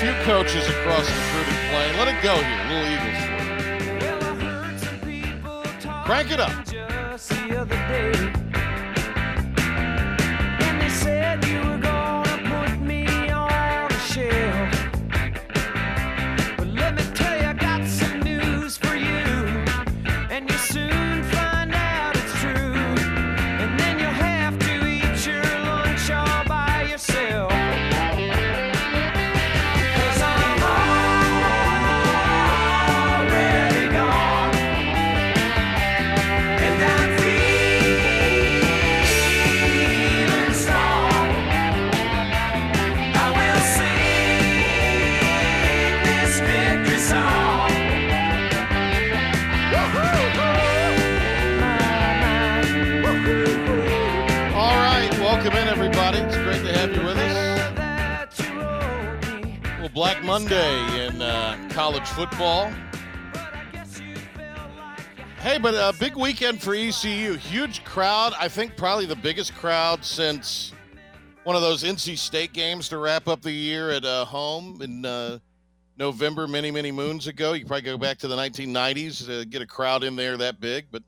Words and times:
Few 0.00 0.12
coaches 0.22 0.68
across 0.68 1.06
the 1.06 1.12
fruited 1.12 1.54
plain. 1.70 1.96
Let 1.98 2.06
it 2.06 2.22
go 2.22 2.36
here. 2.36 2.64
Little 2.68 2.86
Eagles 2.86 3.18
you. 3.24 3.38
Crank 6.04 6.30
it 6.30 6.38
up. 6.38 6.52
Monday 60.28 61.06
in 61.06 61.22
uh, 61.22 61.56
college 61.70 62.06
football. 62.06 62.70
Hey, 65.40 65.56
but 65.56 65.72
a 65.72 65.98
big 65.98 66.16
weekend 66.16 66.60
for 66.60 66.74
ECU. 66.74 67.32
Huge 67.36 67.82
crowd. 67.82 68.34
I 68.38 68.46
think 68.46 68.76
probably 68.76 69.06
the 69.06 69.16
biggest 69.16 69.54
crowd 69.54 70.04
since 70.04 70.74
one 71.44 71.56
of 71.56 71.62
those 71.62 71.82
NC 71.82 72.18
State 72.18 72.52
games 72.52 72.90
to 72.90 72.98
wrap 72.98 73.26
up 73.26 73.40
the 73.40 73.50
year 73.50 73.88
at 73.88 74.04
uh, 74.04 74.26
home 74.26 74.82
in 74.82 75.06
uh, 75.06 75.38
November, 75.96 76.46
many, 76.46 76.70
many 76.70 76.92
moons 76.92 77.26
ago. 77.26 77.54
You 77.54 77.64
probably 77.64 77.90
go 77.90 77.96
back 77.96 78.18
to 78.18 78.28
the 78.28 78.36
1990s 78.36 79.24
to 79.24 79.46
get 79.46 79.62
a 79.62 79.66
crowd 79.66 80.04
in 80.04 80.14
there 80.14 80.36
that 80.36 80.60
big, 80.60 80.88
but 80.90 81.02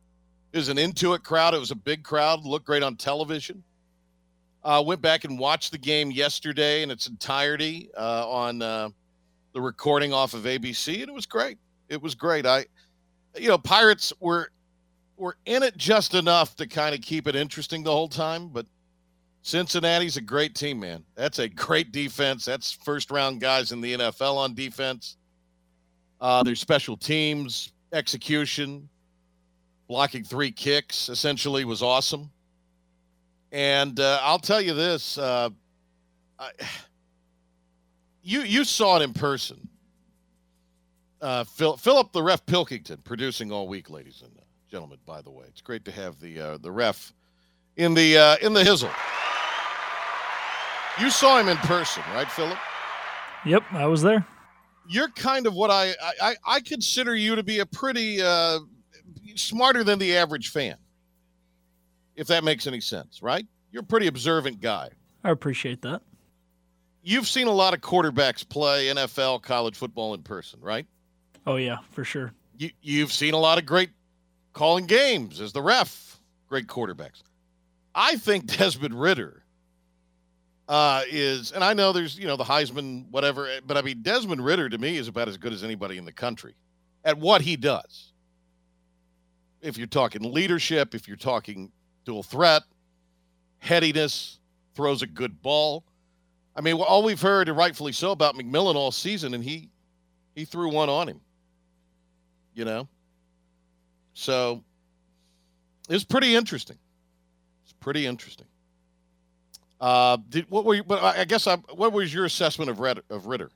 it 0.54 0.56
was 0.56 0.70
an 0.70 0.78
Intuit 0.78 1.22
crowd. 1.24 1.52
It 1.52 1.60
was 1.60 1.72
a 1.72 1.76
big 1.76 2.04
crowd. 2.04 2.46
Looked 2.46 2.64
great 2.64 2.82
on 2.82 2.96
television. 2.96 3.62
Uh, 4.64 4.82
went 4.86 5.02
back 5.02 5.24
and 5.24 5.38
watched 5.38 5.72
the 5.72 5.78
game 5.78 6.10
yesterday 6.10 6.82
in 6.82 6.90
its 6.90 7.06
entirety 7.06 7.90
uh, 7.98 8.26
on 8.26 8.62
uh, 8.62 8.88
the 9.52 9.60
recording 9.60 10.12
off 10.12 10.34
of 10.34 10.42
ABC, 10.42 11.00
and 11.00 11.08
it 11.08 11.14
was 11.14 11.26
great. 11.26 11.58
It 11.88 12.00
was 12.00 12.14
great. 12.14 12.46
I, 12.46 12.66
you 13.36 13.48
know, 13.48 13.58
Pirates 13.58 14.12
were 14.20 14.50
were 15.16 15.36
in 15.44 15.62
it 15.62 15.76
just 15.76 16.14
enough 16.14 16.56
to 16.56 16.66
kind 16.66 16.94
of 16.94 17.02
keep 17.02 17.26
it 17.26 17.36
interesting 17.36 17.82
the 17.82 17.90
whole 17.90 18.08
time, 18.08 18.48
but 18.48 18.66
Cincinnati's 19.42 20.16
a 20.16 20.20
great 20.20 20.54
team, 20.54 20.80
man. 20.80 21.04
That's 21.14 21.38
a 21.38 21.48
great 21.48 21.92
defense. 21.92 22.44
That's 22.44 22.72
first 22.72 23.10
round 23.10 23.40
guys 23.40 23.72
in 23.72 23.80
the 23.80 23.94
NFL 23.94 24.36
on 24.36 24.54
defense. 24.54 25.16
Uh, 26.20 26.42
their 26.42 26.54
special 26.54 26.96
teams 26.96 27.72
execution, 27.92 28.88
blocking 29.88 30.24
three 30.24 30.52
kicks 30.52 31.08
essentially 31.08 31.64
was 31.64 31.82
awesome. 31.82 32.30
And 33.52 33.98
uh, 33.98 34.20
I'll 34.22 34.38
tell 34.38 34.60
you 34.60 34.74
this: 34.74 35.18
uh, 35.18 35.50
I, 36.38 36.50
you 38.22 38.42
you 38.42 38.64
saw 38.64 38.96
it 38.96 39.02
in 39.02 39.12
person. 39.12 39.68
Uh, 41.20 41.44
Phil, 41.44 41.76
Philip 41.76 42.12
the 42.12 42.22
ref 42.22 42.44
Pilkington 42.46 42.98
producing 43.04 43.52
all 43.52 43.68
week, 43.68 43.90
ladies 43.90 44.22
and 44.22 44.32
gentlemen. 44.70 44.98
By 45.04 45.20
the 45.20 45.30
way, 45.30 45.44
it's 45.48 45.60
great 45.60 45.84
to 45.84 45.92
have 45.92 46.18
the 46.20 46.40
uh, 46.40 46.58
the 46.58 46.70
ref 46.70 47.12
in 47.76 47.94
the 47.94 48.16
uh, 48.16 48.36
in 48.40 48.52
the 48.52 48.62
hizzle. 48.62 48.92
You 50.98 51.10
saw 51.10 51.38
him 51.38 51.48
in 51.48 51.56
person, 51.58 52.02
right, 52.14 52.30
Philip? 52.30 52.58
Yep, 53.46 53.62
I 53.72 53.86
was 53.86 54.02
there. 54.02 54.26
You're 54.88 55.08
kind 55.10 55.46
of 55.46 55.54
what 55.54 55.70
I 55.70 55.94
I, 56.20 56.36
I 56.46 56.60
consider 56.60 57.14
you 57.14 57.36
to 57.36 57.42
be 57.42 57.60
a 57.60 57.66
pretty 57.66 58.20
uh, 58.22 58.60
smarter 59.34 59.84
than 59.84 59.98
the 59.98 60.16
average 60.16 60.50
fan, 60.50 60.76
if 62.16 62.26
that 62.28 62.44
makes 62.44 62.66
any 62.66 62.80
sense, 62.80 63.22
right? 63.22 63.46
You're 63.72 63.82
a 63.82 63.86
pretty 63.86 64.08
observant 64.08 64.60
guy. 64.60 64.90
I 65.22 65.30
appreciate 65.30 65.82
that. 65.82 66.02
You've 67.02 67.26
seen 67.26 67.46
a 67.46 67.52
lot 67.52 67.74
of 67.74 67.80
quarterbacks 67.80 68.46
play 68.46 68.86
NFL, 68.86 69.42
college 69.42 69.76
football 69.76 70.14
in 70.14 70.22
person, 70.22 70.60
right? 70.60 70.86
Oh 71.46 71.56
yeah, 71.56 71.78
for 71.90 72.04
sure. 72.04 72.32
you, 72.58 72.70
you've 72.82 73.12
seen 73.12 73.34
a 73.34 73.38
lot 73.38 73.58
of 73.58 73.66
great 73.66 73.90
calling 74.52 74.86
games 74.86 75.40
as 75.40 75.52
the 75.52 75.62
ref, 75.62 76.20
great 76.46 76.66
quarterbacks. 76.66 77.22
I 77.94 78.16
think 78.16 78.46
Desmond 78.58 79.00
Ridder 79.00 79.42
uh, 80.68 81.02
is, 81.10 81.52
and 81.52 81.64
I 81.64 81.74
know 81.74 81.92
there's, 81.92 82.18
you 82.18 82.26
know, 82.26 82.36
the 82.36 82.44
Heisman, 82.44 83.08
whatever, 83.10 83.48
but 83.66 83.76
I 83.76 83.82
mean, 83.82 84.02
Desmond 84.02 84.44
Ridder 84.44 84.68
to 84.68 84.78
me 84.78 84.96
is 84.96 85.08
about 85.08 85.28
as 85.28 85.36
good 85.36 85.52
as 85.52 85.64
anybody 85.64 85.98
in 85.98 86.04
the 86.04 86.12
country 86.12 86.54
at 87.04 87.18
what 87.18 87.40
he 87.40 87.56
does. 87.56 88.12
If 89.62 89.76
you're 89.76 89.86
talking 89.86 90.32
leadership, 90.32 90.94
if 90.94 91.08
you're 91.08 91.16
talking 91.16 91.72
dual 92.04 92.22
threat, 92.22 92.62
headiness, 93.58 94.38
throws 94.74 95.02
a 95.02 95.06
good 95.06 95.42
ball. 95.42 95.84
I 96.56 96.60
mean, 96.60 96.74
all 96.76 97.02
we've 97.02 97.20
heard, 97.20 97.48
and 97.48 97.56
rightfully 97.56 97.92
so, 97.92 98.10
about 98.10 98.34
McMillan 98.34 98.74
all 98.74 98.90
season, 98.90 99.34
and 99.34 99.42
he 99.42 99.68
he 100.34 100.44
threw 100.44 100.70
one 100.70 100.88
on 100.88 101.08
him 101.08 101.20
you 102.54 102.64
know. 102.64 102.88
So 104.14 104.62
it's 105.88 106.04
pretty 106.04 106.34
interesting. 106.34 106.78
It's 107.64 107.72
pretty 107.72 108.06
interesting. 108.06 108.46
Uh, 109.80 110.18
did 110.28 110.50
what 110.50 110.64
were 110.64 110.74
you? 110.74 110.84
But 110.84 111.02
I 111.02 111.24
guess 111.24 111.46
I, 111.46 111.56
what 111.74 111.92
was 111.92 112.12
your 112.12 112.26
assessment 112.26 112.70
of 112.70 112.80
Ridder, 112.80 113.02
of 113.08 113.26
Ridder? 113.26 113.50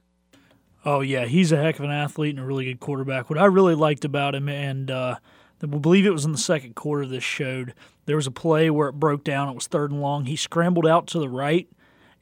Oh 0.87 1.01
yeah, 1.01 1.27
he's 1.27 1.53
a 1.53 1.57
heck 1.57 1.79
of 1.79 1.85
an 1.85 1.91
athlete 1.91 2.35
and 2.35 2.43
a 2.43 2.47
really 2.47 2.65
good 2.65 2.81
quarterback. 2.81 3.29
What 3.29 3.39
I 3.39 3.45
really 3.45 3.75
liked 3.75 4.05
about 4.05 4.35
him, 4.35 4.49
and 4.49 4.91
uh, 4.91 5.17
I 5.63 5.67
believe 5.67 6.07
it 6.07 6.11
was 6.11 6.25
in 6.25 6.33
the 6.33 6.39
second 6.39 6.75
quarter, 6.75 7.07
this 7.07 7.25
showed 7.25 7.75
there 8.07 8.17
was 8.17 8.27
a 8.27 8.31
play 8.31 8.71
where 8.71 8.89
it 8.89 8.95
broke 8.95 9.23
down. 9.23 9.51
It 9.51 9.55
was 9.55 9.67
third 9.67 9.91
and 9.91 10.01
long. 10.01 10.25
He 10.25 10.37
scrambled 10.37 10.87
out 10.87 11.07
to 11.09 11.19
the 11.19 11.29
right, 11.29 11.69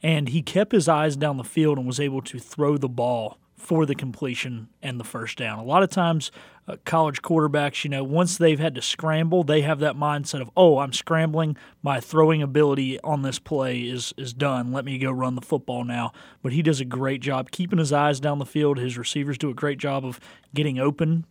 and 0.03 0.29
he 0.29 0.41
kept 0.41 0.73
his 0.73 0.89
eyes 0.89 1.15
down 1.15 1.37
the 1.37 1.43
field 1.43 1.77
and 1.77 1.87
was 1.87 1.99
able 1.99 2.21
to 2.21 2.37
throw 2.37 2.77
the 2.77 2.89
ball 2.89 3.39
for 3.55 3.85
the 3.85 3.95
completion 3.95 4.67
and 4.81 4.99
the 4.99 5.05
first 5.05 5.37
down. 5.37 5.57
A 5.57 5.63
lot 5.63 5.83
of 5.83 5.89
times, 5.89 6.31
uh, 6.67 6.75
college 6.83 7.21
quarterbacks, 7.21 7.85
you 7.85 7.89
know, 7.89 8.03
once 8.03 8.37
they've 8.37 8.59
had 8.59 8.75
to 8.75 8.81
scramble, 8.81 9.43
they 9.43 9.61
have 9.61 9.79
that 9.79 9.95
mindset 9.95 10.41
of, 10.41 10.49
"Oh, 10.57 10.79
I'm 10.79 10.91
scrambling. 10.91 11.55
My 11.81 12.01
throwing 12.01 12.41
ability 12.41 12.99
on 13.01 13.21
this 13.21 13.39
play 13.39 13.79
is 13.79 14.13
is 14.17 14.33
done. 14.33 14.73
Let 14.73 14.83
me 14.83 14.97
go 14.97 15.11
run 15.11 15.35
the 15.35 15.41
football 15.41 15.85
now." 15.85 16.11
But 16.41 16.51
he 16.51 16.61
does 16.61 16.81
a 16.81 16.85
great 16.85 17.21
job 17.21 17.51
keeping 17.51 17.79
his 17.79 17.93
eyes 17.93 18.19
down 18.19 18.39
the 18.39 18.45
field. 18.45 18.77
His 18.77 18.97
receivers 18.97 19.37
do 19.37 19.49
a 19.49 19.53
great 19.53 19.77
job 19.77 20.03
of 20.03 20.19
getting 20.53 20.77
open 20.77 21.25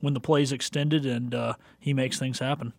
when 0.00 0.12
the 0.12 0.20
play's 0.20 0.52
extended, 0.52 1.06
and 1.06 1.34
uh, 1.34 1.54
he 1.80 1.94
makes 1.94 2.18
things 2.18 2.38
happen. 2.38 2.74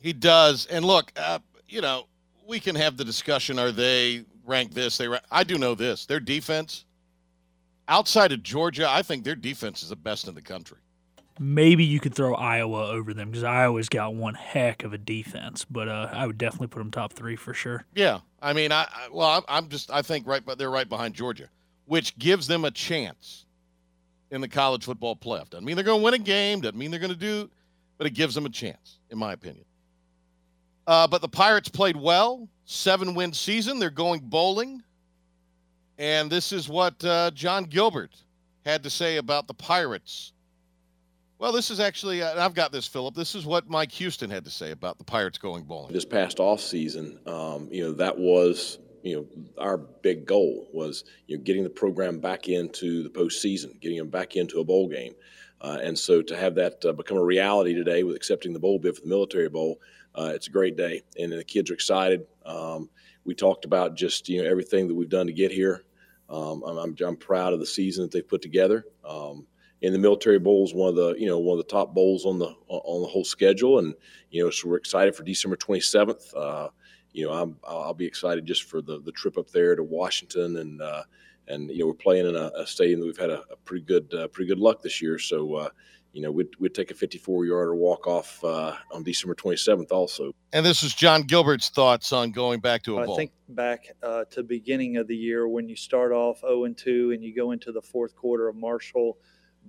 He 0.00 0.12
does. 0.12 0.66
And 0.66 0.84
look, 0.84 1.12
uh, 1.16 1.40
you 1.68 1.80
know, 1.80 2.06
we 2.48 2.58
can 2.58 2.74
have 2.74 2.96
the 2.96 3.04
discussion. 3.04 3.58
Are 3.58 3.70
they 3.70 4.24
ranked 4.44 4.74
this? 4.74 4.96
They 4.96 5.06
rank, 5.06 5.22
I 5.30 5.44
do 5.44 5.58
know 5.58 5.74
this. 5.74 6.06
Their 6.06 6.18
defense, 6.18 6.86
outside 7.86 8.32
of 8.32 8.42
Georgia, 8.42 8.88
I 8.90 9.02
think 9.02 9.22
their 9.22 9.36
defense 9.36 9.82
is 9.82 9.90
the 9.90 9.96
best 9.96 10.26
in 10.26 10.34
the 10.34 10.42
country. 10.42 10.78
Maybe 11.38 11.84
you 11.84 12.00
could 12.00 12.14
throw 12.14 12.34
Iowa 12.34 12.88
over 12.88 13.14
them 13.14 13.30
because 13.30 13.44
Iowa's 13.44 13.88
got 13.88 14.12
one 14.12 14.34
heck 14.34 14.82
of 14.82 14.92
a 14.92 14.98
defense, 14.98 15.64
but 15.64 15.88
uh, 15.88 16.08
I 16.12 16.26
would 16.26 16.38
definitely 16.38 16.66
put 16.66 16.80
them 16.80 16.90
top 16.90 17.12
three 17.12 17.36
for 17.36 17.54
sure. 17.54 17.84
Yeah, 17.94 18.20
I 18.42 18.54
mean, 18.54 18.72
I, 18.72 18.88
I 18.92 19.08
well, 19.12 19.28
I'm, 19.28 19.42
I'm 19.48 19.68
just 19.68 19.92
I 19.92 20.02
think 20.02 20.26
right, 20.26 20.44
but 20.44 20.58
they're 20.58 20.70
right 20.70 20.88
behind 20.88 21.14
Georgia, 21.14 21.48
which 21.84 22.18
gives 22.18 22.48
them 22.48 22.64
a 22.64 22.72
chance 22.72 23.46
in 24.32 24.40
the 24.40 24.48
college 24.48 24.84
football 24.84 25.14
playoff. 25.14 25.48
Doesn't 25.50 25.64
mean 25.64 25.76
they're 25.76 25.84
going 25.84 26.00
to 26.00 26.04
win 26.04 26.14
a 26.14 26.18
game. 26.18 26.60
Doesn't 26.60 26.76
mean 26.76 26.90
they're 26.90 26.98
going 26.98 27.12
to 27.12 27.18
do, 27.18 27.48
but 27.98 28.08
it 28.08 28.14
gives 28.14 28.34
them 28.34 28.44
a 28.44 28.50
chance, 28.50 28.98
in 29.10 29.16
my 29.16 29.32
opinion. 29.32 29.64
Uh, 30.88 31.06
but 31.06 31.20
the 31.20 31.28
Pirates 31.28 31.68
played 31.68 31.96
well, 31.96 32.48
seven 32.64 33.14
win 33.14 33.34
season. 33.34 33.78
They're 33.78 33.90
going 33.90 34.20
bowling, 34.20 34.82
and 35.98 36.32
this 36.32 36.50
is 36.50 36.66
what 36.66 37.04
uh, 37.04 37.30
Jon 37.32 37.64
Gilbert 37.64 38.16
had 38.64 38.82
to 38.84 38.90
say 38.90 39.18
about 39.18 39.46
the 39.48 39.52
Pirates. 39.52 40.32
Well, 41.38 41.52
this 41.52 41.70
is 41.70 41.78
actually, 41.78 42.22
uh, 42.22 42.42
I've 42.42 42.54
got 42.54 42.72
this, 42.72 42.86
Philip. 42.86 43.14
This 43.14 43.34
is 43.34 43.44
what 43.44 43.68
Mike 43.68 43.92
Houston 43.92 44.30
had 44.30 44.46
to 44.46 44.50
say 44.50 44.70
about 44.70 44.96
the 44.96 45.04
Pirates 45.04 45.36
going 45.36 45.64
bowling. 45.64 45.92
This 45.92 46.06
past 46.06 46.40
off 46.40 46.62
season, 46.62 47.20
um, 47.26 47.68
you 47.70 47.84
know, 47.84 47.92
that 47.92 48.16
was 48.18 48.78
you 49.02 49.14
know 49.14 49.26
our 49.58 49.76
big 49.76 50.24
goal 50.24 50.68
was 50.72 51.04
you 51.26 51.36
know 51.36 51.42
getting 51.42 51.64
the 51.64 51.70
program 51.70 52.18
back 52.18 52.48
into 52.48 53.02
the 53.02 53.10
postseason, 53.10 53.78
getting 53.82 53.98
them 53.98 54.08
back 54.08 54.36
into 54.36 54.60
a 54.60 54.64
bowl 54.64 54.88
game, 54.88 55.12
uh, 55.60 55.78
and 55.82 55.98
so 55.98 56.22
to 56.22 56.36
have 56.36 56.54
that 56.54 56.84
uh, 56.84 56.92
become 56.92 57.18
a 57.18 57.24
reality 57.24 57.74
today 57.74 58.02
with 58.02 58.16
accepting 58.16 58.52
the 58.52 58.60
bowl 58.60 58.78
bid 58.78 58.94
for 58.94 59.02
the 59.02 59.08
Military 59.08 59.48
Bowl, 59.48 59.80
uh, 60.14 60.32
it's 60.34 60.48
a 60.48 60.50
great 60.50 60.76
day, 60.76 61.02
and 61.18 61.32
the 61.32 61.44
kids 61.44 61.70
are 61.70 61.74
excited. 61.74 62.26
Um, 62.44 62.88
we 63.24 63.34
talked 63.34 63.64
about 63.64 63.94
just 63.94 64.28
you 64.28 64.42
know 64.42 64.48
everything 64.48 64.88
that 64.88 64.94
we've 64.94 65.08
done 65.08 65.26
to 65.26 65.32
get 65.32 65.52
here. 65.52 65.84
Um, 66.30 66.62
I'm, 66.64 66.94
I'm, 67.00 67.16
proud 67.16 67.54
of 67.54 67.60
the 67.60 67.66
season 67.66 68.02
that 68.02 68.10
they've 68.10 68.26
put 68.26 68.42
together. 68.42 68.84
Um, 69.02 69.46
and 69.82 69.94
the 69.94 69.98
Military 69.98 70.38
Bowl 70.38 70.64
is 70.64 70.74
one 70.74 70.88
of 70.88 70.96
the 70.96 71.14
you 71.18 71.26
know 71.26 71.38
one 71.38 71.58
of 71.58 71.64
the 71.64 71.70
top 71.70 71.94
bowls 71.94 72.24
on 72.24 72.38
the 72.38 72.54
on 72.68 73.02
the 73.02 73.08
whole 73.08 73.24
schedule, 73.24 73.78
and 73.78 73.94
you 74.30 74.42
know 74.42 74.50
so 74.50 74.68
we're 74.68 74.76
excited 74.76 75.14
for 75.14 75.22
December 75.22 75.56
27th. 75.56 76.36
Uh, 76.36 76.68
you 77.12 77.26
know 77.26 77.32
I'm, 77.32 77.56
I'll 77.66 77.94
be 77.94 78.06
excited 78.06 78.44
just 78.44 78.64
for 78.64 78.82
the 78.82 79.00
the 79.00 79.12
trip 79.12 79.38
up 79.38 79.50
there 79.50 79.76
to 79.76 79.82
Washington, 79.82 80.56
and 80.56 80.82
uh, 80.82 81.02
and 81.48 81.70
you 81.70 81.78
know 81.80 81.86
we're 81.86 81.94
playing 81.94 82.26
in 82.26 82.36
a, 82.36 82.50
a 82.56 82.66
stadium 82.66 83.00
that 83.00 83.06
we've 83.06 83.18
had 83.18 83.30
a, 83.30 83.42
a 83.50 83.56
pretty 83.64 83.84
good 83.84 84.12
uh, 84.14 84.28
pretty 84.28 84.48
good 84.48 84.58
luck 84.58 84.82
this 84.82 85.02
year. 85.02 85.18
So 85.18 85.54
uh, 85.54 85.68
you 86.12 86.22
know, 86.22 86.30
we'd, 86.30 86.48
we'd 86.58 86.74
take 86.74 86.90
a 86.90 86.94
54 86.94 87.44
yarder 87.44 87.74
walk 87.74 88.06
off 88.06 88.42
uh, 88.42 88.74
on 88.92 89.02
December 89.02 89.34
27th 89.34 89.92
also. 89.92 90.32
And 90.52 90.64
this 90.64 90.82
is 90.82 90.94
Jon 90.94 91.22
Gilbert's 91.22 91.68
thoughts 91.68 92.12
on 92.12 92.30
going 92.30 92.60
back 92.60 92.82
to 92.84 92.98
a 92.98 93.02
I 93.02 93.06
bowl. 93.06 93.14
I 93.14 93.16
think 93.16 93.32
back 93.50 93.94
uh, 94.02 94.24
to 94.30 94.42
beginning 94.42 94.96
of 94.96 95.06
the 95.06 95.16
year 95.16 95.46
when 95.48 95.68
you 95.68 95.76
start 95.76 96.12
off 96.12 96.40
0 96.40 96.64
and 96.64 96.76
2 96.76 97.12
and 97.12 97.22
you 97.22 97.34
go 97.34 97.52
into 97.52 97.72
the 97.72 97.82
fourth 97.82 98.16
quarter 98.16 98.48
of 98.48 98.56
Marshall 98.56 99.18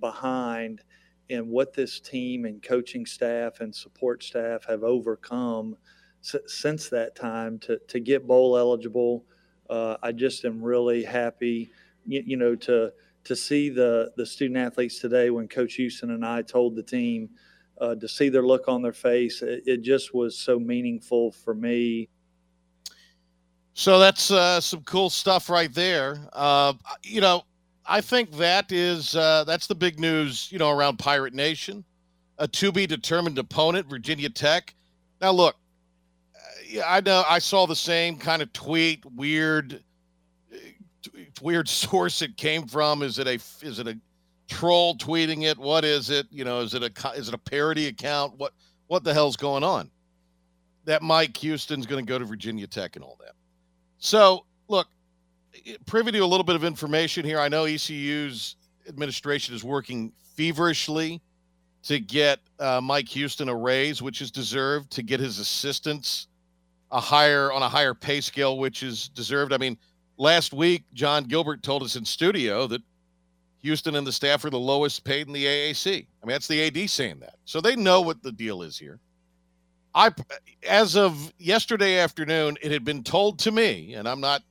behind 0.00 0.82
and 1.28 1.48
what 1.48 1.72
this 1.72 2.00
team 2.00 2.46
and 2.46 2.62
coaching 2.62 3.06
staff 3.06 3.60
and 3.60 3.74
support 3.74 4.22
staff 4.22 4.64
have 4.64 4.82
overcome 4.82 5.76
s- 6.24 6.34
since 6.46 6.88
that 6.88 7.14
time 7.14 7.58
to, 7.60 7.78
to 7.86 8.00
get 8.00 8.26
bowl 8.26 8.56
eligible. 8.56 9.24
Uh, 9.70 9.96
I 10.02 10.12
just 10.12 10.44
am 10.44 10.60
really 10.60 11.04
happy, 11.04 11.70
you, 12.04 12.22
you 12.26 12.36
know, 12.36 12.54
to– 12.56 12.92
to 13.24 13.36
see 13.36 13.68
the 13.68 14.12
the 14.16 14.26
student 14.26 14.58
athletes 14.58 14.98
today 14.98 15.30
when 15.30 15.48
Coach 15.48 15.74
Houston 15.74 16.10
and 16.10 16.24
I 16.24 16.42
told 16.42 16.74
the 16.74 16.82
team 16.82 17.30
uh, 17.80 17.94
to 17.96 18.08
see 18.08 18.28
their 18.28 18.42
look 18.42 18.68
on 18.68 18.82
their 18.82 18.92
face, 18.92 19.42
it, 19.42 19.62
it, 19.66 19.82
just 19.82 20.14
was 20.14 20.38
so 20.38 20.58
meaningful 20.58 21.32
for 21.32 21.54
me. 21.54 22.08
So 23.72 23.98
that's 23.98 24.30
uh, 24.30 24.60
some 24.60 24.82
cool 24.82 25.08
stuff 25.08 25.48
right 25.48 25.72
there. 25.72 26.18
Uh, 26.34 26.74
you 27.02 27.22
know, 27.22 27.44
I 27.86 28.02
think 28.02 28.32
that 28.32 28.70
is 28.70 29.16
uh, 29.16 29.44
that's 29.44 29.66
the 29.66 29.74
big 29.74 29.98
news. 29.98 30.50
You 30.50 30.58
know, 30.58 30.70
around 30.70 30.98
Pirate 30.98 31.34
Nation, 31.34 31.84
a 32.38 32.48
to 32.48 32.72
be 32.72 32.86
determined 32.86 33.38
opponent, 33.38 33.88
Virginia 33.88 34.28
Tech. 34.28 34.74
Now, 35.20 35.32
look, 35.32 35.56
I 36.86 37.00
know 37.00 37.24
I 37.28 37.38
saw 37.38 37.66
the 37.66 37.76
same 37.76 38.16
kind 38.16 38.42
of 38.42 38.52
tweet, 38.52 39.04
weird 39.04 39.82
weird 41.40 41.68
source 41.68 42.22
it 42.22 42.36
came 42.36 42.66
from. 42.66 43.02
Is 43.02 43.18
it 43.18 43.26
a 43.26 43.34
is 43.64 43.78
it 43.78 43.88
a 43.88 43.98
troll 44.48 44.96
tweeting 44.96 45.44
it? 45.44 45.58
What 45.58 45.84
is 45.84 46.10
it? 46.10 46.26
You 46.30 46.44
know, 46.44 46.60
is 46.60 46.74
it 46.74 46.82
a 46.82 47.10
is 47.12 47.28
it 47.28 47.34
a 47.34 47.38
parody 47.38 47.86
account? 47.88 48.38
What 48.38 48.52
what 48.86 49.04
the 49.04 49.14
hell's 49.14 49.36
going 49.36 49.64
on? 49.64 49.90
That 50.84 51.02
Mike 51.02 51.36
Houston's 51.38 51.86
going 51.86 52.04
to 52.04 52.08
go 52.08 52.18
to 52.18 52.24
Virginia 52.24 52.66
Tech 52.66 52.96
and 52.96 53.04
all 53.04 53.16
that. 53.20 53.34
So 53.98 54.44
look, 54.68 54.88
privy 55.86 56.12
to 56.12 56.18
a 56.18 56.26
little 56.26 56.44
bit 56.44 56.56
of 56.56 56.64
information 56.64 57.24
here. 57.24 57.38
I 57.38 57.48
know 57.48 57.64
ECU's 57.64 58.56
administration 58.88 59.54
is 59.54 59.62
working 59.62 60.12
feverishly 60.34 61.20
to 61.82 61.98
get 61.98 62.40
uh, 62.58 62.80
Mike 62.82 63.08
Houston 63.08 63.48
a 63.48 63.54
raise, 63.54 64.02
which 64.02 64.20
is 64.20 64.30
deserved, 64.30 64.90
to 64.92 65.02
get 65.02 65.20
his 65.20 65.38
assistants 65.38 66.28
a 66.92 67.00
higher 67.00 67.52
on 67.52 67.62
a 67.62 67.68
higher 67.68 67.94
pay 67.94 68.20
scale, 68.20 68.58
which 68.58 68.82
is 68.82 69.08
deserved. 69.08 69.52
I 69.52 69.58
mean, 69.58 69.76
last 70.16 70.52
week, 70.52 70.84
Jon 70.92 71.24
Gilbert 71.24 71.62
told 71.62 71.82
us 71.82 71.96
in 71.96 72.04
studio 72.04 72.66
that 72.66 72.82
Houston 73.62 73.94
and 73.94 74.06
the 74.06 74.12
staff 74.12 74.44
are 74.44 74.50
the 74.50 74.58
lowest 74.58 75.04
paid 75.04 75.26
in 75.26 75.32
the 75.32 75.44
AAC. 75.44 75.88
I 75.88 76.26
mean, 76.26 76.32
that's 76.32 76.48
the 76.48 76.62
AD 76.66 76.88
saying 76.88 77.20
that. 77.20 77.34
So 77.44 77.60
they 77.60 77.76
know 77.76 78.00
what 78.00 78.22
the 78.22 78.32
deal 78.32 78.62
is 78.62 78.78
here. 78.78 78.98
I, 79.94 80.10
as 80.68 80.96
of 80.96 81.32
yesterday 81.38 81.98
afternoon, 81.98 82.56
it 82.62 82.70
had 82.70 82.84
been 82.84 83.02
told 83.02 83.38
to 83.40 83.50
me, 83.50 83.94
and 83.94 84.08
I'm 84.08 84.20
not 84.20 84.42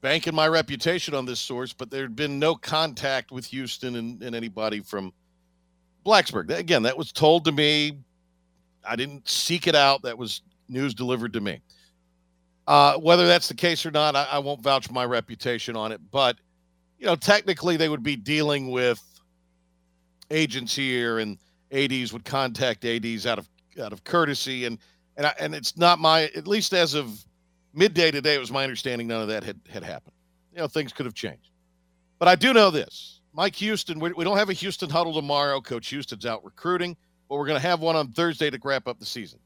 banking 0.00 0.34
my 0.34 0.48
reputation 0.48 1.14
on 1.14 1.24
this 1.24 1.40
source, 1.40 1.72
but 1.72 1.90
there 1.90 2.02
had 2.02 2.16
been 2.16 2.38
no 2.38 2.54
contact 2.54 3.30
with 3.30 3.46
Houston 3.46 3.96
and, 3.96 4.22
and 4.22 4.34
anybody 4.34 4.80
from 4.80 5.12
Blacksburg. 6.04 6.50
Again, 6.50 6.82
that 6.82 6.96
was 6.96 7.12
told 7.12 7.44
to 7.44 7.52
me. 7.52 7.98
I 8.82 8.96
didn't 8.96 9.28
seek 9.28 9.66
it 9.66 9.74
out. 9.74 10.02
That 10.02 10.16
was 10.16 10.40
news 10.70 10.94
delivered 10.94 11.32
to 11.34 11.40
me. 11.40 11.60
Uh, 12.66 12.96
whether 12.98 13.26
that's 13.26 13.48
the 13.48 13.54
case 13.54 13.84
or 13.84 13.90
not, 13.90 14.14
I, 14.14 14.24
I, 14.30 14.38
won't 14.38 14.60
vouch 14.60 14.90
my 14.90 15.04
reputation 15.04 15.76
on 15.76 15.90
it. 15.92 16.00
But 16.10 16.36
you 16.98 17.06
know, 17.06 17.16
technically, 17.16 17.76
they 17.76 17.88
would 17.88 18.02
be 18.02 18.14
dealing 18.16 18.70
with 18.70 19.02
agents 20.30 20.76
here, 20.76 21.18
and 21.18 21.38
ads 21.72 22.12
would 22.12 22.24
contact 22.24 22.84
ads 22.84 23.26
out 23.26 23.38
of 23.38 23.48
out 23.82 23.92
of 23.92 24.04
courtesy, 24.04 24.66
and 24.66 24.78
and 25.16 25.26
I, 25.26 25.34
and 25.40 25.54
it's 25.54 25.76
not 25.76 25.98
my 25.98 26.30
at 26.36 26.46
least 26.46 26.72
as 26.72 26.94
of 26.94 27.24
midday 27.74 28.10
today, 28.10 28.34
it 28.34 28.40
was 28.40 28.52
my 28.52 28.62
understanding 28.62 29.08
none 29.08 29.22
of 29.22 29.28
that 29.28 29.42
had 29.42 29.58
had 29.68 29.82
happened. 29.82 30.14
You 30.52 30.58
know, 30.58 30.68
things 30.68 30.92
could 30.92 31.06
have 31.06 31.14
changed, 31.14 31.50
but 32.18 32.28
I 32.28 32.36
do 32.36 32.52
know 32.52 32.70
this: 32.70 33.20
Mike 33.32 33.56
Houston. 33.56 33.98
We, 33.98 34.12
we 34.12 34.22
don't 34.22 34.36
have 34.36 34.50
a 34.50 34.54
Houston 34.54 34.90
huddle 34.90 35.14
tomorrow. 35.14 35.60
Coach 35.60 35.88
Houston's 35.88 36.26
out 36.26 36.44
recruiting, 36.44 36.96
but 37.28 37.36
we're 37.36 37.46
going 37.46 37.60
to 37.60 37.66
have 37.66 37.80
one 37.80 37.96
on 37.96 38.12
Thursday 38.12 38.50
to 38.50 38.60
wrap 38.62 38.86
up 38.86 39.00
the 39.00 39.06
season 39.06 39.40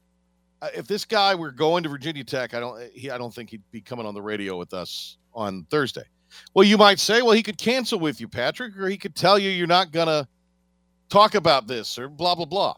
if 0.73 0.87
this 0.87 1.05
guy 1.05 1.35
were 1.35 1.51
going 1.51 1.83
to 1.83 1.89
Virginia 1.89 2.23
Tech, 2.23 2.53
I 2.53 2.59
don't 2.59 2.91
he, 2.91 3.09
I 3.09 3.17
don't 3.17 3.33
think 3.33 3.49
he'd 3.49 3.63
be 3.71 3.81
coming 3.81 4.05
on 4.05 4.13
the 4.13 4.21
radio 4.21 4.57
with 4.57 4.73
us 4.73 5.17
on 5.33 5.65
Thursday. 5.69 6.03
Well, 6.53 6.65
you 6.65 6.77
might 6.77 6.99
say, 6.99 7.21
well, 7.21 7.31
he 7.31 7.43
could 7.43 7.57
cancel 7.57 7.99
with 7.99 8.19
you, 8.19 8.27
Patrick, 8.27 8.77
or 8.77 8.87
he 8.89 8.97
could 8.97 9.15
tell 9.15 9.39
you 9.39 9.49
you're 9.49 9.67
not 9.67 9.91
going 9.91 10.07
to 10.07 10.27
talk 11.09 11.35
about 11.35 11.67
this 11.67 11.97
or 11.97 12.09
blah 12.09 12.35
blah 12.35 12.45
blah. 12.45 12.75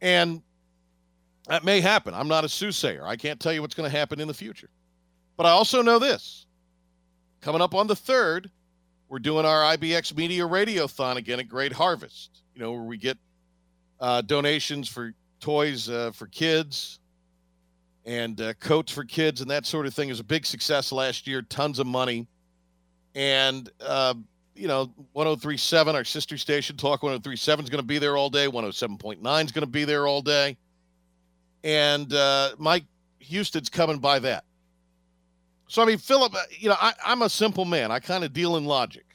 And 0.00 0.42
that 1.46 1.64
may 1.64 1.80
happen. 1.80 2.14
I'm 2.14 2.28
not 2.28 2.44
a 2.44 2.48
soothsayer. 2.48 3.06
I 3.06 3.16
can't 3.16 3.40
tell 3.40 3.52
you 3.52 3.60
what's 3.60 3.74
going 3.74 3.90
to 3.90 3.96
happen 3.96 4.20
in 4.20 4.28
the 4.28 4.34
future. 4.34 4.70
But 5.36 5.46
I 5.46 5.50
also 5.50 5.82
know 5.82 5.98
this. 5.98 6.46
Coming 7.40 7.62
up 7.62 7.74
on 7.74 7.86
the 7.86 7.94
3rd, 7.94 8.50
we're 9.08 9.18
doing 9.18 9.44
our 9.44 9.76
IBX 9.76 10.16
Media 10.16 10.44
Radiothon 10.44 11.16
again 11.16 11.40
at 11.40 11.48
Great 11.48 11.72
Harvest, 11.72 12.42
you 12.54 12.60
know, 12.60 12.72
where 12.72 12.82
we 12.82 12.96
get 12.96 13.18
uh, 13.98 14.20
donations 14.22 14.88
for 14.88 15.12
toys 15.40 15.88
uh, 15.88 16.10
for 16.12 16.26
kids 16.26 17.00
and 18.04 18.40
uh, 18.40 18.54
coats 18.54 18.92
for 18.92 19.04
kids 19.04 19.40
and 19.40 19.50
that 19.50 19.66
sort 19.66 19.86
of 19.86 19.94
thing. 19.94 20.08
Was 20.08 20.20
a 20.20 20.24
big 20.24 20.46
success 20.46 20.92
last 20.92 21.26
year, 21.26 21.42
tons 21.42 21.78
of 21.78 21.86
money. 21.86 22.26
And, 23.14 23.70
uh, 23.80 24.14
you 24.54 24.68
know, 24.68 24.92
1037, 25.12 25.96
our 25.96 26.04
sister 26.04 26.38
station, 26.38 26.76
Talk 26.76 27.02
1037 27.02 27.64
is 27.64 27.70
going 27.70 27.82
to 27.82 27.86
be 27.86 27.98
there 27.98 28.16
all 28.16 28.30
day. 28.30 28.46
107.9 28.46 29.44
is 29.44 29.52
going 29.52 29.62
to 29.62 29.66
be 29.66 29.84
there 29.84 30.06
all 30.06 30.22
day. 30.22 30.56
And 31.64 32.12
uh, 32.12 32.50
Mike 32.58 32.84
Houston's 33.20 33.68
coming 33.68 33.98
by 33.98 34.18
that. 34.20 34.44
So, 35.68 35.82
I 35.82 35.86
mean, 35.86 35.98
Philip, 35.98 36.34
uh, 36.34 36.42
you 36.50 36.68
know, 36.68 36.76
I, 36.80 36.92
I'm 37.04 37.22
a 37.22 37.28
simple 37.28 37.64
man. 37.64 37.92
I 37.92 38.00
kind 38.00 38.24
of 38.24 38.32
deal 38.32 38.56
in 38.56 38.64
logic 38.64 39.09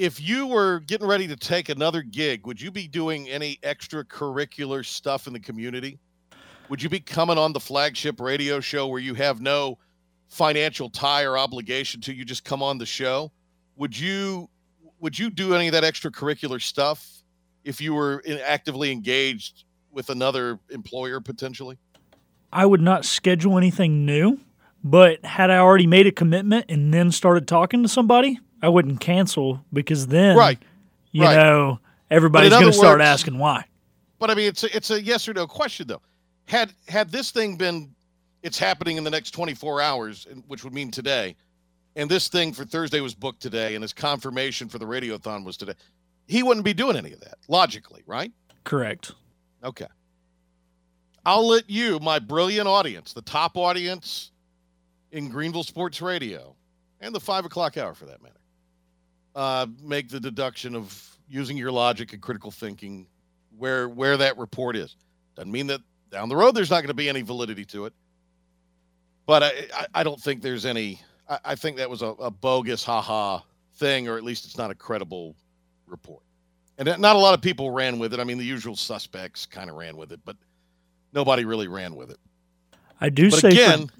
if 0.00 0.18
you 0.18 0.46
were 0.46 0.80
getting 0.80 1.06
ready 1.06 1.28
to 1.28 1.36
take 1.36 1.68
another 1.68 2.00
gig, 2.00 2.46
would 2.46 2.58
you 2.58 2.70
be 2.70 2.88
doing 2.88 3.28
any 3.28 3.58
extracurricular 3.62 4.82
stuff 4.82 5.26
in 5.26 5.34
the 5.34 5.38
community? 5.38 5.98
Would 6.70 6.82
you 6.82 6.88
be 6.88 7.00
coming 7.00 7.36
on 7.36 7.52
the 7.52 7.60
flagship 7.60 8.18
radio 8.18 8.60
show 8.60 8.86
where 8.86 8.98
you 8.98 9.12
have 9.12 9.42
no 9.42 9.76
financial 10.28 10.88
tie 10.88 11.24
or 11.24 11.36
obligation 11.36 12.00
to? 12.00 12.14
You 12.14 12.24
just 12.24 12.46
come 12.46 12.62
on 12.62 12.78
the 12.78 12.86
show. 12.86 13.30
Would 13.76 13.98
you 13.98 14.48
would 15.00 15.18
you 15.18 15.28
do 15.28 15.54
any 15.54 15.68
of 15.68 15.72
that 15.72 15.84
extracurricular 15.84 16.62
stuff 16.62 17.22
if 17.62 17.78
you 17.82 17.92
were 17.92 18.24
actively 18.46 18.92
engaged 18.92 19.64
with 19.92 20.08
another 20.08 20.58
employer 20.70 21.20
potentially? 21.20 21.76
I 22.50 22.64
would 22.64 22.80
not 22.80 23.04
schedule 23.04 23.58
anything 23.58 24.06
new, 24.06 24.40
but 24.82 25.22
had 25.26 25.50
I 25.50 25.58
already 25.58 25.86
made 25.86 26.06
a 26.06 26.12
commitment 26.12 26.70
and 26.70 26.94
then 26.94 27.12
started 27.12 27.46
talking 27.46 27.82
to 27.82 27.88
somebody, 27.88 28.38
I 28.62 28.68
wouldn't 28.68 29.00
cancel 29.00 29.64
because 29.72 30.06
then, 30.06 30.36
right, 30.36 30.58
you 31.12 31.24
right. 31.24 31.34
know, 31.34 31.80
everybody's 32.10 32.50
going 32.50 32.66
to 32.66 32.72
start 32.72 33.00
asking 33.00 33.38
why. 33.38 33.64
But 34.18 34.30
I 34.30 34.34
mean, 34.34 34.48
it's 34.48 34.64
a, 34.64 34.76
it's 34.76 34.90
a 34.90 35.02
yes 35.02 35.28
or 35.28 35.32
no 35.32 35.46
question 35.46 35.86
though. 35.86 36.02
Had 36.46 36.72
had 36.88 37.10
this 37.10 37.30
thing 37.30 37.56
been, 37.56 37.94
it's 38.42 38.58
happening 38.58 38.96
in 38.96 39.04
the 39.04 39.10
next 39.10 39.30
24 39.30 39.80
hours, 39.80 40.26
which 40.46 40.62
would 40.64 40.74
mean 40.74 40.90
today, 40.90 41.36
and 41.96 42.10
this 42.10 42.28
thing 42.28 42.52
for 42.52 42.64
Thursday 42.64 43.00
was 43.00 43.14
booked 43.14 43.40
today, 43.40 43.74
and 43.74 43.82
his 43.82 43.92
confirmation 43.92 44.68
for 44.68 44.78
the 44.78 44.84
radiothon 44.84 45.44
was 45.44 45.56
today. 45.56 45.74
He 46.26 46.42
wouldn't 46.42 46.64
be 46.64 46.74
doing 46.74 46.96
any 46.96 47.12
of 47.12 47.20
that 47.20 47.38
logically, 47.48 48.02
right? 48.06 48.30
Correct. 48.64 49.12
Okay. 49.64 49.86
I'll 51.24 51.46
let 51.46 51.68
you, 51.68 51.98
my 52.00 52.18
brilliant 52.18 52.66
audience, 52.66 53.12
the 53.12 53.22
top 53.22 53.56
audience 53.56 54.30
in 55.12 55.28
Greenville 55.28 55.64
Sports 55.64 56.00
Radio, 56.00 56.54
and 57.00 57.14
the 57.14 57.20
five 57.20 57.44
o'clock 57.44 57.76
hour 57.76 57.94
for 57.94 58.06
that 58.06 58.22
matter 58.22 58.39
uh, 59.34 59.66
make 59.82 60.08
the 60.08 60.20
deduction 60.20 60.74
of 60.74 61.18
using 61.28 61.56
your 61.56 61.72
logic 61.72 62.12
and 62.12 62.20
critical 62.20 62.50
thinking 62.50 63.06
where 63.56 63.88
where 63.88 64.16
that 64.16 64.36
report 64.38 64.76
is. 64.76 64.96
Doesn't 65.36 65.52
mean 65.52 65.66
that 65.68 65.80
down 66.10 66.28
the 66.28 66.36
road 66.36 66.52
there's 66.54 66.70
not 66.70 66.78
going 66.80 66.88
to 66.88 66.94
be 66.94 67.08
any 67.08 67.22
validity 67.22 67.64
to 67.66 67.86
it. 67.86 67.92
But 69.26 69.42
I, 69.42 69.52
I, 69.74 69.86
I 69.96 70.02
don't 70.02 70.20
think 70.20 70.42
there's 70.42 70.66
any. 70.66 71.00
I, 71.28 71.38
I 71.44 71.54
think 71.54 71.76
that 71.76 71.88
was 71.88 72.02
a, 72.02 72.06
a 72.06 72.30
bogus 72.30 72.82
haha 72.82 73.40
thing, 73.76 74.08
or 74.08 74.16
at 74.16 74.24
least 74.24 74.44
it's 74.44 74.58
not 74.58 74.70
a 74.70 74.74
credible 74.74 75.36
report. 75.86 76.22
And 76.78 76.88
not 76.98 77.14
a 77.14 77.18
lot 77.18 77.34
of 77.34 77.42
people 77.42 77.70
ran 77.70 77.98
with 77.98 78.14
it. 78.14 78.20
I 78.20 78.24
mean, 78.24 78.38
the 78.38 78.44
usual 78.44 78.74
suspects 78.74 79.44
kind 79.44 79.68
of 79.68 79.76
ran 79.76 79.96
with 79.98 80.12
it, 80.12 80.20
but 80.24 80.36
nobody 81.12 81.44
really 81.44 81.68
ran 81.68 81.94
with 81.94 82.10
it. 82.10 82.18
I 83.00 83.10
do 83.10 83.30
But 83.30 83.40
say 83.40 83.48
again, 83.50 83.90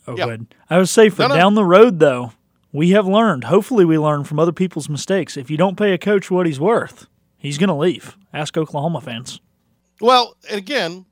for, 0.00 0.12
oh, 0.12 0.16
yeah. 0.16 0.36
I 0.70 0.78
would 0.78 0.88
say 0.88 1.10
for 1.10 1.22
No, 1.22 1.28
no. 1.28 1.34
down 1.34 1.54
the 1.54 1.64
road 1.64 1.98
though, 1.98 2.32
we 2.74 2.90
have 2.90 3.06
learned. 3.06 3.44
Hopefully, 3.44 3.84
we 3.84 3.96
learn 3.96 4.24
from 4.24 4.40
other 4.40 4.52
people's 4.52 4.88
mistakes. 4.88 5.36
If 5.36 5.48
you 5.48 5.56
don't 5.56 5.78
pay 5.78 5.92
a 5.92 5.98
coach 5.98 6.28
what 6.28 6.44
he's 6.44 6.58
worth, 6.58 7.06
he's 7.38 7.56
going 7.56 7.68
to 7.68 7.74
leave. 7.74 8.16
Ask 8.34 8.58
Oklahoma 8.58 9.00
fans. 9.00 9.40
Well, 10.00 10.36
again, 10.50 11.06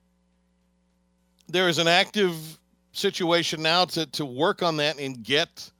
there 1.47 1.69
is 1.69 1.79
an 1.79 1.87
active 1.87 2.35
situation 2.91 3.63
now 3.63 3.85
to, 3.85 4.07
to 4.07 4.27
work 4.27 4.61
on 4.65 4.77
that 4.79 4.99
and 4.99 5.23
get 5.23 5.71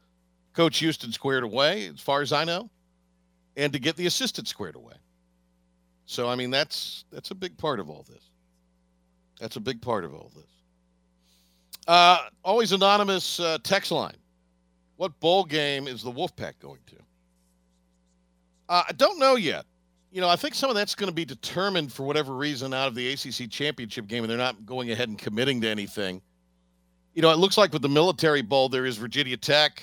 Coach 0.55 0.79
Houston 0.79 1.11
squared 1.11 1.43
away, 1.43 1.89
as 1.89 2.01
far 2.01 2.23
as 2.23 2.33
I 2.33 2.45
know, 2.45 2.71
and 3.57 3.73
to 3.73 3.81
get 3.81 3.97
the 3.97 4.07
assistant 4.07 4.47
squared 4.47 4.77
away. 4.77 4.95
So, 6.07 6.29
I 6.29 6.37
mean, 6.37 6.51
that's 6.51 7.05
that's 7.11 7.33
a 7.33 7.35
big 7.35 7.59
part 7.59 7.81
of 7.81 7.91
all 7.91 8.05
this. 8.09 8.23
That's 9.41 9.57
a 9.57 9.61
big 9.61 9.83
part 9.83 10.05
of 10.05 10.15
all 10.15 10.31
this. 10.37 10.45
Uh, 11.89 12.19
always 12.45 12.71
anonymous 12.71 13.41
uh, 13.41 13.59
text 13.65 13.91
line. 13.91 14.15
What 14.97 15.19
bowl 15.21 15.45
game 15.45 15.89
is 15.89 16.03
the 16.03 16.13
Wolfpack 16.13 16.55
going 16.61 16.81
to? 16.87 16.97
Uh, 18.69 18.83
I 18.89 18.93
don't 18.93 19.19
know 19.19 19.37
yet 19.37 19.67
you 20.13 20.21
know, 20.21 20.29
I 20.29 20.37
think 20.37 20.55
some 20.55 20.69
of 20.69 20.77
that's 20.77 20.95
going 20.95 21.09
to 21.09 21.15
be 21.15 21.25
determined 21.25 21.91
for 21.91 22.03
whatever 22.03 22.35
reason 22.35 22.75
out 22.75 22.87
of 22.87 22.95
the 22.95 23.13
ACC 23.13 23.51
championship 23.51 24.07
game, 24.07 24.23
and 24.23 24.31
they're 24.31 24.39
not 24.39 24.67
going 24.67 24.91
ahead 24.91 25.09
and 25.09 25.19
committing 25.19 25.63
to 25.63 25.69
anything. 25.69 26.21
You 27.15 27.23
know, 27.23 27.31
it 27.31 27.39
looks 27.39 27.57
like 27.57 27.73
with 27.73 27.81
the 27.81 27.89
Military 27.89 28.43
Bowl, 28.43 28.69
there 28.69 28.85
is 28.85 28.99
Virginia 28.99 29.39
Tech, 29.39 29.83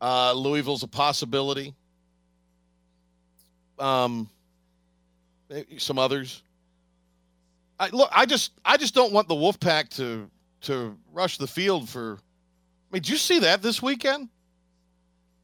uh, 0.00 0.32
Louisville's 0.32 0.82
a 0.82 0.88
possibility, 0.88 1.74
um, 3.78 4.28
some 5.76 5.98
others. 5.98 6.42
I 7.78 7.88
look, 7.90 8.08
I 8.12 8.24
just, 8.24 8.52
I 8.64 8.78
just 8.78 8.94
don't 8.94 9.12
want 9.12 9.28
the 9.28 9.34
Wolfpack 9.34 9.90
to 9.96 10.30
to 10.62 10.96
rush 11.12 11.36
the 11.36 11.46
field 11.46 11.88
for. 11.88 12.18
I 12.90 12.96
mean, 12.96 13.02
did 13.02 13.10
you 13.10 13.16
see 13.16 13.38
that 13.40 13.62
this 13.62 13.80
weekend? 13.80 14.28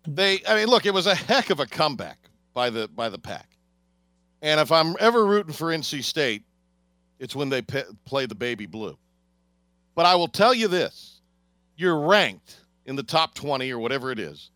They, 0.09 0.41
I 0.49 0.57
mean, 0.57 0.67
look, 0.67 0.87
it 0.87 0.95
was 0.95 1.07
a 1.07 1.15
heck 1.15 1.51
of 1.51 1.61
a 1.61 1.67
comeback 1.67 2.19
by 2.55 2.71
the 2.71 2.89
by 2.89 3.09
the 3.09 3.19
pack. 3.19 3.51
And 4.43 4.61
if 4.61 4.71
I'm 4.71 4.95
ever 5.01 5.27
rooting 5.27 5.53
for 5.53 5.69
NC 5.69 6.05
State, 6.05 6.43
it's 7.19 7.35
when 7.35 7.49
they 7.49 7.63
play 7.63 8.27
the 8.27 8.35
baby 8.35 8.67
blue. 8.67 8.99
But 9.95 10.07
I 10.07 10.15
will 10.15 10.29
tell 10.29 10.55
you 10.55 10.69
this 10.69 11.21
you're 11.77 12.01
ranked 12.01 12.61
in 12.87 12.97
the 12.97 13.03
top 13.03 13.35
20 13.35 13.71
or 13.73 13.79
whatever 13.79 14.11
it 14.11 14.19
is. 14.19 14.51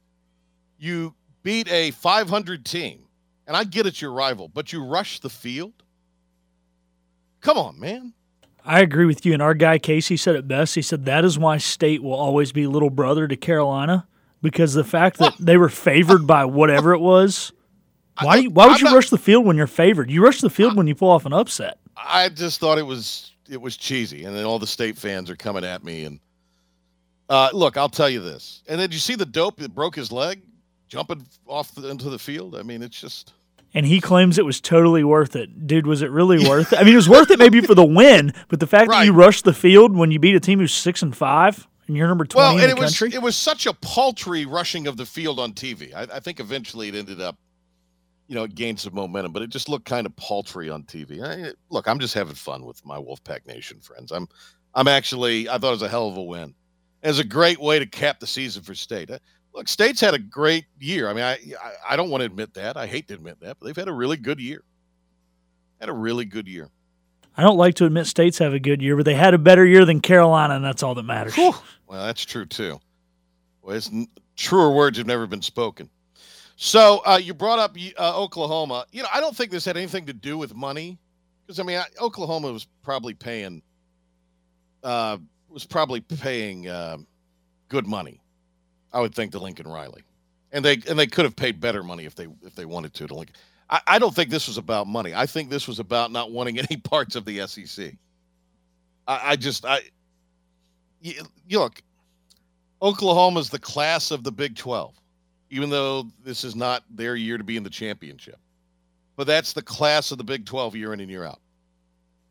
You 0.78 1.14
beat 1.42 1.70
a 1.70 1.90
500 1.92 2.64
team, 2.64 3.02
and 3.46 3.56
I 3.56 3.64
get 3.64 3.86
it's 3.86 4.00
your 4.00 4.12
rival, 4.12 4.48
but 4.48 4.72
you 4.72 4.84
rush 4.84 5.20
the 5.20 5.30
field? 5.30 5.72
Come 7.40 7.58
on, 7.58 7.78
man. 7.78 8.12
I 8.64 8.80
agree 8.80 9.06
with 9.06 9.24
you. 9.26 9.32
And 9.32 9.42
our 9.42 9.54
guy 9.54 9.78
Casey 9.78 10.16
said 10.16 10.36
it 10.36 10.46
best. 10.48 10.74
He 10.74 10.82
said 10.82 11.04
that 11.06 11.24
is 11.24 11.38
why 11.38 11.58
State 11.58 12.02
will 12.02 12.14
always 12.14 12.52
be 12.52 12.66
little 12.66 12.90
brother 12.90 13.26
to 13.28 13.36
Carolina 13.36 14.06
because 14.42 14.74
the 14.74 14.84
fact 14.84 15.18
that 15.18 15.34
they 15.38 15.56
were 15.56 15.68
favored 15.68 16.26
by 16.26 16.44
whatever 16.44 16.92
it 16.92 17.00
was. 17.00 17.52
Why? 18.20 18.36
You- 18.36 18.50
why 18.50 18.66
would 18.66 18.80
you 18.80 18.92
rush 18.94 19.10
the 19.10 19.18
field 19.18 19.46
when 19.46 19.56
you're 19.56 19.66
favored? 19.66 20.10
You 20.10 20.22
rush 20.22 20.40
the 20.40 20.50
field 20.50 20.76
when 20.76 20.86
you 20.86 20.94
pull 20.94 21.10
off 21.10 21.26
an 21.26 21.32
upset. 21.32 21.78
I 21.96 22.28
just 22.28 22.60
thought 22.60 22.78
it 22.78 22.86
was 22.86 23.32
it 23.48 23.60
was 23.60 23.76
cheesy, 23.76 24.24
and 24.24 24.34
then 24.36 24.44
all 24.44 24.58
the 24.58 24.66
state 24.66 24.96
fans 24.96 25.28
are 25.30 25.36
coming 25.36 25.64
at 25.64 25.82
me. 25.84 26.04
And 26.04 26.20
uh, 27.28 27.50
look, 27.52 27.76
I'll 27.76 27.88
tell 27.88 28.08
you 28.10 28.20
this. 28.20 28.62
And 28.68 28.80
then 28.80 28.90
you 28.92 28.98
see 28.98 29.14
the 29.14 29.26
dope 29.26 29.56
that 29.56 29.74
broke 29.74 29.96
his 29.96 30.12
leg 30.12 30.42
jumping 30.88 31.26
off 31.46 31.74
the, 31.74 31.88
into 31.88 32.10
the 32.10 32.18
field. 32.18 32.56
I 32.56 32.62
mean, 32.62 32.82
it's 32.82 33.00
just 33.00 33.32
And 33.72 33.86
he 33.86 34.00
claims 34.00 34.36
it 34.36 34.44
was 34.44 34.60
totally 34.60 35.04
worth 35.04 35.36
it. 35.36 35.66
Dude, 35.66 35.86
was 35.86 36.02
it 36.02 36.10
really 36.10 36.46
worth 36.48 36.72
it? 36.72 36.80
I 36.80 36.82
mean, 36.82 36.94
it 36.94 36.96
was 36.96 37.08
worth 37.08 37.30
it 37.30 37.38
maybe 37.38 37.60
for 37.60 37.74
the 37.74 37.84
win, 37.84 38.32
but 38.48 38.58
the 38.58 38.66
fact 38.66 38.90
that 38.90 39.06
you 39.06 39.12
rushed 39.12 39.44
the 39.44 39.52
field 39.52 39.96
when 39.96 40.10
you 40.10 40.18
beat 40.18 40.34
a 40.34 40.40
team 40.40 40.58
who's 40.58 40.74
six 40.74 41.02
and 41.02 41.16
five 41.16 41.68
and 41.90 41.96
you're 41.96 42.08
number 42.08 42.24
twenty 42.24 42.44
well, 42.44 42.54
in 42.54 42.62
the 42.62 42.76
it 42.76 42.78
was 42.78 42.98
country. 42.98 43.16
it 43.16 43.20
was 43.20 43.36
such 43.36 43.66
a 43.66 43.74
paltry 43.74 44.46
rushing 44.46 44.86
of 44.86 44.96
the 44.96 45.04
field 45.04 45.40
on 45.40 45.52
TV. 45.52 45.92
I, 45.94 46.02
I 46.02 46.20
think 46.20 46.38
eventually 46.40 46.88
it 46.88 46.94
ended 46.94 47.20
up, 47.20 47.36
you 48.28 48.36
know, 48.36 48.44
it 48.44 48.54
gained 48.54 48.78
some 48.78 48.94
momentum, 48.94 49.32
but 49.32 49.42
it 49.42 49.50
just 49.50 49.68
looked 49.68 49.86
kind 49.86 50.06
of 50.06 50.14
paltry 50.16 50.70
on 50.70 50.84
TV. 50.84 51.22
I, 51.22 51.52
look, 51.68 51.88
I'm 51.88 51.98
just 51.98 52.14
having 52.14 52.34
fun 52.34 52.64
with 52.64 52.84
my 52.84 52.96
Wolfpack 52.96 53.46
Nation 53.46 53.80
friends. 53.80 54.12
I'm 54.12 54.28
I'm 54.74 54.88
actually 54.88 55.48
I 55.48 55.58
thought 55.58 55.68
it 55.68 55.72
was 55.72 55.82
a 55.82 55.88
hell 55.88 56.08
of 56.08 56.16
a 56.16 56.22
win. 56.22 56.54
It 57.02 57.08
was 57.08 57.18
a 57.18 57.24
great 57.24 57.60
way 57.60 57.78
to 57.78 57.86
cap 57.86 58.20
the 58.20 58.26
season 58.26 58.62
for 58.62 58.74
State. 58.74 59.10
Look, 59.54 59.68
State's 59.68 60.00
had 60.00 60.14
a 60.14 60.18
great 60.18 60.66
year. 60.78 61.08
I 61.08 61.12
mean, 61.12 61.24
I 61.24 61.32
I, 61.62 61.72
I 61.90 61.96
don't 61.96 62.10
want 62.10 62.20
to 62.20 62.26
admit 62.26 62.54
that. 62.54 62.76
I 62.76 62.86
hate 62.86 63.08
to 63.08 63.14
admit 63.14 63.40
that, 63.40 63.58
but 63.58 63.66
they've 63.66 63.76
had 63.76 63.88
a 63.88 63.92
really 63.92 64.16
good 64.16 64.40
year. 64.40 64.62
Had 65.80 65.88
a 65.88 65.94
really 65.94 66.24
good 66.24 66.46
year. 66.46 66.68
I 67.36 67.42
don't 67.42 67.56
like 67.56 67.74
to 67.76 67.86
admit 67.86 68.06
states 68.06 68.38
have 68.38 68.52
a 68.52 68.60
good 68.60 68.82
year, 68.82 68.96
but 68.96 69.04
they 69.06 69.14
had 69.14 69.34
a 69.34 69.38
better 69.38 69.64
year 69.64 69.84
than 69.84 70.00
Carolina, 70.00 70.54
and 70.56 70.64
that's 70.64 70.82
all 70.82 70.94
that 70.94 71.04
matters. 71.04 71.34
Well, 71.36 71.62
that's 71.88 72.24
true 72.24 72.44
too. 72.44 72.80
Well, 73.62 73.76
it's, 73.76 73.88
n- 73.88 74.08
truer 74.36 74.70
words 74.72 74.98
have 74.98 75.06
never 75.06 75.26
been 75.26 75.42
spoken. 75.42 75.88
So 76.56 77.00
uh, 77.06 77.18
you 77.22 77.32
brought 77.32 77.58
up 77.58 77.76
uh, 77.98 78.20
Oklahoma. 78.20 78.84
You 78.92 79.02
know, 79.02 79.08
I 79.12 79.20
don't 79.20 79.34
think 79.34 79.50
this 79.50 79.64
had 79.64 79.76
anything 79.76 80.06
to 80.06 80.12
do 80.12 80.36
with 80.36 80.54
money, 80.54 80.98
because 81.46 81.58
I 81.58 81.62
mean, 81.62 81.78
I, 81.78 81.86
Oklahoma 82.00 82.52
was 82.52 82.66
probably 82.82 83.14
paying, 83.14 83.62
uh, 84.82 85.16
was 85.48 85.64
probably 85.64 86.00
paying 86.00 86.68
uh, 86.68 86.98
good 87.68 87.86
money. 87.86 88.20
I 88.92 89.00
would 89.00 89.14
think 89.14 89.32
to 89.32 89.38
Lincoln 89.38 89.68
Riley, 89.68 90.02
and 90.52 90.64
they 90.64 90.74
and 90.88 90.98
they 90.98 91.06
could 91.06 91.24
have 91.24 91.36
paid 91.36 91.60
better 91.60 91.82
money 91.82 92.04
if 92.04 92.14
they 92.14 92.26
if 92.42 92.54
they 92.54 92.64
wanted 92.64 92.94
to 92.94 93.06
to 93.06 93.14
Lincoln. 93.14 93.36
I, 93.68 93.80
I 93.86 93.98
don't 93.98 94.14
think 94.14 94.30
this 94.30 94.48
was 94.48 94.58
about 94.58 94.86
money. 94.86 95.14
I 95.14 95.26
think 95.26 95.48
this 95.48 95.68
was 95.68 95.78
about 95.78 96.10
not 96.10 96.32
wanting 96.32 96.58
any 96.70 96.76
parts 96.76 97.16
of 97.16 97.24
the 97.24 97.46
SEC. 97.46 97.94
I, 99.06 99.32
I 99.32 99.36
just 99.36 99.64
I 99.64 99.80
you, 101.00 101.22
you 101.46 101.58
look, 101.58 101.82
Oklahoma's 102.82 103.50
the 103.50 103.58
class 103.58 104.10
of 104.10 104.24
the 104.24 104.32
Big 104.32 104.56
12, 104.56 104.94
even 105.50 105.70
though 105.70 106.06
this 106.24 106.44
is 106.44 106.54
not 106.54 106.84
their 106.90 107.16
year 107.16 107.38
to 107.38 107.44
be 107.44 107.56
in 107.56 107.62
the 107.62 107.70
championship. 107.70 108.38
But 109.16 109.26
that's 109.26 109.52
the 109.52 109.62
class 109.62 110.12
of 110.12 110.18
the 110.18 110.24
Big 110.24 110.46
12 110.46 110.76
year 110.76 110.92
in 110.94 111.00
and 111.00 111.10
year 111.10 111.24
out. 111.24 111.40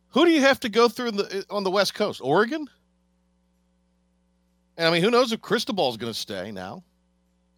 Who 0.10 0.25
do 0.25 0.32
you 0.32 0.42
have 0.42 0.60
to 0.62 0.70
go 0.70 0.88
through 0.89 1.12
the, 1.12 1.46
on 1.50 1.63
the 1.63 1.70
West 1.70 1.94
Coast? 1.94 2.20
Oregon? 2.24 2.68
And 4.79 4.88
I 4.88 4.91
mean, 4.91 5.03
who 5.03 5.12
knows 5.12 5.33
if 5.33 5.41
Cristobal's 5.41 5.98
going 5.98 6.12
to 6.12 6.17
stay 6.17 6.51
now? 6.53 6.86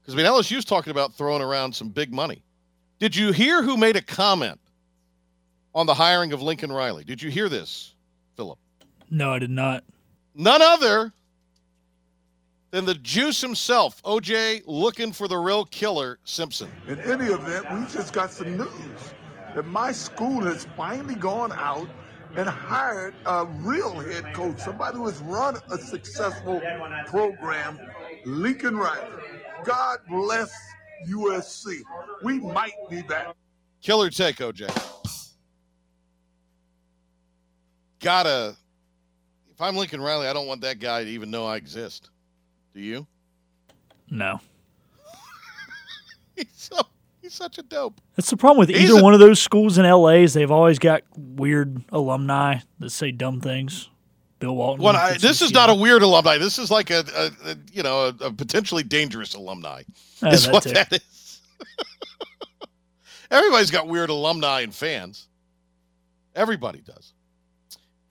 Because 0.02 0.16
I 0.16 0.18
mean, 0.18 0.26
LSU's 0.26 0.66
talking 0.66 0.90
about 0.90 1.14
throwing 1.14 1.44
around 1.44 1.74
some 1.74 1.90
big 1.90 2.12
money. 2.12 2.44
Did 2.98 3.16
you 3.16 3.32
hear 3.32 3.62
who 3.62 3.78
made 3.78 3.96
a 3.96 4.02
comment 4.02 4.60
on 5.76 5.86
the 5.86 5.94
hiring 5.94 6.34
of 6.34 6.42
Lincoln 6.42 6.72
Riley? 6.72 7.04
Did 7.04 7.22
you 7.22 7.30
hear 7.30 7.48
this, 7.48 7.94
Philip? 8.36 8.58
No, 9.12 9.34
I 9.34 9.38
did 9.40 9.52
not. 9.52 9.84
none 10.34 10.64
other 10.64 11.14
than 12.72 12.86
the 12.86 12.96
juice 12.96 13.40
himself, 13.40 14.02
OJ, 14.02 14.64
looking 14.66 15.12
for 15.12 15.28
the 15.28 15.38
real 15.38 15.66
killer, 15.66 16.18
Simpson. 16.24 16.72
In 16.88 17.00
any 17.02 17.26
event, 17.26 17.72
we 17.72 17.86
just 17.94 18.14
got 18.14 18.32
some 18.32 18.58
news 18.58 19.14
that 19.54 19.68
my 19.68 19.92
school 19.92 20.42
has 20.42 20.66
finally 20.76 21.16
gone 21.16 21.52
out 21.52 21.88
and 22.36 22.48
hired 22.48 23.14
a 23.26 23.46
real 23.46 24.00
head 24.00 24.34
coach, 24.34 24.60
somebody 24.60 24.98
who 24.98 25.08
has 25.08 25.20
run 25.20 25.58
a 25.70 25.78
successful 25.78 26.62
program, 27.08 27.80
Lincoln 28.26 28.78
Riley. 28.78 29.08
God 29.64 30.00
bless 30.10 30.54
USC. 31.08 31.82
We 32.24 32.40
might 32.40 32.74
be 32.90 33.02
back. 33.02 33.36
Killer 33.82 34.10
take, 34.10 34.38
OJ. 34.38 34.70
Gotta. 38.00 38.56
If 39.52 39.62
I'm 39.62 39.76
Lincoln 39.76 40.02
Riley, 40.02 40.28
I 40.28 40.34
don't 40.34 40.48
want 40.48 40.62
that 40.62 40.80
guy 40.80 41.04
to 41.04 41.10
even 41.10 41.30
know 41.30 41.46
I 41.46 41.58
exist. 41.58 42.10
Do 42.74 42.80
you? 42.82 43.06
No. 44.10 44.40
He's 46.36 46.48
so 46.54 46.82
he's 47.32 47.38
such 47.38 47.58
a 47.58 47.64
dope. 47.64 48.02
That's 48.16 48.30
the 48.30 48.38
problem 48.38 48.60
with 48.60 48.70
He's 48.70 48.90
either 48.90 49.00
a- 49.00 49.04
one 49.04 49.14
of 49.14 49.20
those 49.20 49.40
schools 49.40 49.78
in 49.78 49.86
LA 49.86 50.24
is 50.24 50.34
they've 50.34 50.52
always 50.52 50.80
got 50.80 51.04
weird 51.16 51.84
alumni 51.90 52.60
that 52.80 52.90
say 52.90 53.12
dumb 53.12 53.42
things. 53.42 53.90
Bill 54.40 54.56
Walton. 54.56 54.84
Well, 54.84 54.96
I, 54.96 55.18
this 55.18 55.42
is 55.42 55.52
not 55.52 55.70
a 55.70 55.76
weird 55.76 56.02
alumni. 56.02 56.40
This 56.40 56.58
is 56.58 56.72
like 56.72 56.90
a, 56.90 57.04
a, 57.16 57.52
a 57.52 57.56
you 57.72 57.84
know 57.84 58.08
a, 58.08 58.26
a 58.26 58.34
potentially 58.34 58.82
dangerous 58.84 59.36
alumni. 59.36 59.84
Oh, 60.24 60.30
is 60.30 60.46
that 60.46 60.54
what 60.54 60.64
too. 60.64 60.72
that 60.72 60.92
is. 60.92 61.42
Everybody's 63.32 63.70
got 63.70 63.88
weird 63.88 64.10
alumni 64.10 64.62
and 64.62 64.74
fans. 64.74 65.28
Everybody 66.36 66.80
does. 66.82 67.14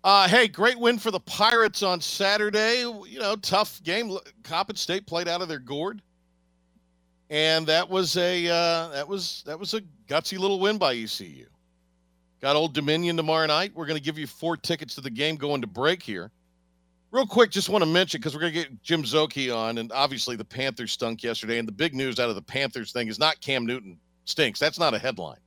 Uh, 0.04 0.28
hey, 0.28 0.46
great 0.46 0.78
win 0.78 0.98
for 0.98 1.10
the 1.10 1.20
Pirates 1.20 1.82
on 1.82 2.00
Saturday. 2.00 2.82
You 2.82 3.18
know, 3.18 3.34
tough 3.36 3.82
game. 3.82 4.16
Coppin 4.44 4.76
State 4.76 5.06
played 5.06 5.26
out 5.26 5.42
of 5.42 5.48
their 5.48 5.58
gourd. 5.58 6.00
And 7.30 7.64
that 7.68 7.88
was 7.88 8.16
a 8.16 8.49
uh, 8.49 8.88
that 8.88 9.06
was 9.06 9.44
that 9.46 9.58
was 9.58 9.72
a 9.75 9.80
gutsy 10.08 10.37
little 10.37 10.58
win 10.58 10.78
by 10.78 10.94
ECU. 10.96 11.46
Got 12.40 12.56
Old 12.56 12.75
Dominion 12.75 13.16
tomorrow 13.16 13.46
night. 13.46 13.72
We're 13.75 13.87
going 13.87 13.99
to 13.99 14.02
give 14.02 14.18
you 14.18 14.26
four 14.26 14.56
tickets 14.56 14.96
to 14.96 15.00
the 15.00 15.10
game 15.10 15.37
going 15.37 15.60
to 15.60 15.66
break 15.66 16.02
here. 16.02 16.32
Real 17.12 17.26
quick, 17.26 17.50
just 17.50 17.68
want 17.68 17.82
to 17.82 17.90
mention 17.90 18.20
because 18.20 18.34
we're 18.34 18.40
going 18.40 18.52
to 18.54 18.58
get 18.60 18.82
Jim 18.82 19.02
Szoke 19.02 19.54
on, 19.54 19.78
and 19.78 19.92
obviously 19.92 20.37
the 20.37 20.44
Panthers 20.44 20.92
stunk 20.92 21.22
yesterday. 21.22 21.58
And 21.58 21.68
the 21.68 21.72
big 21.72 21.94
news 21.94 22.18
out 22.18 22.28
of 22.28 22.34
the 22.34 22.42
Panthers 22.42 22.92
thing 22.92 23.08
is 23.08 23.18
not 23.18 23.40
Cam 23.40 23.66
Newton 23.66 23.99
stinks. 24.25 24.58
That's 24.58 24.78
not 24.78 24.94
a 24.94 24.99
headline. 24.99 25.38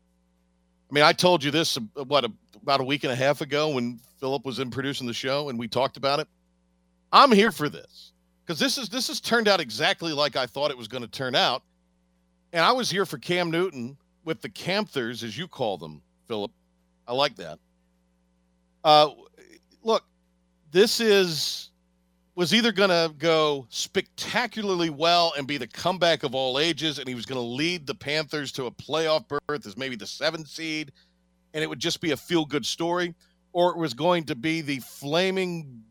I 0.90 0.94
mean, 0.94 1.04
I 1.04 1.12
told 1.12 1.44
you 1.44 1.52
this 1.52 1.78
uh, 1.78 2.04
what 2.06 2.26
about 2.62 2.80
a 2.80 2.84
week 2.84 3.04
and 3.04 3.12
a 3.12 3.16
half 3.16 3.42
ago 3.42 3.70
when 3.70 4.00
Philip 4.20 4.46
was 4.46 4.60
in 4.60 4.72
producing 4.72 5.08
the 5.08 5.14
show, 5.14 5.50
and 5.50 5.60
we 5.60 5.68
talked 5.68 5.98
about 5.98 6.20
it. 6.20 6.28
I'm 7.12 7.32
here 7.32 7.52
for 7.52 7.68
this 7.68 8.14
because 8.46 8.60
this 8.60 8.78
is 8.78 8.90
this 8.90 9.08
has 9.08 9.20
turned 9.20 9.48
out 9.48 9.60
exactly 9.60 10.14
like 10.14 10.36
I 10.36 10.46
thought 10.46 10.72
it 10.72 10.78
was 10.78 10.88
going 10.88 11.04
to 11.04 11.10
turn 11.10 11.36
out, 11.36 11.64
and 12.54 12.64
I 12.64 12.72
was 12.72 12.90
here 12.90 13.06
for 13.06 13.18
Cam 13.18 13.52
Newton 13.52 13.98
with 14.24 14.42
the 14.42 14.50
Camthers, 14.50 15.24
as 15.24 15.38
you 15.38 15.48
call 15.48 15.78
them, 15.78 16.02
Philip. 16.28 16.52
I 17.08 17.14
like 17.14 17.36
that. 17.36 17.60
Uh, 18.84 19.10
look, 19.84 20.06
this 20.72 21.00
is 21.00 21.72
was 22.36 22.54
either 22.54 22.72
going 22.72 22.90
to 22.90 23.14
go 23.20 23.68
spectacularly 23.70 24.90
well 24.90 25.34
and 25.38 25.46
be 25.46 25.58
the 25.58 25.68
comeback 25.68 26.24
of 26.24 26.34
all 26.34 26.58
ages, 26.58 26.98
and 26.98 27.08
he 27.08 27.14
was 27.14 27.28
going 27.28 27.40
to 27.40 27.46
lead 27.46 27.86
the 27.86 27.94
Panthers 27.94 28.52
to 28.52 28.66
a 28.66 28.72
playoff 28.72 29.26
berth 29.28 29.68
as 29.68 29.78
maybe 29.78 29.96
the 29.96 30.08
seventh 30.08 30.48
seed, 30.48 30.92
and 31.54 31.64
it 31.64 31.68
would 31.68 31.80
just 31.80 32.02
be 32.02 32.12
a 32.12 32.18
feel 32.18 32.44
good 32.46 32.66
story, 32.66 33.14
or 33.52 33.70
it 33.70 33.78
was 33.78 33.94
going 33.94 34.24
to 34.24 34.36
be 34.36 34.62
the 34.62 34.80
flaming 34.80 35.84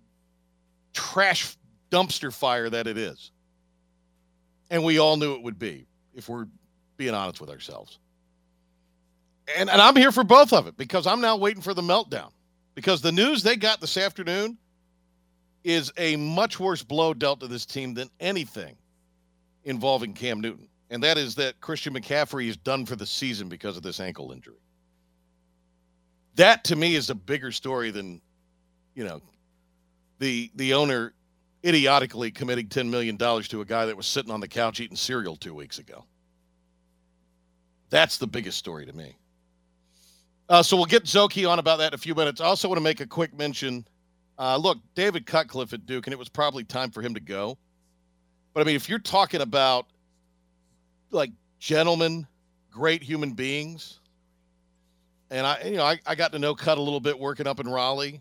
trash 0.93 1.57
dumpster 1.93 2.33
fire 2.33 2.69
that 2.69 2.89
it 2.89 2.99
is. 2.99 3.31
And 4.71 4.83
we 4.83 4.99
all 4.99 5.17
knew 5.17 5.35
it 5.35 5.43
would 5.43 5.61
be, 5.61 5.87
if 6.15 6.29
we're 6.29 6.47
being 6.97 7.15
honest 7.15 7.41
with 7.41 7.51
ourselves. 7.51 7.99
And, 9.57 9.69
and 9.69 9.81
I'm 9.81 9.97
here 9.97 10.13
for 10.13 10.25
both 10.25 10.53
of 10.53 10.67
it 10.67 10.77
because 10.77 11.07
I'm 11.07 11.21
now 11.21 11.37
waiting 11.37 11.63
for 11.63 11.75
the 11.75 11.83
meltdown. 11.83 12.31
Because 12.75 13.03
the 13.03 13.13
news 13.13 13.43
they 13.43 13.57
got 13.57 13.81
this 13.81 13.97
afternoon 13.97 14.57
is 15.65 15.93
a 15.97 16.17
much 16.17 16.59
worse 16.59 16.83
blow 16.83 17.13
dealt 17.15 17.41
to 17.41 17.47
this 17.47 17.67
team 17.67 17.95
than 17.95 18.09
anything 18.21 18.77
involving 19.65 20.13
Cam 20.15 20.41
Newton. 20.41 20.69
And 20.91 21.03
that 21.03 21.19
is 21.19 21.35
that 21.37 21.61
Christian 21.61 21.95
McCaffrey 21.95 22.49
is 22.49 22.57
done 22.57 22.87
for 22.87 22.97
the 22.97 23.07
season 23.07 23.49
because 23.49 23.77
of 23.77 23.83
this 23.83 24.01
ankle 24.01 24.33
injury. 24.33 24.57
That 26.37 26.65
to 26.65 26.77
me 26.77 26.95
is 26.95 27.11
a 27.11 27.15
bigger 27.15 27.53
story 27.53 27.91
than, 27.91 28.21
you 28.95 29.05
know, 29.05 29.21
the 30.19 30.51
the 30.55 30.75
owner 30.75 31.13
idiotically 31.65 32.31
committing 32.31 32.67
$10 32.67 32.89
million 32.89 33.17
to 33.17 33.61
a 33.61 33.65
guy 33.65 33.87
that 33.87 33.97
was 33.97 34.07
sitting 34.07 34.31
on 34.31 34.41
the 34.41 34.49
couch 34.49 34.81
eating 34.81 34.97
cereal 34.97 35.37
two 35.37 35.55
weeks 35.55 35.79
ago. 35.79 36.05
That's 37.91 38.19
the 38.19 38.27
biggest 38.27 38.59
story 38.59 38.87
to 38.87 38.93
me. 38.93 39.17
Uh, 40.49 40.63
so 40.63 40.77
we'll 40.77 40.87
get 40.87 41.05
Szoke 41.05 41.49
on 41.49 41.59
about 41.59 41.79
that 41.79 41.89
in 41.89 41.95
a 41.95 41.99
few 41.99 42.15
minutes. 42.15 42.41
I 42.41 42.47
also 42.47 42.69
want 42.69 42.79
to 42.79 42.83
make 42.83 43.01
a 43.01 43.07
quick 43.07 43.37
mention. 43.37 43.87
Uh, 44.39 44.57
look, 44.57 44.79
David 44.95 45.27
Cutcliffe 45.27 45.73
at 45.73 45.87
Duke, 45.87 46.07
and 46.07 46.13
it 46.13 46.19
was 46.19 46.29
probably 46.29 46.65
time 46.65 46.91
for 46.91 47.01
him 47.01 47.15
to 47.15 47.21
go. 47.21 47.57
But 48.53 48.61
I 48.61 48.65
mean, 48.65 48.77
if 48.77 48.89
you're 48.89 48.99
talking 48.99 49.41
about 49.41 49.87
like 51.11 51.31
gentlemen, 51.59 52.27
great 52.71 53.03
human 53.03 53.33
beings, 53.33 54.01
and 55.31 55.47
I, 55.47 55.63
you 55.65 55.77
know, 55.77 55.85
I, 55.85 55.99
I 56.07 56.15
got 56.15 56.33
to 56.33 56.39
know 56.39 56.55
Cut 56.55 56.77
a 56.77 56.83
little 56.83 57.01
bit 57.01 57.19
working 57.19 57.47
up 57.47 57.61
in 57.61 57.69
Raleigh. 57.69 58.21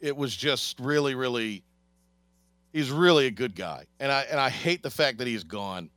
It 0.00 0.16
was 0.16 0.34
just 0.34 0.80
really, 0.80 1.14
really, 1.14 1.62
he's 2.72 2.90
really 2.90 3.26
a 3.26 3.30
good 3.30 3.54
guy, 3.54 3.84
and 3.98 4.10
I 4.10 4.22
and 4.22 4.40
I 4.40 4.50
hate 4.50 4.82
the 4.82 4.90
fact 4.90 5.18
that 5.18 5.26
he's 5.26 5.44
gone. 5.44 5.90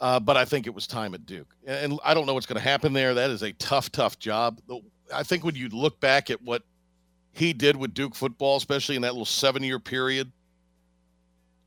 Uh, 0.00 0.18
but 0.18 0.34
I 0.34 0.46
think 0.46 0.66
it 0.66 0.74
was 0.74 0.86
time 0.86 1.12
at 1.12 1.26
Duke. 1.26 1.54
And 1.66 2.00
I 2.02 2.14
don't 2.14 2.24
know 2.24 2.32
what's 2.32 2.46
going 2.46 2.56
to 2.56 2.66
happen 2.66 2.94
there. 2.94 3.12
That 3.12 3.28
is 3.28 3.42
a 3.42 3.52
tough, 3.52 3.92
tough 3.92 4.18
job. 4.18 4.58
I 5.12 5.22
think 5.22 5.44
when 5.44 5.54
you 5.54 5.68
look 5.68 6.00
back 6.00 6.30
at 6.30 6.40
what 6.40 6.62
he 7.32 7.52
did 7.52 7.76
with 7.76 7.92
Duke 7.92 8.14
football, 8.14 8.56
especially 8.56 8.96
in 8.96 9.02
that 9.02 9.12
little 9.12 9.26
seven 9.26 9.62
year 9.62 9.78
period 9.78 10.32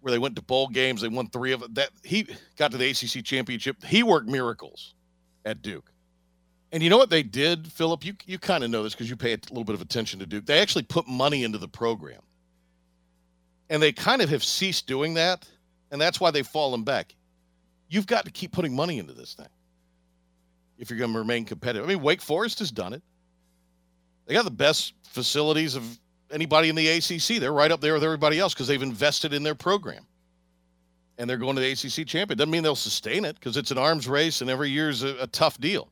where 0.02 0.12
they 0.12 0.18
went 0.18 0.36
to 0.36 0.42
bowl 0.42 0.68
games, 0.68 1.02
they 1.02 1.10
won 1.10 1.28
three 1.30 1.52
of 1.52 1.60
them. 1.60 1.74
That 1.76 1.90
he 2.04 2.28
got 2.58 2.72
to 2.72 2.78
the 2.78 2.90
ACC 2.90 3.24
championship. 3.24 3.84
He 3.84 4.02
worked 4.02 4.28
miracles 4.28 4.96
at 5.46 5.62
Duke. 5.62 5.92
And 6.72 6.82
you 6.82 6.90
know 6.90 6.98
what 6.98 7.12
they 7.12 7.22
did, 7.22 7.72
Philip? 7.72 8.04
You 8.04 8.14
you 8.26 8.40
kind 8.40 8.64
of 8.64 8.72
know 8.72 8.82
this 8.82 8.94
because 8.94 9.10
you 9.10 9.16
pay 9.16 9.34
a 9.34 9.38
little 9.50 9.64
bit 9.64 9.76
of 9.76 9.82
attention 9.82 10.20
to 10.20 10.26
Duke. 10.26 10.48
They 10.48 10.60
actually 10.60 10.84
put 10.84 11.08
money 11.08 11.44
into 11.44 11.60
the 11.60 11.68
program, 11.68 12.22
and 13.70 13.82
they 13.82 13.92
kind 13.92 14.22
of 14.22 14.30
have 14.30 14.44
ceased 14.44 14.88
doing 14.88 15.16
that, 15.16 15.48
and 15.92 16.00
that's 16.02 16.20
why 16.20 16.32
they've 16.32 16.46
fallen 16.46 16.84
back 16.84 17.16
you've 17.94 18.08
got 18.08 18.26
to 18.26 18.32
keep 18.32 18.52
putting 18.52 18.76
money 18.76 18.98
into 18.98 19.14
this 19.14 19.36
thing 19.36 19.48
if 20.80 20.90
you're 20.90 20.98
going 20.98 21.14
to 21.14 21.20
remain 21.20 21.46
competitive. 21.46 21.88
I 21.88 21.94
mean, 21.94 22.02
Wake 22.02 22.22
Forest 22.22 22.60
has 22.60 22.72
done 22.72 22.94
it. 22.94 23.04
They 24.26 24.34
got 24.34 24.46
the 24.46 24.52
best 24.52 24.94
facilities 25.04 25.76
of 25.76 26.00
anybody 26.32 26.70
in 26.70 26.76
the 26.76 26.88
ACC. 26.88 27.40
They're 27.40 27.54
right 27.54 27.72
up 27.72 27.82
there 27.82 27.94
with 27.94 28.04
everybody 28.04 28.40
else 28.40 28.54
because 28.54 28.68
they've 28.68 28.82
invested 28.82 29.34
in 29.34 29.44
their 29.44 29.54
program. 29.54 30.06
And 31.20 31.30
they're 31.30 31.38
going 31.38 31.56
to 31.56 31.62
the 31.62 31.72
ACC 31.72 32.08
champion. 32.08 32.38
Doesn't 32.38 32.50
mean 32.50 32.64
they'll 32.64 32.76
sustain 32.76 33.24
it 33.24 33.36
because 33.36 33.56
it's 33.56 33.70
an 33.70 33.78
arms 33.78 34.08
race 34.08 34.42
and 34.42 34.50
every 34.50 34.72
year's 34.72 35.04
a, 35.04 35.16
a 35.22 35.28
tough 35.28 35.60
deal. 35.60 35.90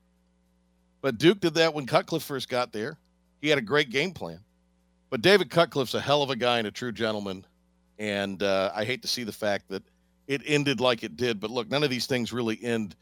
But 1.02 1.20
Duke 1.20 1.40
did 1.40 1.54
that 1.56 1.76
when 1.76 1.86
Cutcliffe 1.86 2.24
first 2.24 2.50
got 2.50 2.72
there. 2.72 2.98
He 3.40 3.50
had 3.50 3.60
a 3.60 3.62
great 3.62 3.92
game 3.92 4.12
plan. 4.12 4.40
But 5.12 5.22
David 5.22 5.52
Cutcliffe's 5.52 5.94
a 5.94 6.02
hell 6.02 6.24
of 6.24 6.32
a 6.32 6.36
guy 6.36 6.58
and 6.58 6.68
a 6.68 6.72
true 6.72 6.92
gentleman. 6.92 7.46
And 8.02 8.42
uh, 8.42 8.72
I 8.74 8.84
hate 8.84 9.04
to 9.04 9.08
see 9.08 9.24
the 9.24 9.32
fact 9.32 9.70
that 9.70 9.84
it 10.26 10.42
ended 10.48 10.80
like 10.80 11.04
it 11.04 11.16
did. 11.18 11.40
But 11.40 11.52
look, 11.52 11.70
none 11.70 11.84
of 11.84 11.92
these 11.92 12.08
things 12.08 12.34
really 12.34 12.58
end 12.64 12.96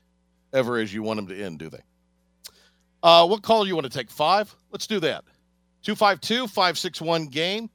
ever 0.51 0.77
as 0.77 0.93
you 0.93 1.03
want 1.03 1.15
them 1.15 1.27
to 1.27 1.41
end, 1.41 1.57
do 1.57 1.69
they? 1.69 1.79
Uh, 3.01 3.25
what 3.25 3.41
call 3.41 3.65
you 3.65 3.75
want 3.75 3.89
to 3.89 3.97
take? 3.97 4.11
Five? 4.11 4.53
Let's 4.71 4.87
do 4.87 4.99
that. 4.99 5.23
252 5.83 6.47
561 6.47 7.27
game, 7.27 7.69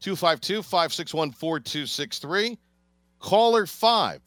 252 0.00 0.64
561 0.64 1.30
4263. 1.30 2.58
Caller 3.20 3.66
five 3.66 4.20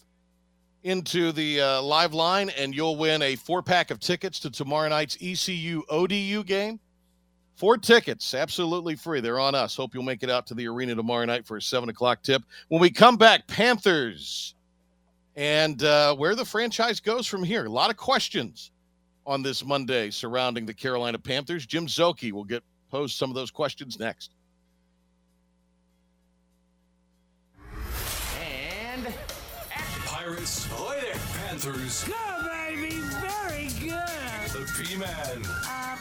into 0.83 1.33
the 1.33 1.59
uh, 1.59 1.81
live 1.81 2.13
line, 2.13 2.49
and 2.51 2.73
you'll 2.73 2.95
win 2.95 3.21
a 3.23 3.35
four 3.35 3.61
pack 3.61 3.91
of 3.91 3.99
tickets 3.99 4.39
to 4.39 4.49
tomorrow 4.49 4.87
night's 4.87 5.17
ECU 5.21 5.83
ODU 5.89 6.45
game. 6.45 6.79
Four 7.57 7.77
tickets, 7.77 8.35
absolutely 8.35 8.95
free. 8.95 9.19
They're 9.19 9.39
on 9.39 9.55
us. 9.55 9.75
Hope 9.75 9.95
you'll 9.95 10.03
make 10.03 10.21
it 10.21 10.29
out 10.29 10.45
to 10.45 10.53
the 10.53 10.67
arena 10.67 10.93
tomorrow 10.93 11.25
night 11.25 11.43
for 11.43 11.57
a 11.57 11.61
seven 11.61 11.89
o'clock 11.89 12.21
tip. 12.21 12.43
When 12.67 12.79
we 12.79 12.91
come 12.91 13.17
back, 13.17 13.47
Panthers 13.47 14.53
and 15.35 15.81
uh, 15.81 16.15
where 16.15 16.35
the 16.35 16.45
franchise 16.45 16.99
goes 16.99 17.25
from 17.25 17.43
here. 17.43 17.65
A 17.65 17.69
lot 17.69 17.89
of 17.89 17.97
questions 17.97 18.69
on 19.25 19.41
this 19.41 19.65
Monday 19.65 20.11
surrounding 20.11 20.67
the 20.67 20.73
Carolina 20.73 21.17
Panthers. 21.17 21.65
Jim 21.65 21.87
Szoke 21.87 22.31
will 22.31 22.43
get 22.43 22.63
posed 22.91 23.17
some 23.17 23.31
of 23.31 23.35
those 23.35 23.49
questions 23.49 23.99
next. 23.99 24.35
And 28.39 29.07
Pirates. 30.05 30.67
Ahoy 30.67 31.01
there. 31.01 31.19
Panthers. 31.47 32.03
Good, 32.03 32.15
baby. 32.45 32.95
Very 32.95 33.69
good. 33.79 34.03
The 34.51 34.83
P-Man. 34.83 35.07
Put 35.41 35.43
its 35.43 35.67
pants. 35.67 35.96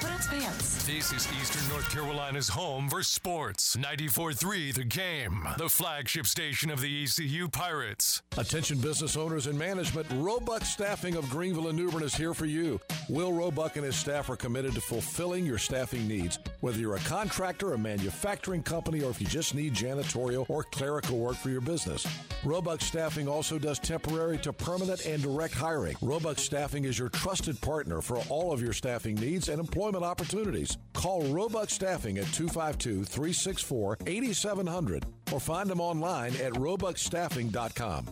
This 0.87 1.11
is 1.11 1.27
Eastern 1.41 1.69
North 1.69 1.91
Carolina's 1.91 2.49
home 2.49 2.89
for 2.89 3.03
sports. 3.03 3.75
94.3 3.75 4.73
The 4.73 4.85
Game, 4.85 5.49
the 5.59 5.69
flagship 5.69 6.27
station 6.27 6.71
of 6.71 6.81
the 6.81 7.03
ECU 7.03 7.49
Pirates. 7.49 8.23
Attention 8.39 8.79
business 8.79 9.17
owners 9.17 9.49
and 9.49 9.59
management, 9.59 10.07
Roebuck 10.15 10.65
Staffing 10.65 11.17
of 11.17 11.29
Greenville 11.29 11.67
and 11.67 11.77
New 11.77 11.91
Bern 11.91 12.05
is 12.05 12.15
here 12.15 12.35
for 12.35 12.47
you. 12.47 12.81
Will 13.09 13.33
Roebuck 13.33 13.75
and 13.75 13.85
his 13.85 13.97
staff 13.97 14.31
are 14.31 14.37
committed 14.37 14.75
to 14.75 14.81
fulfilling 14.81 15.45
your 15.45 15.59
staffing 15.59 16.07
needs. 16.07 16.39
Whether 16.61 16.79
you're 16.79 16.95
a 16.95 17.01
contractor, 17.01 17.73
a 17.73 17.79
manufacturing 17.79 18.63
company, 18.63 19.03
or 19.03 19.11
if 19.11 19.21
you 19.21 19.27
just 19.27 19.57
need 19.57 19.75
janitorial 19.75 20.49
or 20.49 20.63
clerical 20.63 21.19
work 21.19 21.35
for 21.35 21.51
your 21.51 21.61
business. 21.61 22.07
Roebuck 22.45 22.81
Staffing 22.81 23.27
also 23.27 23.59
does 23.59 23.81
temporary 23.81 24.39
to 24.39 24.53
permanent 24.53 25.05
and 25.05 25.21
direct 25.21 25.55
hiring. 25.55 25.97
Roebuck 26.01 26.39
Staffing 26.39 26.85
is 26.85 26.97
your 26.97 27.09
trusted 27.09 27.61
partner 27.61 28.01
for 28.01 28.19
all 28.29 28.53
of 28.53 28.63
your 28.63 28.73
staffing 28.73 29.17
needs 29.17 29.49
and 29.49 29.59
employment 29.59 30.05
opportunities. 30.05 30.76
Call 30.95 31.23
Roebuck 31.25 31.71
Staffing 31.71 32.19
at 32.19 32.27
252 32.33 33.05
364 33.05 33.99
8700 34.07 35.05
or 35.33 35.41
find 35.41 35.69
them 35.69 35.81
online 35.81 36.33
at 36.37 36.53
roebuckstaffing.com. 36.55 38.07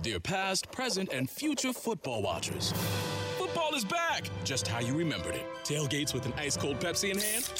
Dear 0.00 0.20
past, 0.20 0.70
present, 0.70 1.12
and 1.12 1.28
future 1.28 1.72
football 1.72 2.22
watchers. 2.22 2.72
Football 3.36 3.74
is 3.74 3.84
back, 3.84 4.28
just 4.44 4.68
how 4.68 4.78
you 4.78 4.94
remembered 4.94 5.34
it. 5.34 5.46
Tailgates 5.64 6.14
with 6.14 6.24
an 6.26 6.32
ice 6.36 6.56
cold 6.56 6.78
Pepsi 6.78 7.10
in 7.10 7.18
hand? 7.18 7.50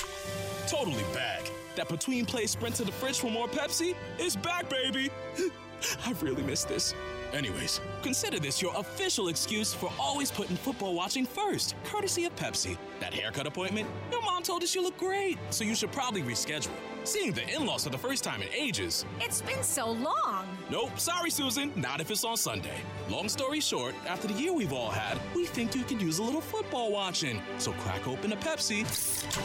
Totally 0.69 1.03
back. 1.15 1.51
That 1.75 1.89
between 1.89 2.27
play 2.27 2.47
sprint 2.47 2.77
to 2.77 2.85
the 2.85 2.93
fridge 2.93 3.19
for 3.19 3.31
more 3.31 3.49
Pepsi 3.49 3.95
is 4.21 4.37
back, 4.37 4.69
baby. 4.69 5.11
I 6.07 6.15
really 6.21 6.43
miss 6.43 6.65
this. 6.65 6.95
Anyways, 7.33 7.81
consider 8.03 8.39
this 8.39 8.63
your 8.63 8.75
official 8.77 9.29
excuse 9.29 9.75
for 9.75 9.93
always 9.99 10.31
putting 10.31 10.57
football 10.57 10.95
watching 10.95 11.27
first, 11.27 11.75
courtesy 11.85 12.25
of 12.25 12.35
Pepsi. 12.37 12.79
That 13.01 13.13
haircut 13.13 13.47
appointment? 13.47 13.89
Your 14.11 14.23
mom 14.23 14.43
told 14.43 14.63
us 14.63 14.75
you 14.75 14.83
look 14.83 14.97
great, 14.97 15.39
so 15.51 15.65
you 15.65 15.75
should 15.75 15.93
probably 15.93 16.23
reschedule. 16.23 16.71
Seeing 17.05 17.33
the 17.33 17.47
in 17.55 17.65
laws 17.65 17.85
for 17.85 17.91
the 17.91 17.99
first 17.99 18.25
time 18.25 18.43
in 18.43 18.49
ages. 18.53 19.05
It's 19.21 19.41
been 19.43 19.63
so 19.63 19.91
long. 19.91 20.47
Nope, 20.71 20.99
sorry, 20.99 21.31
Susan. 21.31 21.73
Not 21.77 22.01
if 22.01 22.11
it's 22.11 22.25
on 22.25 22.37
Sunday. 22.37 22.81
Long 23.09 23.29
story 23.29 23.61
short, 23.61 23.95
after 24.07 24.29
the 24.29 24.35
year 24.35 24.53
we've 24.53 24.73
all 24.73 24.91
had, 24.91 25.19
we 25.35 25.47
think 25.47 25.75
you 25.75 25.85
could 25.85 26.03
use 26.03 26.19
a 26.19 26.23
little 26.23 26.41
football 26.41 26.91
watching. 26.91 27.41
So 27.59 27.73
crack 27.73 28.07
open 28.09 28.33
a 28.33 28.37
Pepsi 28.37 28.81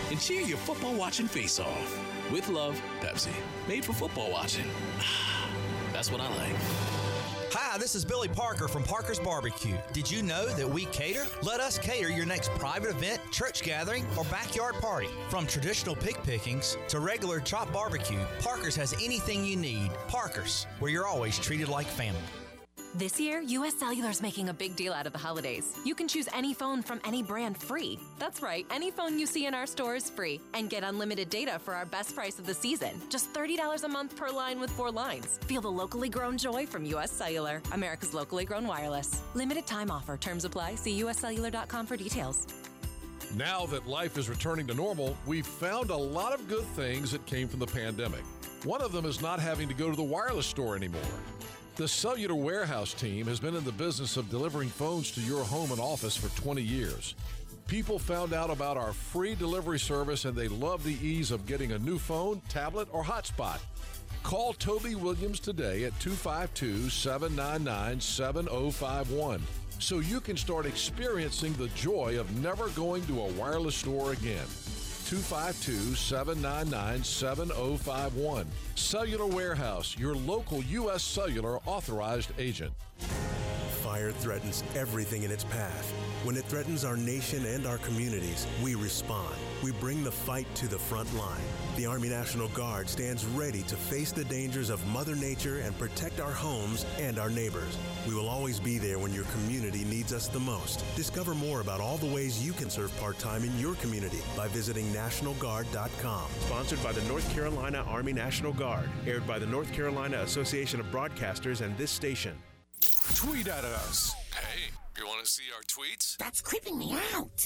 and 0.10 0.20
cheer 0.20 0.42
your 0.42 0.58
football 0.58 0.94
watching 0.94 1.28
face 1.28 1.60
off. 1.60 2.32
With 2.32 2.48
love, 2.50 2.82
Pepsi. 3.02 3.34
Made 3.68 3.86
for 3.86 3.94
football 3.94 4.32
watching. 4.32 4.66
That's 5.94 6.12
what 6.12 6.22
I 6.22 6.30
like. 6.36 7.03
Hi, 7.56 7.78
this 7.78 7.94
is 7.94 8.04
Billy 8.04 8.28
Parker 8.28 8.68
from 8.68 8.82
Parker's 8.82 9.20
Barbecue. 9.20 9.78
Did 9.92 10.10
you 10.10 10.24
know 10.24 10.48
that 10.48 10.68
we 10.68 10.86
cater? 10.86 11.28
Let 11.44 11.60
us 11.60 11.78
cater 11.78 12.10
your 12.10 12.26
next 12.26 12.50
private 12.56 12.90
event, 12.90 13.22
church 13.32 13.62
gathering, 13.62 14.08
or 14.18 14.24
backyard 14.24 14.74
party. 14.82 15.10
From 15.30 15.46
traditional 15.46 15.96
pig 15.96 16.18
pickings 16.24 16.78
to 16.88 17.00
regular 17.00 17.40
chop 17.40 17.72
barbecue, 17.72 18.26
Parker's 18.40 18.76
has 18.76 18.94
anything 18.94 19.46
you 19.46 19.56
need. 19.56 19.92
Parker's, 20.08 20.66
where 20.80 20.90
you're 20.90 21.06
always 21.06 21.38
treated 21.38 21.68
like 21.68 21.86
family. 21.86 22.24
This 22.96 23.20
year, 23.20 23.42
US 23.42 23.74
Cellular's 23.74 24.22
making 24.22 24.50
a 24.50 24.54
big 24.54 24.76
deal 24.76 24.94
out 24.94 25.08
of 25.08 25.14
the 25.14 25.20
holidays. 25.20 25.76
You 25.84 25.96
can 25.96 26.08
choose 26.08 26.30
any 26.32 26.54
phone 26.54 26.84
from 26.84 27.02
any 27.04 27.24
brand 27.24 27.58
free. 27.58 27.98
That's 28.20 28.40
right, 28.40 28.68
any 28.70 28.92
phone 28.92 29.18
you 29.18 29.26
see 29.26 29.48
in 29.48 29.56
our 29.56 29.66
store 29.66 29.96
is 29.96 30.12
free. 30.12 30.40
And 30.54 30.70
get 30.70 30.84
unlimited 30.84 31.32
data 31.32 31.58
for 31.58 31.74
our 31.74 31.86
best 31.86 32.16
price 32.16 32.38
of 32.38 32.46
the 32.46 32.54
season. 32.54 33.02
Just 33.10 33.34
$30 33.34 33.84
a 33.84 33.88
month 33.88 34.16
per 34.16 34.30
line 34.30 34.60
with 34.60 34.70
four 34.70 34.92
lines. 34.92 35.40
Feel 35.48 35.62
the 35.62 35.72
locally 35.72 36.08
grown 36.08 36.38
joy 36.38 36.68
from 36.68 36.86
US 36.86 37.12
Cellular, 37.12 37.64
America's 37.72 38.14
locally 38.14 38.46
grown 38.46 38.68
wireless. 38.68 39.24
Limited 39.34 39.66
time 39.66 39.90
offer. 39.90 40.16
Terms 40.16 40.46
apply. 40.46 40.76
See 40.76 41.02
uscellular.com 41.02 41.88
for 41.88 41.98
details. 41.98 42.46
Now 43.36 43.66
that 43.68 43.88
life 43.88 44.20
is 44.20 44.30
returning 44.30 44.68
to 44.68 44.76
normal, 44.76 45.18
we've 45.26 45.48
found 45.48 45.90
a 45.90 45.98
lot 45.98 46.32
of 46.34 46.48
good 46.48 46.66
things 46.76 47.10
that 47.12 47.26
came 47.26 47.48
from 47.48 47.60
the 47.60 47.66
pandemic. 47.66 48.22
One 48.66 48.84
of 48.84 48.92
them 48.92 49.06
is 49.06 49.20
not 49.20 49.40
having 49.40 49.68
to 49.68 49.74
go 49.74 49.90
to 49.90 49.96
the 49.96 50.04
wireless 50.04 50.46
store 50.46 50.76
anymore. 50.76 51.02
The 51.76 51.88
Cellular 51.88 52.36
Warehouse 52.36 52.94
team 52.94 53.26
has 53.26 53.40
been 53.40 53.56
in 53.56 53.64
the 53.64 53.72
business 53.72 54.16
of 54.16 54.30
delivering 54.30 54.70
phones 54.70 55.10
to 55.14 55.22
your 55.22 55.44
home 55.44 55.72
and 55.72 55.82
office 55.82 56.16
for 56.16 56.30
20 56.40 56.62
years. 56.62 57.16
People 57.66 57.98
found 57.98 58.32
out 58.32 58.52
about 58.52 58.78
our 58.78 58.94
free 58.94 59.34
delivery 59.34 59.80
service 59.80 60.26
and 60.26 60.38
they 60.38 60.48
love 60.48 60.84
the 60.84 61.00
ease 61.02 61.32
of 61.32 61.48
getting 61.48 61.72
a 61.72 61.80
new 61.80 61.98
phone, 61.98 62.44
tablet, 62.48 62.88
or 62.92 63.04
hotspot. 63.04 63.58
Call 64.22 64.54
Toby 64.54 64.94
Williams 64.94 65.40
today 65.40 65.86
at 65.86 66.00
252 66.00 66.92
799 66.92 68.00
7051 68.00 69.42
so 69.80 69.98
you 69.98 70.22
can 70.22 70.38
start 70.38 70.68
experiencing 70.68 71.54
the 71.54 71.70
joy 71.70 72.20
of 72.20 72.40
never 72.40 72.70
going 72.70 73.04
to 73.08 73.20
a 73.20 73.32
wireless 73.32 73.76
store 73.76 74.14
again. 74.14 74.46
252 75.14 75.94
799 75.94 77.04
7051. 77.04 78.48
Cellular 78.74 79.28
Warehouse, 79.28 79.96
your 79.96 80.16
local 80.16 80.64
U.S. 80.64 81.04
Cellular 81.04 81.60
authorized 81.68 82.32
agent. 82.40 82.74
Fire 83.84 84.12
threatens 84.12 84.64
everything 84.76 85.22
in 85.22 85.30
its 85.30 85.44
path. 85.44 85.94
When 86.24 86.36
it 86.36 86.46
threatens 86.46 86.84
our 86.84 86.98
nation 86.98 87.46
and 87.46 87.68
our 87.68 87.78
communities, 87.78 88.48
we 88.64 88.74
respond. 88.74 89.36
We 89.64 89.72
bring 89.72 90.04
the 90.04 90.12
fight 90.12 90.54
to 90.56 90.68
the 90.68 90.78
front 90.78 91.12
line. 91.16 91.42
The 91.78 91.86
Army 91.86 92.10
National 92.10 92.50
Guard 92.50 92.90
stands 92.90 93.26
ready 93.26 93.62
to 93.64 93.78
face 93.78 94.12
the 94.12 94.26
dangers 94.26 94.70
of 94.70 94.86
Mother 94.88 95.16
Nature 95.16 95.60
and 95.60 95.78
protect 95.80 96.20
our 96.20 96.34
homes 96.34 96.86
and 97.00 97.18
our 97.18 97.30
neighbors. 97.30 97.78
We 98.06 98.14
will 98.14 98.28
always 98.28 98.60
be 98.60 98.78
there 98.78 99.00
when 99.00 99.14
your 99.14 99.24
community 99.26 99.86
needs 99.86 100.12
us 100.12 100.28
the 100.28 100.40
most. 100.40 100.84
Discover 100.98 101.34
more 101.36 101.62
about 101.62 101.80
all 101.80 101.98
the 101.98 102.14
ways 102.14 102.46
you 102.46 102.52
can 102.52 102.70
serve 102.70 102.96
part 103.00 103.18
time 103.20 103.46
in 103.46 103.58
your 103.58 103.76
community 103.76 104.20
by 104.36 104.50
visiting 104.50 104.86
NationalGuard.com. 104.88 106.26
Sponsored 106.42 106.84
by 106.84 106.92
the 106.92 107.02
North 107.04 107.34
Carolina 107.34 107.86
Army 107.88 108.12
National 108.12 108.52
Guard. 108.52 108.90
Aired 109.08 109.26
by 109.26 109.40
the 109.40 109.48
North 109.48 109.72
Carolina 109.72 110.18
Association 110.24 110.82
of 110.82 110.88
Broadcasters 110.88 111.62
and 111.62 111.78
this 111.78 111.90
station. 111.90 112.36
Tweet 113.16 113.48
at 113.48 113.64
us. 113.64 114.14
Hey, 114.96 115.02
you 115.02 115.08
want 115.08 115.26
to 115.26 115.32
see 115.32 115.44
our 115.56 115.62
tweets? 115.64 116.18
That's 116.18 116.42
creeping 116.42 116.78
me 116.78 116.96
out. 117.16 117.40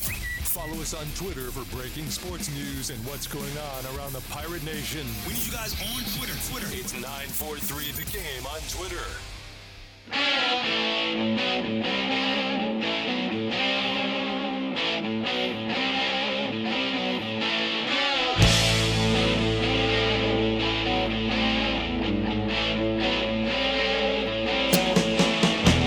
Follow 0.43 0.81
us 0.81 0.93
on 0.93 1.05
Twitter 1.15 1.49
for 1.51 1.63
breaking 1.75 2.09
sports 2.09 2.49
news 2.51 2.89
and 2.89 2.99
what's 3.05 3.25
going 3.27 3.57
on 3.57 3.85
around 3.95 4.11
the 4.13 4.21
Pirate 4.29 4.63
Nation. 4.65 5.05
We 5.25 5.33
need 5.33 5.45
you 5.45 5.53
guys 5.53 5.73
on 5.81 6.03
Twitter. 6.17 6.33
Twitter. 6.51 6.67
It's 6.71 6.93
943 6.93 7.91
The 7.91 8.03
Game 8.11 8.45
on 8.45 8.59
Twitter. 8.69 9.05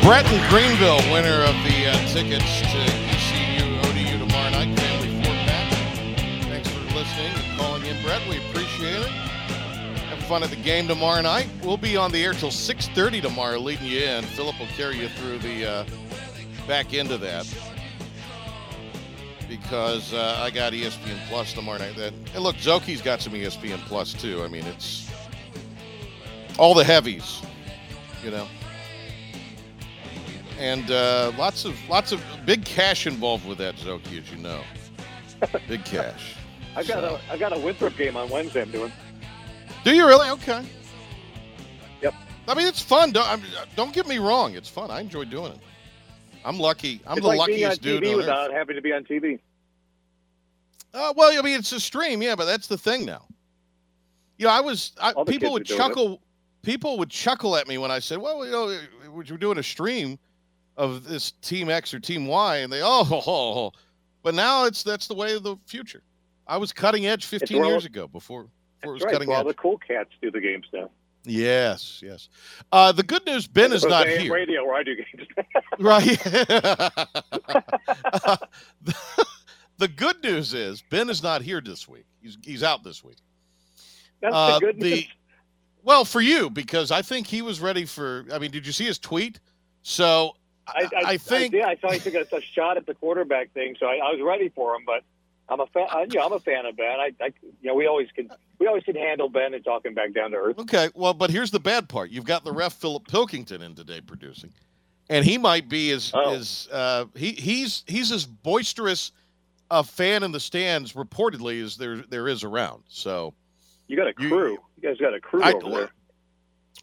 Brett 0.02 0.24
in 0.32 0.40
Greenville, 0.48 0.96
winner 1.12 1.42
of 1.44 1.54
the 1.62 1.86
uh, 1.86 1.94
tickets 2.08 2.60
to 2.62 2.78
ECU 3.10 3.78
ODU 3.80 4.18
tomorrow 4.18 4.50
night. 4.50 4.78
Family 4.78 5.22
Fort 5.22 5.36
Mac. 5.44 5.72
Thanks 6.44 6.68
for 6.70 6.80
listening 6.94 7.30
and 7.34 7.58
calling 7.58 7.84
in, 7.84 8.02
Brett. 8.02 8.26
We 8.26 8.38
appreciate 8.38 9.02
it. 9.02 9.08
Have 9.08 10.18
fun 10.20 10.42
at 10.42 10.48
the 10.48 10.56
game 10.56 10.88
tomorrow 10.88 11.20
night. 11.20 11.48
We'll 11.62 11.76
be 11.76 11.98
on 11.98 12.12
the 12.12 12.24
air 12.24 12.32
till 12.32 12.50
6:30 12.50 13.20
tomorrow, 13.20 13.58
leading 13.58 13.88
you 13.88 14.00
in. 14.00 14.24
Philip 14.24 14.58
will 14.58 14.68
carry 14.68 14.96
you 14.96 15.08
through 15.08 15.38
the 15.40 15.70
uh, 15.70 15.84
back 16.66 16.94
end 16.94 17.10
of 17.10 17.20
that 17.20 17.46
because 19.50 20.14
uh, 20.14 20.40
I 20.42 20.48
got 20.48 20.72
ESPN 20.72 21.18
Plus 21.28 21.52
tomorrow 21.52 21.78
night. 21.78 21.94
That 21.96 22.14
and 22.34 22.42
look, 22.42 22.56
Szoke's 22.56 23.02
got 23.02 23.20
some 23.20 23.34
ESPN 23.34 23.78
Plus 23.80 24.14
too. 24.14 24.42
I 24.42 24.48
mean, 24.48 24.64
it's 24.64 25.10
all 26.58 26.72
the 26.72 26.84
heavies, 26.84 27.42
you 28.24 28.30
know 28.30 28.48
and 30.60 30.90
uh, 30.90 31.32
lots 31.38 31.64
of 31.64 31.74
lots 31.88 32.12
of 32.12 32.22
big 32.44 32.64
cash 32.64 33.06
involved 33.06 33.46
with 33.46 33.58
that 33.58 33.76
Szoke, 33.76 34.06
as 34.16 34.30
you 34.30 34.36
know. 34.38 34.62
Big 35.66 35.84
cash. 35.84 36.36
I 36.76 36.84
got 36.84 37.02
So- 37.02 37.18
a 37.28 37.32
I 37.32 37.38
got 37.38 37.56
a 37.56 37.58
Winthrop 37.58 37.96
game 37.96 38.16
on 38.16 38.28
Wednesday. 38.28 38.62
I'm 38.62 38.70
doing. 38.70 38.92
Do 39.84 39.94
you 39.94 40.06
really? 40.06 40.28
Okay. 40.30 40.62
Yep. 42.02 42.14
I 42.46 42.54
mean, 42.54 42.66
it's 42.66 42.82
fun. 42.82 43.12
Don't, 43.12 43.26
I'm, 43.26 43.40
don't 43.76 43.94
get 43.94 44.06
me 44.06 44.18
wrong. 44.18 44.54
It's 44.54 44.68
fun. 44.68 44.90
I 44.90 45.00
enjoy 45.00 45.24
doing 45.24 45.52
it. 45.52 45.58
I'm 46.44 46.58
lucky. 46.58 47.00
I'm 47.06 47.16
it's 47.18 47.26
the 47.26 47.34
like 47.34 47.46
being 47.46 47.64
on 47.64 47.70
luckiest 47.70 47.82
dude 47.82 48.02
TV 48.02 48.10
earth. 48.10 48.16
without 48.18 48.52
having 48.52 48.76
to 48.76 48.82
be 48.82 48.92
on 48.92 49.04
TV. 49.04 49.38
Uh, 50.92 51.12
well, 51.16 51.36
I 51.38 51.42
mean, 51.42 51.58
it's 51.58 51.72
a 51.72 51.80
stream, 51.80 52.20
yeah, 52.20 52.34
but 52.34 52.44
that's 52.46 52.66
the 52.66 52.76
thing 52.76 53.04
now. 53.06 53.24
You 54.38 54.46
know, 54.46 54.52
I 54.52 54.60
was 54.60 54.92
I, 55.00 55.12
people 55.24 55.52
would 55.52 55.64
doing 55.64 55.78
it. 55.78 55.82
chuckle. 55.82 56.20
People 56.62 56.98
would 56.98 57.10
chuckle 57.10 57.56
at 57.56 57.66
me 57.68 57.78
when 57.78 57.90
I 57.90 57.98
said, 58.00 58.18
"Well, 58.18 58.44
you 58.44 58.50
know, 58.50 58.78
we're 59.10 59.22
doing 59.22 59.58
a 59.58 59.62
stream 59.62 60.18
of 60.76 61.04
this 61.04 61.32
Team 61.42 61.68
X 61.70 61.92
or 61.94 62.00
Team 62.00 62.26
Y," 62.26 62.56
and 62.58 62.72
they, 62.72 62.80
"Oh, 62.82 63.04
ho, 63.04 63.20
ho, 63.20 63.52
ho." 63.54 63.72
but 64.22 64.34
now 64.34 64.64
it's 64.66 64.82
that's 64.82 65.06
the 65.08 65.14
way 65.14 65.34
of 65.34 65.42
the 65.42 65.56
future. 65.66 66.02
I 66.46 66.56
was 66.56 66.72
cutting 66.72 67.06
edge 67.06 67.26
15 67.26 67.56
where 67.58 67.66
all- 67.66 67.70
years 67.72 67.84
ago 67.84 68.06
before 68.08 68.46
before 68.80 68.92
it 68.92 68.94
was 68.94 69.02
right. 69.04 69.12
cutting 69.12 69.28
Well, 69.28 69.40
edge. 69.40 69.46
the 69.46 69.54
cool 69.54 69.78
cats 69.78 70.10
do 70.22 70.30
the 70.30 70.40
games 70.40 70.66
now. 70.72 70.90
Yes, 71.24 72.00
yes. 72.02 72.30
Uh, 72.72 72.92
the 72.92 73.02
good 73.02 73.26
news, 73.26 73.46
Ben 73.46 73.74
is 73.74 73.84
not 73.84 74.08
here. 74.08 74.32
Radio 74.32 74.64
where 74.64 74.74
I 74.76 74.82
do 74.82 74.96
games. 74.96 75.28
Right. 75.78 76.18
the 79.78 79.88
good 79.88 80.22
news 80.22 80.54
is 80.54 80.82
Ben 80.90 81.08
is 81.10 81.22
not 81.22 81.42
here 81.42 81.60
this 81.60 81.88
week. 81.88 82.04
He's 82.22 82.36
he's 82.42 82.62
out 82.62 82.84
this 82.84 83.02
week. 83.04 83.16
That's 84.20 84.34
Uh, 84.34 84.58
the 84.58 84.66
good 84.66 84.78
news. 84.78 85.08
Well, 85.82 86.04
for 86.04 86.20
you 86.20 86.50
because 86.50 86.90
I 86.90 87.02
think 87.02 87.26
he 87.26 87.42
was 87.42 87.60
ready 87.60 87.84
for. 87.86 88.26
I 88.32 88.38
mean, 88.38 88.50
did 88.50 88.66
you 88.66 88.72
see 88.72 88.84
his 88.84 88.98
tweet? 88.98 89.40
So 89.82 90.32
I, 90.74 90.82
I, 90.82 91.10
I 91.12 91.16
think- 91.16 91.54
I, 91.54 91.58
did. 91.58 91.62
I 91.64 91.76
saw 91.76 91.90
he 91.90 91.98
took 91.98 92.14
a, 92.14 92.36
a 92.36 92.40
shot 92.40 92.76
at 92.76 92.86
the 92.86 92.94
quarterback 92.94 93.52
thing, 93.52 93.76
so 93.78 93.86
I, 93.86 93.96
I 93.96 94.12
was 94.12 94.20
ready 94.22 94.48
for 94.50 94.74
him. 94.74 94.82
But 94.86 95.02
I'm 95.48 95.60
a 95.60 95.66
fan. 95.66 95.86
I, 95.90 96.02
you 96.02 96.18
know, 96.18 96.26
I'm 96.26 96.32
a 96.32 96.40
fan 96.40 96.66
of 96.66 96.76
Ben. 96.76 97.00
I, 97.00 97.12
I, 97.20 97.32
you 97.42 97.68
know, 97.68 97.74
we 97.74 97.86
always 97.86 98.08
can 98.12 98.30
we 98.58 98.66
always 98.66 98.84
can 98.84 98.96
handle 98.96 99.28
Ben 99.28 99.54
and 99.54 99.64
talk 99.64 99.84
him 99.84 99.94
back 99.94 100.12
down 100.12 100.30
to 100.32 100.36
earth. 100.36 100.58
okay. 100.60 100.88
Well, 100.94 101.14
but 101.14 101.30
here's 101.30 101.50
the 101.50 101.60
bad 101.60 101.88
part. 101.88 102.10
You've 102.10 102.24
got 102.24 102.44
the 102.44 102.52
ref 102.52 102.74
Philip 102.74 103.06
Pilkington 103.08 103.62
in 103.62 103.74
today 103.74 104.00
producing, 104.00 104.52
and 105.08 105.24
he 105.24 105.38
might 105.38 105.68
be 105.68 105.90
as 105.92 106.10
Oh. 106.14 106.34
as 106.34 106.68
uh, 106.72 107.06
he 107.16 107.32
he's 107.32 107.84
he's 107.86 108.12
as 108.12 108.26
boisterous 108.26 109.12
a 109.72 109.84
fan 109.84 110.22
in 110.24 110.32
the 110.32 110.40
stands 110.40 110.94
reportedly 110.94 111.62
as 111.62 111.76
there 111.76 111.98
there 112.08 112.28
is 112.28 112.42
around. 112.44 112.82
So. 112.88 113.34
You 113.88 113.96
got 113.96 114.06
a 114.06 114.14
You- 114.22 114.28
crew. 114.28 114.52
You, 114.80 114.88
guys 114.88 114.98
got 114.98 115.14
a 115.14 115.20
crew 115.20 115.42
I- 115.42 115.52
over 115.52 115.68
there. 115.70 115.90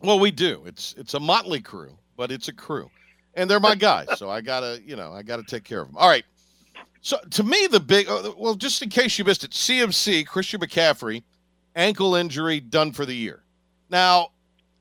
Well, 0.01 0.19
we 0.19 0.29
do. 0.29 0.61
It's 0.65 0.93
it's 0.97 1.13
a 1.13 1.19
motley 1.21 1.61
crew, 1.61 1.97
but 2.17 2.31
it's 2.33 2.49
a 2.49 2.53
crew, 2.53 2.91
and 3.37 3.49
they're 3.49 3.59
my 3.61 3.75
guys. 3.75 4.07
so 4.17 4.29
I 4.29 4.41
gotta, 4.41 4.81
you 4.85 4.95
know, 4.97 5.13
I 5.13 5.21
gotta 5.23 5.43
take 5.43 5.63
care 5.63 5.79
of 5.81 5.87
them. 5.87 5.95
All 5.97 6.09
right. 6.09 6.25
So 7.01 7.17
to 7.31 7.43
me, 7.43 7.67
the 7.67 7.79
big 7.79 8.09
uh, 8.09 8.33
well, 8.37 8.55
just 8.55 8.81
in 8.81 8.89
case 8.89 9.17
you 9.17 9.23
missed 9.23 9.43
it, 9.45 9.51
CMC 9.51 10.25
Christian 10.27 10.59
McCaffrey, 10.59 11.23
ankle 11.75 12.15
injury, 12.15 12.59
done 12.59 12.91
for 12.91 13.05
the 13.05 13.13
year. 13.13 13.43
Now, 13.89 14.29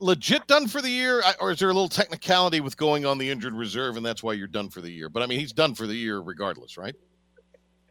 legit 0.00 0.46
done 0.48 0.66
for 0.66 0.82
the 0.82 0.88
year, 0.90 1.22
or 1.40 1.52
is 1.52 1.58
there 1.60 1.68
a 1.70 1.72
little 1.74 1.88
technicality 1.88 2.60
with 2.60 2.76
going 2.76 3.06
on 3.06 3.18
the 3.18 3.30
injured 3.30 3.54
reserve, 3.54 3.96
and 3.96 4.04
that's 4.04 4.22
why 4.22 4.32
you're 4.32 4.48
done 4.48 4.70
for 4.70 4.80
the 4.80 4.90
year? 4.90 5.08
But 5.08 5.22
I 5.22 5.26
mean, 5.26 5.38
he's 5.38 5.52
done 5.52 5.74
for 5.74 5.86
the 5.86 5.94
year 5.94 6.18
regardless, 6.18 6.76
right? 6.76 6.96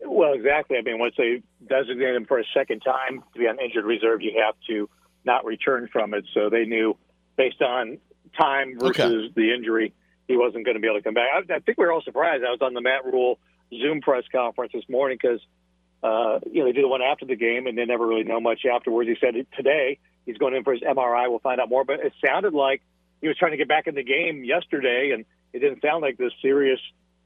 Well, 0.01 0.15
Well, 0.17 0.33
exactly. 0.33 0.77
I 0.77 0.81
mean, 0.81 0.99
once 0.99 1.13
they 1.17 1.41
designate 1.69 2.15
him 2.15 2.25
for 2.25 2.39
a 2.39 2.43
second 2.53 2.81
time 2.81 3.23
to 3.33 3.39
be 3.39 3.47
on 3.47 3.59
injured 3.59 3.85
reserve, 3.85 4.21
you 4.21 4.41
have 4.43 4.55
to 4.67 4.89
not 5.23 5.45
return 5.45 5.87
from 5.91 6.13
it. 6.13 6.25
So 6.33 6.49
they 6.49 6.65
knew, 6.65 6.97
based 7.37 7.61
on 7.61 7.97
time 8.37 8.77
versus 8.79 8.99
Okay. 8.99 9.31
the 9.35 9.53
injury, 9.53 9.93
he 10.27 10.37
wasn't 10.37 10.65
going 10.65 10.75
to 10.75 10.81
be 10.81 10.87
able 10.87 10.99
to 10.99 11.03
come 11.03 11.13
back. 11.13 11.27
I, 11.33 11.53
I 11.53 11.59
think 11.59 11.77
we 11.77 11.85
were 11.85 11.91
all 11.91 12.01
surprised. 12.01 12.43
I 12.43 12.51
was 12.51 12.59
on 12.61 12.73
the 12.73 12.81
Matt 12.81 13.05
Rhule 13.05 13.39
Zoom 13.71 14.01
press 14.01 14.23
conference 14.31 14.71
this 14.73 14.87
morning 14.89 15.17
because 15.21 15.41
uh, 16.03 16.39
you 16.51 16.59
know 16.59 16.65
they 16.65 16.71
do 16.73 16.81
the 16.81 16.87
one 16.87 17.01
after 17.01 17.25
the 17.25 17.35
game, 17.35 17.67
and 17.67 17.77
they 17.77 17.85
never 17.85 18.05
really 18.05 18.23
know 18.23 18.39
much 18.39 18.65
afterwards. 18.65 19.09
He 19.09 19.15
said 19.19 19.33
today 19.55 19.99
he's 20.25 20.37
going 20.37 20.55
in 20.55 20.63
for 20.63 20.73
his 20.73 20.81
MRI. 20.81 21.29
We'll 21.29 21.39
find 21.39 21.59
out 21.59 21.69
more, 21.69 21.83
but 21.83 21.99
it 21.99 22.13
sounded 22.25 22.53
like 22.53 22.81
he 23.21 23.27
was 23.27 23.37
trying 23.37 23.51
to 23.51 23.57
get 23.57 23.67
back 23.67 23.87
in 23.87 23.95
the 23.95 24.03
game 24.03 24.43
yesterday, 24.43 25.11
and 25.13 25.25
it 25.53 25.59
didn't 25.59 25.81
sound 25.81 26.01
like 26.01 26.17
this 26.17 26.31
serious 26.41 26.79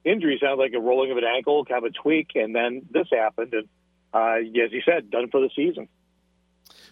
injury. 0.03 0.35
It 0.35 0.41
sounded 0.41 0.61
like 0.61 0.73
a 0.73 0.79
rolling 0.79 1.11
of 1.11 1.17
an 1.17 1.23
ankle, 1.23 1.65
kind 1.65 1.83
of 1.83 1.91
a 1.91 1.93
tweak, 1.93 2.31
and 2.35 2.55
then 2.55 2.83
this 2.91 3.07
happened, 3.11 3.53
and 3.53 3.67
uh, 4.13 4.37
as 4.39 4.71
you 4.71 4.81
said, 4.85 5.11
done 5.11 5.29
for 5.29 5.41
the 5.41 5.49
season. 5.55 5.87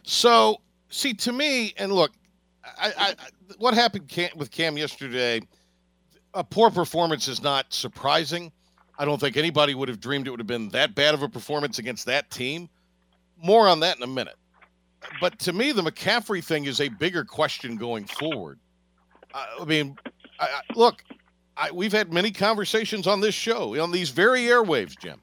So, 0.04 0.62
see, 0.90 1.14
to 1.16 1.32
me, 1.32 1.74
and 1.78 1.92
look, 1.92 2.12
I, 2.64 2.94
I, 2.98 3.16
what 3.58 3.74
happened 3.74 4.12
with 4.36 4.52
Cam 4.52 4.78
yesterday, 4.78 5.42
a 6.34 6.44
poor 6.44 6.70
performance 6.70 7.28
is 7.28 7.42
not 7.42 7.74
surprising. 7.74 8.52
I 9.00 9.06
don't 9.06 9.20
think 9.20 9.38
anybody 9.38 9.76
would 9.76 9.90
have 9.90 10.00
dreamed 10.00 10.28
it 10.28 10.32
would 10.32 10.40
have 10.40 10.48
been 10.48 10.70
that 10.70 10.96
bad 10.96 11.14
of 11.14 11.24
a 11.24 11.30
performance 11.30 11.80
against 11.80 12.06
that 12.08 12.30
team. 12.32 12.70
More 13.42 13.68
on 13.68 13.80
that 13.82 13.98
in 13.98 14.04
a 14.04 14.08
minute. 14.08 14.36
But 15.22 15.38
to 15.40 15.54
me, 15.54 15.72
the 15.72 15.84
McCaffrey 15.84 16.44
thing 16.44 16.66
is 16.66 16.82
a 16.82 16.90
bigger 16.90 17.24
question 17.24 17.78
going 17.78 18.06
forward. 18.06 18.60
I, 19.34 19.64
mean, 19.66 19.96
I, 20.40 20.46
I, 20.46 20.62
look, 20.76 21.04
I, 21.56 21.70
we've 21.72 21.92
had 21.92 22.12
many 22.12 22.32
conversations 22.32 23.06
on 23.06 23.22
this 23.22 23.36
show, 23.36 23.80
on 23.82 23.92
these 23.92 24.10
very 24.10 24.42
airwaves, 24.42 24.98
Jim, 24.98 25.22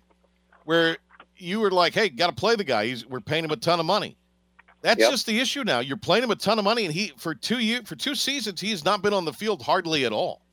where 0.64 0.97
you 1.37 1.59
were 1.59 1.71
like, 1.73 1.95
"Hey, 1.95 2.09
got 2.09 2.29
to 2.29 2.33
play 2.35 2.55
the 2.55 2.64
guy. 2.64 2.87
He's, 2.87 3.07
we're 3.07 3.21
paying 3.21 3.45
him 3.45 3.51
a 3.51 3.57
ton 3.57 3.81
of 3.81 3.87
money." 3.87 4.17
That's 4.83 5.01
Yep. 5.01 5.11
just 5.11 5.27
the 5.27 5.40
issue 5.40 5.64
now. 5.64 5.81
You're 5.81 5.97
playing 5.97 6.25
him 6.25 6.31
a 6.31 6.37
ton 6.37 6.59
of 6.59 6.64
money, 6.64 6.85
and 6.85 6.95
he 6.95 7.12
for 7.17 7.35
two 7.35 7.59
year 7.59 7.81
for 7.85 7.97
two 7.97 8.14
seasons 8.14 8.61
he 8.61 8.71
has 8.71 8.85
not 8.85 9.03
been 9.03 9.14
on 9.14 9.25
the 9.25 9.33
field 9.33 9.62
hardly 9.62 10.05
at 10.05 10.12
all. 10.12 10.43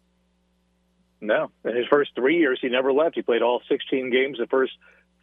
No, 1.22 1.52
in 1.64 1.76
his 1.76 1.86
first 1.86 2.12
three 2.16 2.40
years, 2.40 2.60
he 2.62 2.70
never 2.70 2.92
left. 2.92 3.16
He 3.16 3.22
played 3.22 3.44
all 3.44 3.62
16 3.70 4.10
games 4.10 4.40
the 4.40 4.48
first 4.48 4.74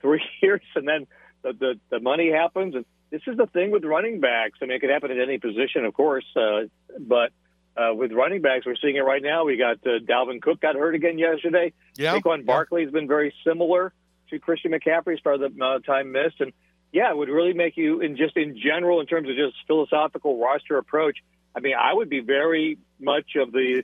three 0.00 0.22
years, 0.42 0.62
and 0.76 0.86
then 0.86 1.06
the 1.42 1.52
the, 1.52 1.80
the 1.90 2.00
money 2.00 2.30
happens. 2.30 2.76
And 2.76 2.84
this 3.10 3.22
is 3.26 3.36
the 3.36 3.46
thing 3.46 3.72
with 3.72 3.84
running 3.84 4.20
backs. 4.20 4.58
I 4.62 4.66
mean, 4.66 4.76
it 4.76 4.80
could 4.80 4.90
happen 4.90 5.10
at 5.10 5.18
any 5.18 5.38
position, 5.38 5.84
of 5.84 5.94
course, 5.94 6.24
uh, 6.36 6.66
but 6.98 7.32
uh, 7.76 7.94
with 7.94 8.12
running 8.12 8.42
backs, 8.42 8.64
we're 8.64 8.76
seeing 8.76 8.96
it 8.96 9.00
right 9.00 9.22
now. 9.22 9.44
We 9.44 9.56
got 9.56 9.78
uh, 9.86 9.98
Dalvin 10.00 10.40
Cook 10.40 10.60
got 10.60 10.76
hurt 10.76 10.94
again 10.94 11.18
yesterday. 11.18 11.72
Yeah, 11.96 12.16
Saquon 12.16 12.46
Barkley 12.46 12.82
has 12.84 12.92
been 12.92 13.08
very 13.08 13.34
similar 13.44 13.92
to 14.30 14.38
Christian 14.38 14.72
McCaffrey 14.72 15.14
as 15.14 15.20
far 15.20 15.34
as 15.34 15.40
the 15.40 15.46
amount 15.46 15.76
of 15.76 15.86
time 15.86 16.12
missed, 16.12 16.40
and 16.40 16.52
yeah, 16.92 17.10
it 17.10 17.16
would 17.16 17.28
really 17.28 17.52
make 17.52 17.76
you, 17.76 18.00
in 18.00 18.16
just 18.16 18.36
in 18.36 18.56
general, 18.56 19.00
in 19.00 19.06
terms 19.06 19.28
of 19.28 19.36
just 19.36 19.56
philosophical 19.66 20.40
roster 20.40 20.78
approach. 20.78 21.18
I 21.54 21.60
mean, 21.60 21.74
I 21.78 21.92
would 21.92 22.08
be 22.08 22.20
very 22.20 22.78
much 23.00 23.36
of 23.36 23.52
the 23.52 23.82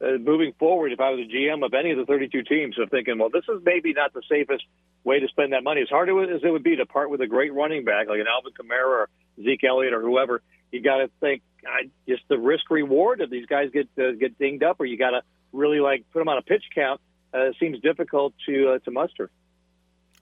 uh, 0.00 0.18
moving 0.18 0.52
forward, 0.58 0.92
if 0.92 1.00
I 1.00 1.10
was 1.10 1.20
a 1.20 1.32
GM 1.32 1.64
of 1.64 1.74
any 1.74 1.90
of 1.90 1.98
the 1.98 2.04
32 2.04 2.42
teams, 2.42 2.78
of 2.78 2.90
thinking, 2.90 3.18
well, 3.18 3.30
this 3.30 3.44
is 3.48 3.60
maybe 3.64 3.92
not 3.92 4.12
the 4.12 4.22
safest 4.28 4.64
way 5.04 5.20
to 5.20 5.28
spend 5.28 5.52
that 5.52 5.62
money. 5.62 5.82
As 5.82 5.88
hard 5.88 6.08
as 6.08 6.40
it 6.42 6.50
would 6.50 6.62
be 6.62 6.76
to 6.76 6.86
part 6.86 7.10
with 7.10 7.20
a 7.20 7.26
great 7.26 7.52
running 7.52 7.84
back 7.84 8.08
like 8.08 8.20
an 8.20 8.26
Alvin 8.26 8.52
Kamara 8.52 8.86
or 8.86 9.08
Zeke 9.42 9.64
Elliott 9.64 9.92
or 9.92 10.00
whoever, 10.00 10.42
you 10.72 10.82
got 10.82 10.96
to 10.96 11.10
think 11.20 11.42
I, 11.66 11.90
just 12.08 12.22
the 12.28 12.38
risk 12.38 12.70
reward 12.70 13.20
of 13.20 13.30
these 13.30 13.46
guys 13.46 13.70
get 13.72 13.88
uh, 13.98 14.12
get 14.18 14.38
dinged 14.38 14.62
up, 14.62 14.80
or 14.80 14.86
you 14.86 14.98
got 14.98 15.10
to 15.10 15.22
really 15.52 15.80
like 15.80 16.04
put 16.12 16.18
them 16.18 16.28
on 16.28 16.38
a 16.38 16.42
pitch 16.42 16.64
count. 16.74 17.00
Uh, 17.32 17.50
seems 17.58 17.80
difficult 17.80 18.34
to 18.46 18.74
uh, 18.74 18.78
to 18.80 18.90
muster. 18.90 19.30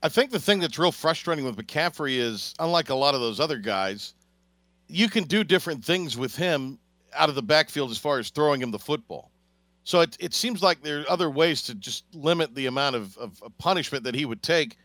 I 0.01 0.09
think 0.09 0.31
the 0.31 0.39
thing 0.39 0.59
that's 0.59 0.77
real 0.77 0.91
frustrating 0.91 1.45
with 1.45 1.55
McCaffrey 1.55 2.17
is, 2.17 2.53
unlike 2.59 2.89
a 2.89 2.95
lot 2.95 3.15
of 3.15 3.21
those 3.21 3.39
other 3.39 3.57
guys, 3.57 4.13
you 4.87 5.07
can 5.07 5.23
do 5.23 5.43
different 5.43 5.83
things 5.83 6.17
with 6.17 6.35
him 6.35 6.77
out 7.15 7.29
of 7.29 7.35
the 7.35 7.43
backfield 7.43 7.89
as 7.89 7.97
far 7.97 8.19
as 8.19 8.29
throwing 8.29 8.61
him 8.61 8.71
the 8.71 8.79
football. 8.79 9.31
So 9.83 10.01
it, 10.01 10.15
it 10.19 10.33
seems 10.33 10.61
like 10.61 10.81
there 10.81 11.01
are 11.01 11.09
other 11.09 11.29
ways 11.29 11.61
to 11.63 11.75
just 11.75 12.05
limit 12.13 12.55
the 12.55 12.67
amount 12.67 12.95
of, 12.95 13.17
of, 13.17 13.41
punishment 13.57 14.03
that 14.05 14.15
he 14.15 14.25
would 14.25 14.41
take. 14.41 14.77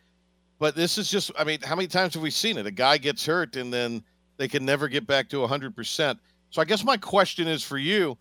But 0.59 0.75
this 0.75 0.99
is 0.99 1.09
just, 1.09 1.31
I 1.39 1.45
mean, 1.45 1.61
how 1.63 1.77
many 1.77 1.87
times 1.87 2.15
have 2.15 2.23
we 2.23 2.31
seen 2.31 2.59
it? 2.59 2.67
A 2.67 2.71
guy 2.73 2.99
gets 2.99 3.25
hurt 3.25 3.55
and 3.55 3.73
then 3.73 4.03
they 4.39 4.49
can 4.49 4.65
never 4.65 4.89
get 4.89 5.07
back 5.07 5.29
to 5.29 5.37
100%. 5.37 6.19
So 6.51 6.61
I 6.61 6.65
guess 6.65 6.85
my 6.85 6.97
question 6.97 7.47
is 7.47 7.63
for 7.63 7.79
you. 7.79 8.19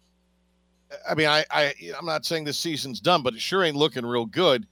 I 1.10 1.16
mean, 1.16 1.28
I, 1.28 1.44
I, 1.50 1.74
I'm 1.98 2.06
not 2.06 2.26
saying 2.26 2.44
this 2.44 2.60
season's 2.60 3.00
done, 3.00 3.24
but 3.24 3.34
it 3.34 3.42
sure 3.42 3.64
ain't 3.64 3.76
looking 3.76 4.06
real 4.06 4.26
good 4.26 4.68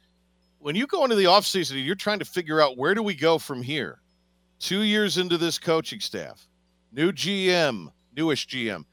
when 0.65 0.73
you 0.73 0.87
go 0.87 1.03
into 1.03 1.15
the 1.15 1.25
offseason 1.25 1.73
and 1.73 1.85
you're 1.85 1.93
trying 1.93 2.17
to 2.17 2.25
figure 2.25 2.59
out 2.59 2.75
where 2.75 2.95
do 2.95 3.03
we 3.03 3.13
go 3.13 3.37
from 3.37 3.61
here 3.61 3.99
two 4.57 4.81
years 4.81 5.19
into 5.19 5.37
this 5.37 5.59
coaching 5.59 5.99
staff 5.99 6.47
new 6.91 7.11
gm 7.11 7.87
newish 8.17 8.47
gm 8.47 8.83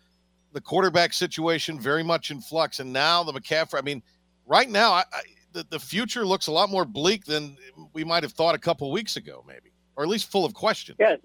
the 0.53 0.61
quarterback 0.61 1.13
situation 1.13 1.79
very 1.81 2.03
much 2.03 2.31
in 2.31 2.41
flux 2.41 2.81
and 2.81 2.93
now 2.93 3.23
the 3.23 3.33
mccaffrey 3.33 3.79
i 3.79 3.83
mean 3.83 4.03
right 4.47 4.69
now 4.71 4.93
I, 4.93 5.01
I, 5.13 5.21
the, 5.53 5.67
the 5.71 5.79
future 5.79 6.25
looks 6.27 6.47
a 6.47 6.53
lot 6.53 6.71
more 6.71 6.85
bleak 6.85 7.25
than 7.25 7.57
we 7.93 8.05
might 8.05 8.23
have 8.23 8.33
thought 8.33 8.55
a 8.55 8.59
couple 8.59 8.91
weeks 8.93 9.17
ago 9.17 9.45
maybe 9.47 9.73
or 9.97 10.03
at 10.05 10.09
least 10.09 10.31
full 10.31 10.45
of 10.45 10.55
questions 10.55 10.97
Yeah, 11.01 11.17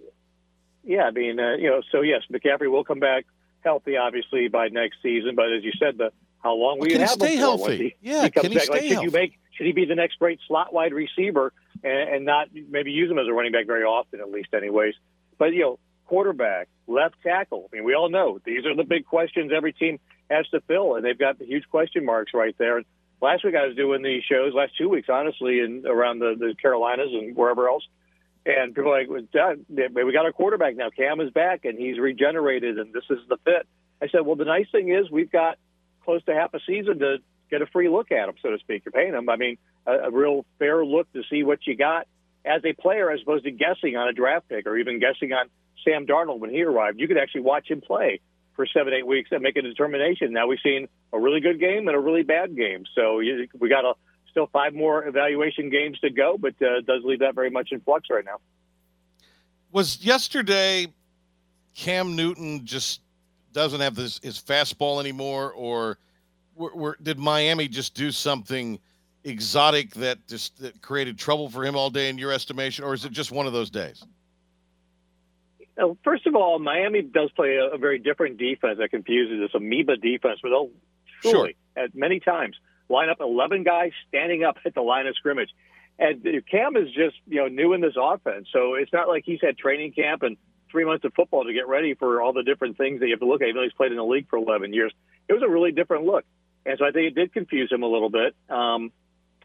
yeah. 0.83 1.03
I 1.03 1.11
mean, 1.11 1.39
uh, 1.39 1.55
you 1.55 1.69
know, 1.69 1.81
so 1.91 2.01
yes, 2.01 2.21
McCaffrey 2.31 2.69
will 2.71 2.83
come 2.83 2.99
back 2.99 3.25
healthy, 3.61 3.97
obviously, 3.97 4.47
by 4.47 4.67
next 4.69 4.97
season. 5.03 5.35
But 5.35 5.51
as 5.51 5.63
you 5.63 5.71
said, 5.79 5.97
the 5.97 6.11
how 6.43 6.53
long 6.53 6.75
will 6.79 6.81
Well, 6.81 6.89
you 6.91 6.95
he 6.95 7.01
have 7.01 7.09
stay 7.11 7.35
him 7.35 7.41
for 7.41 7.47
once 7.49 7.61
healthy? 7.61 7.95
he- 8.01 8.09
Yeah, 8.11 8.23
he 8.23 8.29
comes 8.29 8.41
can 8.43 8.51
he 8.51 8.57
back? 8.57 8.69
Like, 8.69 8.79
stay 8.79 8.87
should 8.87 8.93
healthy? 8.95 9.05
you 9.05 9.11
make 9.11 9.39
should 9.53 9.65
he 9.65 9.71
be 9.73 9.85
the 9.85 9.95
next 9.95 10.19
great 10.19 10.39
slot 10.47 10.73
wide 10.73 10.93
receiver 10.93 11.51
and, 11.83 12.09
and 12.15 12.25
not 12.25 12.47
maybe 12.69 12.91
use 12.91 13.09
him 13.11 13.19
as 13.19 13.27
a 13.27 13.33
running 13.33 13.51
back 13.51 13.65
very 13.67 13.83
often, 13.83 14.19
at 14.21 14.29
least, 14.31 14.49
anyways? 14.53 14.93
But 15.37 15.53
you 15.53 15.61
know, 15.61 15.79
quarterback, 16.07 16.67
left 16.87 17.15
tackle. 17.21 17.69
I 17.71 17.75
mean, 17.75 17.85
we 17.85 17.93
all 17.93 18.09
know 18.09 18.39
these 18.43 18.65
are 18.65 18.75
the 18.75 18.83
big 18.83 19.05
questions 19.05 19.51
every 19.55 19.73
team 19.73 19.99
has 20.29 20.47
to 20.49 20.61
fill, 20.61 20.95
and 20.95 21.05
they've 21.05 21.17
got 21.17 21.37
the 21.39 21.45
huge 21.45 21.67
question 21.69 22.05
marks 22.05 22.33
right 22.33 22.55
there. 22.57 22.77
And 22.77 22.85
last 23.21 23.43
week 23.45 23.55
I 23.55 23.67
was 23.67 23.75
doing 23.75 24.01
these 24.01 24.23
shows, 24.23 24.53
last 24.53 24.77
two 24.77 24.89
weeks, 24.89 25.09
honestly, 25.09 25.59
and 25.59 25.85
around 25.85 26.19
the, 26.19 26.35
the 26.37 26.55
Carolinas 26.61 27.09
and 27.11 27.35
wherever 27.35 27.67
else. 27.67 27.83
And 28.45 28.73
people 28.73 28.93
are 28.93 28.99
like, 28.99 29.09
we 29.09 30.13
got 30.13 30.25
our 30.25 30.31
quarterback 30.31 30.75
now. 30.75 30.89
Cam 30.89 31.19
is 31.19 31.31
back, 31.31 31.65
and 31.65 31.77
he's 31.77 31.99
regenerated, 31.99 32.79
and 32.79 32.93
this 32.93 33.03
is 33.09 33.19
the 33.27 33.37
fit. 33.43 33.67
I 34.01 34.07
said, 34.07 34.21
well, 34.25 34.35
the 34.35 34.45
nice 34.45 34.67
thing 34.71 34.89
is 34.89 35.11
we've 35.11 35.31
got 35.31 35.57
close 36.05 36.23
to 36.25 36.33
half 36.33 36.53
a 36.53 36.59
season 36.65 36.99
to 36.99 37.17
get 37.49 37.61
a 37.61 37.65
free 37.65 37.89
look 37.89 38.11
at 38.11 38.29
him, 38.29 38.35
so 38.41 38.51
to 38.51 38.59
speak. 38.59 38.83
You're 38.85 38.93
paying 38.93 39.13
him. 39.13 39.29
I 39.29 39.35
mean, 39.35 39.57
a, 39.85 39.93
a 39.93 40.11
real 40.11 40.45
fair 40.59 40.85
look 40.85 41.11
to 41.13 41.23
see 41.29 41.43
what 41.43 41.59
you 41.67 41.75
got 41.75 42.07
as 42.45 42.61
a 42.63 42.73
player, 42.73 43.11
as 43.11 43.21
opposed 43.21 43.43
to 43.43 43.51
guessing 43.51 43.97
on 43.97 44.07
a 44.07 44.13
draft 44.13 44.47
pick 44.47 44.65
or 44.65 44.77
even 44.77 44.99
guessing 44.99 45.33
on 45.33 45.49
Sam 45.87 46.05
Darnold 46.05 46.39
when 46.39 46.49
he 46.49 46.63
arrived. 46.63 46.99
You 46.99 47.07
could 47.07 47.17
actually 47.17 47.41
watch 47.41 47.69
him 47.69 47.81
play 47.81 48.19
for 48.55 48.65
seven, 48.65 48.93
eight 48.93 49.05
weeks 49.05 49.29
and 49.31 49.41
make 49.41 49.55
a 49.55 49.61
determination. 49.61 50.33
Now 50.33 50.47
we've 50.47 50.59
seen 50.63 50.87
a 51.13 51.19
really 51.19 51.39
good 51.39 51.59
game 51.59 51.87
and 51.87 51.95
a 51.95 51.99
really 51.99 52.23
bad 52.23 52.55
game. 52.55 52.85
So 52.95 53.19
you, 53.19 53.47
we 53.57 53.69
got 53.69 53.85
a, 53.85 53.93
still 54.31 54.47
five 54.51 54.73
more 54.73 55.07
evaluation 55.07 55.69
games 55.69 55.99
to 55.99 56.09
go, 56.09 56.37
but 56.37 56.53
uh, 56.61 56.81
does 56.85 57.03
leave 57.03 57.19
that 57.19 57.35
very 57.35 57.49
much 57.49 57.69
in 57.71 57.79
flux 57.81 58.07
right 58.09 58.25
now. 58.25 58.37
was 59.71 60.03
yesterday 60.03 60.87
Cam 61.75 62.15
Newton 62.15 62.65
just 62.65 63.01
doesn't 63.53 63.79
have 63.79 63.95
this 63.95 64.19
his 64.21 64.39
fastball 64.39 64.99
anymore, 64.99 65.53
or 65.53 65.97
were, 66.55 66.75
were, 66.75 66.97
did 67.01 67.17
Miami 67.17 67.67
just 67.67 67.93
do 67.93 68.11
something 68.11 68.79
exotic 69.23 69.93
that 69.95 70.27
just 70.27 70.59
that 70.59 70.81
created 70.81 71.17
trouble 71.17 71.49
for 71.49 71.63
him 71.63 71.75
all 71.75 71.89
day 71.89 72.09
in 72.09 72.17
your 72.17 72.31
estimation, 72.31 72.83
or 72.83 72.93
is 72.93 73.05
it 73.05 73.11
just 73.11 73.31
one 73.31 73.47
of 73.47 73.53
those 73.53 73.69
days? 73.69 74.03
First 76.03 76.25
of 76.25 76.35
all, 76.35 76.59
Miami 76.59 77.01
does 77.01 77.29
play 77.35 77.55
a, 77.57 77.75
a 77.75 77.77
very 77.77 77.99
different 77.99 78.37
defense 78.37 78.79
that 78.79 78.89
confuses 78.89 79.39
this 79.39 79.53
amoeba 79.53 79.97
defense, 79.97 80.41
where 80.41 80.51
they'll 80.51 80.71
truly, 81.21 81.55
at 81.75 81.95
many 81.95 82.19
times, 82.19 82.55
line 82.89 83.09
up 83.09 83.17
11 83.19 83.63
guys 83.63 83.91
standing 84.07 84.43
up 84.43 84.57
at 84.65 84.73
the 84.73 84.81
line 84.81 85.07
of 85.07 85.15
scrimmage. 85.15 85.49
And 85.99 86.23
Cam 86.49 86.77
is 86.77 86.87
just, 86.93 87.15
you 87.27 87.37
know, 87.37 87.47
new 87.47 87.73
in 87.73 87.81
this 87.81 87.95
offense. 87.99 88.47
So 88.53 88.75
it's 88.75 88.93
not 88.93 89.07
like 89.07 89.23
he's 89.25 89.39
had 89.41 89.57
training 89.57 89.93
camp 89.93 90.23
and 90.23 90.37
three 90.71 90.85
months 90.85 91.05
of 91.05 91.13
football 91.15 91.45
to 91.45 91.53
get 91.53 91.67
ready 91.67 91.93
for 91.95 92.21
all 92.21 92.33
the 92.33 92.43
different 92.43 92.77
things 92.77 92.99
that 92.99 93.07
you 93.07 93.13
have 93.13 93.19
to 93.19 93.25
look 93.25 93.41
at, 93.41 93.47
even 93.47 93.57
though 93.57 93.63
he's 93.63 93.73
played 93.73 93.91
in 93.91 93.97
the 93.97 94.03
league 94.03 94.29
for 94.29 94.37
11 94.37 94.73
years. 94.73 94.93
It 95.27 95.33
was 95.33 95.41
a 95.41 95.49
really 95.49 95.71
different 95.71 96.05
look. 96.05 96.25
And 96.65 96.77
so 96.77 96.85
I 96.85 96.91
think 96.91 97.07
it 97.07 97.15
did 97.15 97.33
confuse 97.33 97.71
him 97.71 97.83
a 97.83 97.87
little 97.87 98.09
bit. 98.09 98.35
Um, 98.49 98.91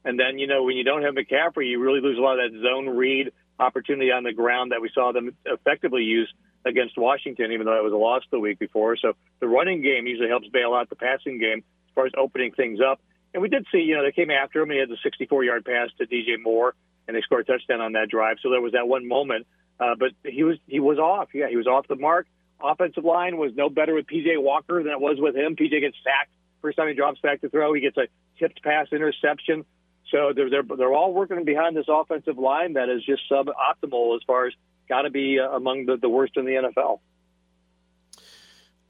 and 0.04 0.18
then, 0.18 0.38
you 0.38 0.46
know, 0.46 0.64
when 0.64 0.76
you 0.76 0.84
don't 0.84 1.02
have 1.02 1.14
McCaffrey, 1.14 1.70
you 1.70 1.80
really 1.80 2.00
lose 2.00 2.18
a 2.18 2.20
lot 2.20 2.38
of 2.38 2.52
that 2.52 2.60
zone 2.60 2.88
read 2.88 3.32
opportunity 3.58 4.10
on 4.10 4.24
the 4.24 4.32
ground 4.32 4.72
that 4.72 4.80
we 4.80 4.90
saw 4.94 5.12
them 5.12 5.36
effectively 5.44 6.02
use 6.02 6.32
against 6.64 6.96
Washington, 6.96 7.52
even 7.52 7.66
though 7.66 7.76
it 7.76 7.84
was 7.84 7.92
a 7.92 7.96
loss 7.96 8.22
the 8.30 8.38
week 8.38 8.58
before. 8.58 8.96
So 8.96 9.14
the 9.40 9.48
running 9.48 9.82
game 9.82 10.06
usually 10.06 10.28
helps 10.28 10.48
bail 10.48 10.74
out 10.74 10.88
the 10.88 10.96
passing 10.96 11.38
game 11.38 11.58
as 11.58 11.94
far 11.94 12.06
as 12.06 12.12
opening 12.16 12.52
things 12.52 12.78
up. 12.80 13.00
And 13.34 13.42
we 13.42 13.48
did 13.48 13.66
see, 13.72 13.78
you 13.78 13.96
know, 13.96 14.02
they 14.02 14.12
came 14.12 14.30
after 14.30 14.60
him. 14.60 14.70
He 14.70 14.78
had 14.78 14.88
the 14.88 14.98
64 15.02 15.44
yard 15.44 15.64
pass 15.64 15.88
to 15.98 16.06
DJ 16.06 16.40
Moore, 16.42 16.74
and 17.08 17.16
they 17.16 17.20
scored 17.22 17.48
a 17.48 17.52
touchdown 17.52 17.80
on 17.80 17.92
that 17.92 18.08
drive. 18.08 18.36
So 18.42 18.50
there 18.50 18.60
was 18.60 18.72
that 18.72 18.86
one 18.86 19.08
moment. 19.08 19.46
Uh, 19.80 19.94
but 19.98 20.10
he 20.24 20.44
was 20.44 20.58
he 20.68 20.80
was 20.80 20.98
off. 20.98 21.30
Yeah, 21.34 21.48
he 21.48 21.56
was 21.56 21.66
off 21.66 21.88
the 21.88 21.96
mark. 21.96 22.26
Offensive 22.62 23.04
line 23.04 23.38
was 23.38 23.52
no 23.56 23.68
better 23.68 23.94
with 23.94 24.06
PJ 24.06 24.40
Walker 24.40 24.82
than 24.82 24.92
it 24.92 25.00
was 25.00 25.16
with 25.18 25.34
him. 25.34 25.56
PJ 25.56 25.80
gets 25.80 25.96
sacked 26.04 26.30
first 26.62 26.78
time 26.78 26.88
he 26.88 26.94
drops 26.94 27.20
back 27.20 27.40
to 27.42 27.50
throw. 27.50 27.74
He 27.74 27.80
gets 27.80 27.98
a 27.98 28.06
tipped 28.38 28.62
pass 28.62 28.86
interception. 28.92 29.64
So 30.12 30.32
they're 30.36 30.50
they're 30.50 30.62
they're 30.62 30.92
all 30.92 31.12
working 31.12 31.42
behind 31.44 31.74
this 31.74 31.86
offensive 31.88 32.38
line 32.38 32.74
that 32.74 32.88
is 32.90 33.02
just 33.02 33.22
suboptimal 33.30 34.14
as 34.14 34.22
far 34.26 34.46
as 34.46 34.52
got 34.88 35.02
to 35.02 35.10
be 35.10 35.40
uh, 35.40 35.48
among 35.48 35.86
the, 35.86 35.96
the 35.96 36.08
worst 36.08 36.36
in 36.36 36.44
the 36.44 36.52
NFL. 36.52 37.00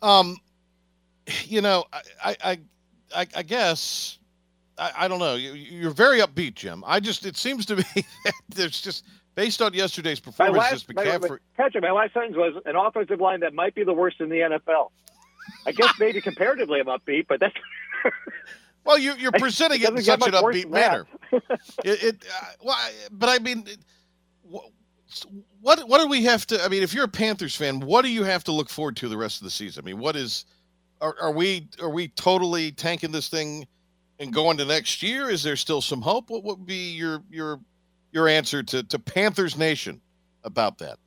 Um, 0.02 0.37
you 1.44 1.61
know, 1.61 1.85
I, 1.92 2.37
I, 2.42 2.61
I, 3.14 3.26
I 3.37 3.42
guess 3.44 4.18
I, 4.76 4.90
I 4.96 5.08
don't 5.08 5.20
know. 5.20 5.37
You, 5.37 5.52
you're 5.52 5.92
very 5.92 6.18
upbeat, 6.18 6.54
Jim. 6.54 6.82
I 6.85 6.98
just 6.98 7.24
it 7.24 7.37
seems 7.37 7.66
to 7.66 7.76
me 7.76 7.85
that 8.24 8.35
there's 8.48 8.80
just 8.80 9.04
based 9.37 9.62
on 9.62 9.72
yesterday's 9.74 10.20
My 10.20 10.30
performance, 10.32 10.58
last, 10.58 10.70
just 10.72 10.94
my, 10.94 11.04
my, 11.04 11.11
McCaffrey. 11.11 11.38
Patrick, 11.56 11.85
my 11.85 11.92
last 11.92 12.14
sentence 12.14 12.37
was 12.37 12.61
an 12.66 12.74
offensive 12.74 13.20
line 13.20 13.40
that 13.40 13.54
might 13.54 13.76
be 13.76 13.85
the 13.85 13.94
worst 13.94 14.20
in 14.20 14.28
the 14.28 14.38
NFL. 14.38 14.90
I 15.66 15.72
guess 15.72 15.94
maybe 16.00 16.20
comparatively 16.20 16.80
I'm 16.80 16.87
upbeat, 16.87 17.26
but 17.28 17.38
that's 17.38 17.54
Well, 18.85 18.99
you, 18.99 19.14
you're 19.16 19.33
presenting 19.38 19.81
it 19.83 19.88
in 19.88 20.03
such 20.03 20.27
an 20.27 20.33
upbeat 20.35 20.68
manner. 20.71 21.07
it, 21.33 21.42
it 21.85 22.25
uh, 22.40 22.47
well, 22.62 22.77
I- 22.79 22.92
but 23.11 23.29
I 23.29 23.38
mean, 23.38 23.64
it- 23.66 23.79
what 25.61 25.87
what 25.88 25.99
do 26.01 26.09
we 26.09 26.25
have 26.25 26.47
to? 26.49 26.62
I 26.64 26.68
mean, 26.68 26.83
if 26.83 26.95
you're 26.95 27.05
a 27.05 27.09
Panthers 27.09 27.55
fan, 27.55 27.81
what 27.81 28.03
do 28.03 28.11
you 28.11 28.25
have 28.25 28.45
to 28.45 28.53
look 28.53 28.68
forward 28.71 28.97
to 28.97 29.09
the 29.09 29.16
rest 29.16 29.40
of 29.40 29.45
the 29.45 29.51
season? 29.51 29.85
I 29.85 29.87
mean, 29.87 29.99
what 29.99 30.16
is? 30.16 30.47
Are, 31.01 31.14
are 31.21 31.33
we 31.33 31.68
are 31.81 31.90
we 31.90 32.09
totally 32.09 32.73
tanking 32.73 33.12
this 33.12 33.29
thing 33.29 33.66
and 34.18 34.33
going 34.33 34.57
to 34.59 34.64
next 34.64 35.03
year? 35.03 35.29
Is 35.29 35.42
there 35.42 35.57
still 35.57 35.81
some 35.83 36.01
hope? 36.01 36.31
What 36.31 36.45
would 36.45 36.64
be 36.64 36.92
your 36.92 37.23
your 37.31 37.61
your 38.11 38.29
answer 38.29 38.62
to 38.62 38.83
to 38.85 38.99
Panthers 38.99 39.57
Nation 39.57 40.01
about 40.45 40.79
that? 40.79 40.99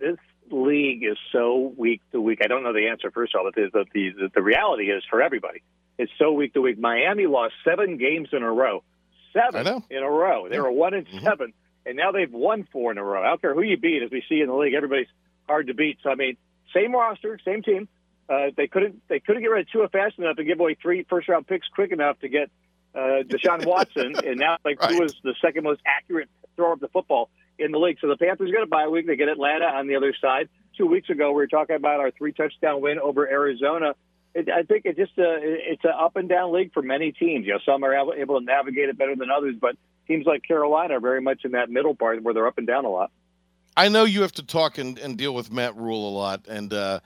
this 0.00 0.16
league 0.50 1.04
is 1.04 1.16
so 1.30 1.72
week 1.76 2.00
to 2.10 2.20
week. 2.20 2.40
I 2.44 2.48
don't 2.48 2.64
know 2.64 2.72
the 2.72 2.88
answer 2.88 3.10
first 3.12 3.34
of 3.34 3.38
all, 3.40 3.50
but 3.54 3.54
the, 3.54 3.84
the, 3.94 4.28
the 4.34 4.42
reality 4.42 4.90
is 4.90 5.04
for 5.08 5.22
everybody, 5.22 5.62
it's 5.98 6.12
so 6.18 6.32
week 6.32 6.54
to 6.54 6.60
week. 6.60 6.78
Miami 6.78 7.26
lost 7.26 7.54
seven 7.64 7.98
games 7.98 8.28
in 8.32 8.42
a 8.42 8.52
row, 8.52 8.82
seven 9.32 9.82
in 9.90 10.02
a 10.02 10.10
row. 10.10 10.48
They 10.48 10.58
were 10.58 10.70
one 10.70 10.94
and 10.94 11.06
seven, 11.22 11.52
and 11.86 11.96
now 11.96 12.12
they've 12.12 12.32
won 12.32 12.66
four 12.72 12.92
in 12.92 12.98
a 12.98 13.04
row. 13.04 13.22
I 13.22 13.28
don't 13.28 13.40
care 13.40 13.54
who 13.54 13.62
you 13.62 13.76
beat, 13.76 14.02
as 14.02 14.10
we 14.10 14.22
see 14.28 14.40
in 14.40 14.48
the 14.48 14.54
league, 14.54 14.74
everybody's 14.74 15.08
hard 15.48 15.66
to 15.68 15.74
beat. 15.74 15.98
So 16.02 16.10
I 16.10 16.14
mean, 16.14 16.36
same 16.74 16.92
roster, 16.92 17.38
same 17.44 17.62
team. 17.62 17.88
Uh, 18.28 18.50
they 18.56 18.66
couldn't 18.66 19.02
they 19.08 19.20
couldn't 19.20 19.42
get 19.42 19.48
rid 19.48 19.66
of 19.66 19.72
Tua 19.72 19.88
fast 19.88 20.18
enough 20.18 20.36
to 20.36 20.44
give 20.44 20.60
away 20.60 20.76
three 20.80 21.04
first 21.08 21.28
round 21.28 21.46
picks 21.46 21.66
quick 21.74 21.92
enough 21.92 22.18
to 22.20 22.28
get 22.28 22.50
uh, 22.94 23.22
Deshaun 23.24 23.64
Watson, 23.66 24.14
and 24.24 24.38
now 24.38 24.58
like 24.64 24.80
Tua's 24.80 25.14
the 25.22 25.34
second 25.42 25.64
most 25.64 25.80
accurate 25.84 26.28
thrower 26.56 26.72
of 26.72 26.80
the 26.80 26.88
football 26.88 27.30
in 27.58 27.72
the 27.72 27.78
league. 27.78 27.98
So 28.00 28.08
the 28.08 28.16
Panthers 28.16 28.50
get 28.50 28.62
a 28.62 28.66
bye 28.66 28.88
week. 28.88 29.06
They 29.06 29.16
get 29.16 29.28
Atlanta 29.28 29.66
on 29.66 29.86
the 29.86 29.96
other 29.96 30.14
side. 30.20 30.48
Two 30.76 30.86
weeks 30.86 31.10
ago, 31.10 31.28
we 31.30 31.36
were 31.36 31.46
talking 31.46 31.76
about 31.76 32.00
our 32.00 32.10
three 32.10 32.32
touchdown 32.32 32.80
win 32.80 32.98
over 32.98 33.28
Arizona. 33.28 33.94
I 34.34 34.62
think 34.62 34.82
it's 34.84 34.98
just 34.98 35.18
a 35.18 35.38
it's 35.42 35.84
an 35.84 35.92
up 35.98 36.16
and 36.16 36.28
down 36.28 36.52
league 36.52 36.72
for 36.72 36.82
many 36.82 37.12
teams. 37.12 37.46
You 37.46 37.54
know, 37.54 37.58
some 37.66 37.84
are 37.84 37.94
able, 37.94 38.14
able 38.14 38.38
to 38.38 38.44
navigate 38.44 38.88
it 38.88 38.96
better 38.96 39.14
than 39.14 39.30
others, 39.30 39.56
but 39.60 39.76
teams 40.06 40.26
like 40.26 40.42
Carolina 40.42 40.96
are 40.96 41.00
very 41.00 41.20
much 41.20 41.44
in 41.44 41.52
that 41.52 41.70
middle 41.70 41.94
part 41.94 42.22
where 42.22 42.32
they're 42.32 42.46
up 42.46 42.58
and 42.58 42.66
down 42.66 42.84
a 42.84 42.88
lot. 42.88 43.10
I 43.76 43.88
know 43.88 44.04
you 44.04 44.22
have 44.22 44.32
to 44.32 44.42
talk 44.42 44.78
and, 44.78 44.98
and 44.98 45.16
deal 45.16 45.34
with 45.34 45.50
Matt 45.50 45.76
Rhule 45.76 46.08
a 46.08 46.14
lot, 46.14 46.46
and 46.48 46.72
uh, 46.72 47.00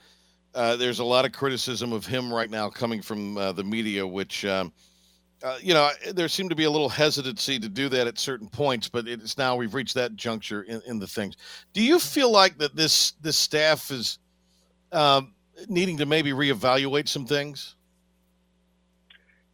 uh, 0.55 0.77
there's 0.77 0.99
a 0.99 1.05
lot 1.05 1.25
of 1.25 1.33
criticism 1.33 1.93
of 1.93 2.07
him 2.07 2.33
right 2.33 2.51
now 2.51 2.69
coming 2.69 3.03
from 3.03 3.37
uh, 3.37 3.53
the 3.53 3.62
media, 3.62 4.07
which, 4.07 4.45
um, 4.45 4.73
uh, 5.45 5.59
you 5.61 5.75
know, 5.75 5.91
there 6.15 6.29
seemed 6.29 6.51
to 6.51 6.57
be 6.57 6.65
a 6.65 6.71
little 6.71 6.89
hesitancy 6.89 7.59
to 7.61 7.69
do 7.69 7.89
that 7.91 8.07
at 8.07 8.19
certain 8.19 8.49
points, 8.49 8.89
but 8.89 9.07
it's 9.07 9.39
now 9.39 9.55
we've 9.55 9.75
reached 9.75 9.95
that 9.95 10.17
juncture 10.17 10.62
in, 10.62 10.83
in 10.87 10.99
the 10.99 11.07
things. 11.07 11.37
Do 11.73 11.83
you 11.83 12.01
feel 12.01 12.33
like 12.33 12.59
that 12.59 12.75
this 12.75 13.12
this 13.21 13.37
staff 13.37 13.91
is 13.93 14.19
um, 14.91 15.35
needing 15.69 15.99
to 15.99 16.07
maybe 16.07 16.33
reevaluate 16.33 17.09
some 17.09 17.27
things? 17.27 17.75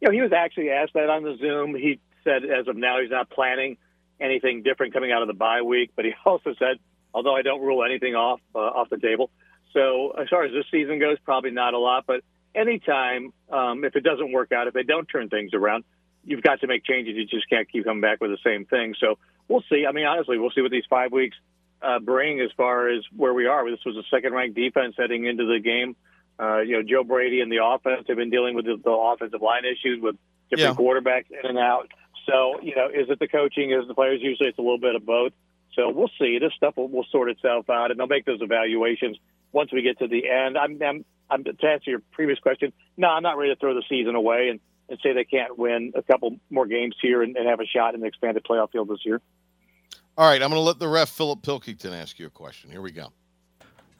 You 0.01 0.09
know, 0.09 0.13
he 0.13 0.21
was 0.21 0.33
actually 0.33 0.69
asked 0.69 0.93
that 0.93 1.09
on 1.09 1.23
the 1.23 1.37
Zoom. 1.37 1.75
He 1.75 1.99
said 2.23 2.43
as 2.43 2.67
of 2.67 2.75
now 2.75 2.99
he's 3.01 3.11
not 3.11 3.29
planning 3.29 3.77
anything 4.19 4.63
different 4.63 4.93
coming 4.93 5.11
out 5.11 5.21
of 5.21 5.27
the 5.27 5.33
bye 5.33 5.61
week, 5.61 5.91
but 5.95 6.05
he 6.05 6.13
also 6.25 6.53
said, 6.59 6.77
although 7.13 7.35
I 7.35 7.41
don't 7.41 7.61
rule 7.61 7.83
anything 7.83 8.15
off 8.15 8.39
uh, 8.53 8.59
off 8.59 8.89
the 8.89 8.97
table. 8.97 9.29
So 9.73 10.11
as 10.11 10.29
far 10.29 10.43
as 10.43 10.51
this 10.51 10.65
season 10.71 10.99
goes, 10.99 11.17
probably 11.23 11.51
not 11.51 11.73
a 11.73 11.79
lot, 11.79 12.05
but 12.05 12.21
anytime 12.53 13.33
um, 13.49 13.83
if 13.83 13.95
it 13.95 14.03
doesn't 14.03 14.31
work 14.31 14.51
out, 14.51 14.67
if 14.67 14.73
they 14.73 14.83
don't 14.83 15.05
turn 15.05 15.29
things 15.29 15.53
around, 15.53 15.83
you've 16.23 16.43
got 16.43 16.61
to 16.61 16.67
make 16.67 16.83
changes. 16.85 17.15
You 17.15 17.25
just 17.25 17.49
can't 17.49 17.69
keep 17.71 17.85
coming 17.85 18.01
back 18.01 18.21
with 18.21 18.31
the 18.31 18.37
same 18.43 18.65
thing. 18.65 18.95
So 18.99 19.17
we'll 19.47 19.63
see. 19.69 19.85
I 19.87 19.91
mean, 19.91 20.05
honestly, 20.05 20.37
we'll 20.37 20.51
see 20.51 20.61
what 20.61 20.71
these 20.71 20.85
five 20.89 21.11
weeks 21.11 21.35
uh, 21.83 21.99
bring 21.99 22.39
as 22.39 22.49
far 22.55 22.89
as 22.89 23.03
where 23.15 23.33
we 23.33 23.45
are. 23.45 23.69
This 23.69 23.83
was 23.85 23.97
a 23.97 24.03
second-ranked 24.09 24.55
defense 24.55 24.95
heading 24.97 25.25
into 25.25 25.45
the 25.45 25.59
game. 25.59 25.95
Uh, 26.39 26.61
you 26.61 26.77
know, 26.77 26.83
Joe 26.83 27.03
Brady 27.03 27.41
and 27.41 27.51
the 27.51 27.63
offense 27.63 28.05
have 28.07 28.17
been 28.17 28.29
dealing 28.29 28.55
with 28.55 28.65
the, 28.65 28.77
the 28.83 28.91
offensive 28.91 29.41
line 29.41 29.63
issues 29.65 30.01
with 30.01 30.15
different 30.49 30.77
quarterbacks 30.77 31.29
in 31.29 31.49
and 31.49 31.59
out. 31.59 31.89
So, 32.25 32.59
you 32.61 32.75
know, 32.75 32.87
is 32.87 33.09
it 33.09 33.19
the 33.19 33.27
coaching? 33.27 33.71
Is 33.71 33.83
it 33.83 33.87
the 33.87 33.93
players? 33.93 34.19
Usually, 34.21 34.49
it's 34.49 34.57
a 34.57 34.61
little 34.61 34.79
bit 34.79 34.95
of 34.95 35.05
both. 35.05 35.33
So 35.75 35.89
we'll 35.89 36.11
see. 36.19 36.39
This 36.39 36.53
stuff 36.55 36.77
will, 36.77 36.87
will 36.87 37.05
sort 37.11 37.29
itself 37.29 37.69
out, 37.69 37.91
and 37.91 37.99
they'll 37.99 38.07
make 38.07 38.25
those 38.25 38.41
evaluations 38.41 39.17
once 39.51 39.71
we 39.73 39.81
get 39.81 39.99
to 39.99 40.07
the 40.07 40.29
end. 40.29 40.57
I'm, 40.57 40.81
I'm, 40.81 41.05
I'm 41.29 41.43
to 41.43 41.51
answer 41.67 41.91
your 41.91 42.01
previous 42.11 42.39
question. 42.39 42.73
No, 42.95 43.09
I'm 43.09 43.23
not 43.23 43.37
ready 43.37 43.53
to 43.53 43.59
throw 43.59 43.73
the 43.73 43.83
season 43.89 44.15
away 44.15 44.49
and, 44.49 44.59
and 44.89 44.99
say 45.03 45.13
they 45.13 45.23
can't 45.23 45.57
win 45.57 45.93
a 45.95 46.03
couple 46.03 46.37
more 46.49 46.65
games 46.65 46.95
here 47.01 47.21
and, 47.23 47.35
and 47.35 47.47
have 47.47 47.59
a 47.59 47.65
shot 47.65 47.95
in 47.95 48.01
the 48.01 48.07
expanded 48.07 48.43
playoff 48.43 48.71
field 48.71 48.87
this 48.87 48.99
year. 49.03 49.21
All 50.15 50.29
right, 50.29 50.41
I'm 50.41 50.49
going 50.49 50.59
to 50.59 50.65
let 50.65 50.77
the 50.77 50.87
ref 50.87 51.09
Philip 51.09 51.41
Pilkington 51.41 51.91
ask 51.91 52.19
you 52.19 52.27
a 52.27 52.29
question. 52.29 52.69
Here 52.69 52.81
we 52.81 52.91
go. 52.91 53.11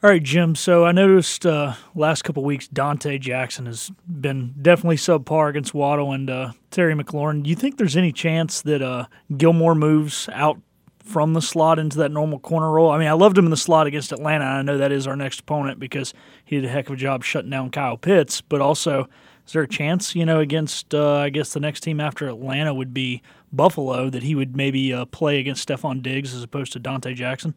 All 0.04 0.10
right, 0.10 0.22
Jim. 0.22 0.54
So 0.54 0.84
I 0.84 0.92
noticed 0.92 1.44
uh, 1.44 1.74
last 1.94 2.22
couple 2.22 2.44
weeks 2.44 2.68
Donte 2.68 3.18
Jackson 3.20 3.66
has 3.66 3.90
been 4.06 4.54
definitely 4.60 4.96
subpar 4.96 5.48
against 5.48 5.74
Waddle 5.74 6.12
and 6.12 6.30
uh, 6.30 6.52
Terry 6.70 6.94
McLaurin. 6.94 7.42
Do 7.42 7.50
you 7.50 7.56
think 7.56 7.78
there's 7.78 7.96
any 7.96 8.12
chance 8.12 8.62
that 8.62 8.82
uh, 8.82 9.06
Gilmore 9.36 9.74
moves 9.74 10.28
out 10.32 10.60
from 11.02 11.32
the 11.32 11.42
slot 11.42 11.78
into 11.78 11.96
that 11.98 12.12
normal 12.12 12.38
corner 12.38 12.70
role? 12.70 12.90
I 12.90 12.98
mean, 12.98 13.08
I 13.08 13.12
loved 13.12 13.36
him 13.36 13.46
in 13.46 13.50
the 13.50 13.56
slot 13.56 13.86
against 13.86 14.12
Atlanta. 14.12 14.44
I 14.44 14.62
know 14.62 14.78
that 14.78 14.92
is 14.92 15.06
our 15.06 15.16
next 15.16 15.40
opponent 15.40 15.80
because 15.80 16.14
he 16.44 16.56
did 16.56 16.66
a 16.66 16.68
heck 16.68 16.88
of 16.88 16.94
a 16.94 16.96
job 16.96 17.24
shutting 17.24 17.50
down 17.50 17.70
Kyle 17.70 17.96
Pitts. 17.96 18.40
But 18.40 18.60
also, 18.60 19.08
is 19.46 19.52
there 19.52 19.62
a 19.62 19.68
chance, 19.68 20.14
you 20.14 20.26
know, 20.26 20.38
against 20.38 20.94
uh, 20.94 21.16
I 21.16 21.30
guess 21.30 21.54
the 21.54 21.60
next 21.60 21.80
team 21.80 21.98
after 21.98 22.28
Atlanta 22.28 22.74
would 22.74 22.94
be 22.94 23.22
Buffalo 23.56 24.10
that 24.10 24.22
he 24.22 24.34
would 24.34 24.56
maybe 24.56 24.92
uh, 24.92 25.04
play 25.06 25.38
against 25.38 25.66
Stefon 25.68 26.02
Diggs 26.02 26.34
as 26.34 26.42
opposed 26.42 26.72
to 26.72 26.80
Donte 26.80 27.14
Jackson? 27.14 27.54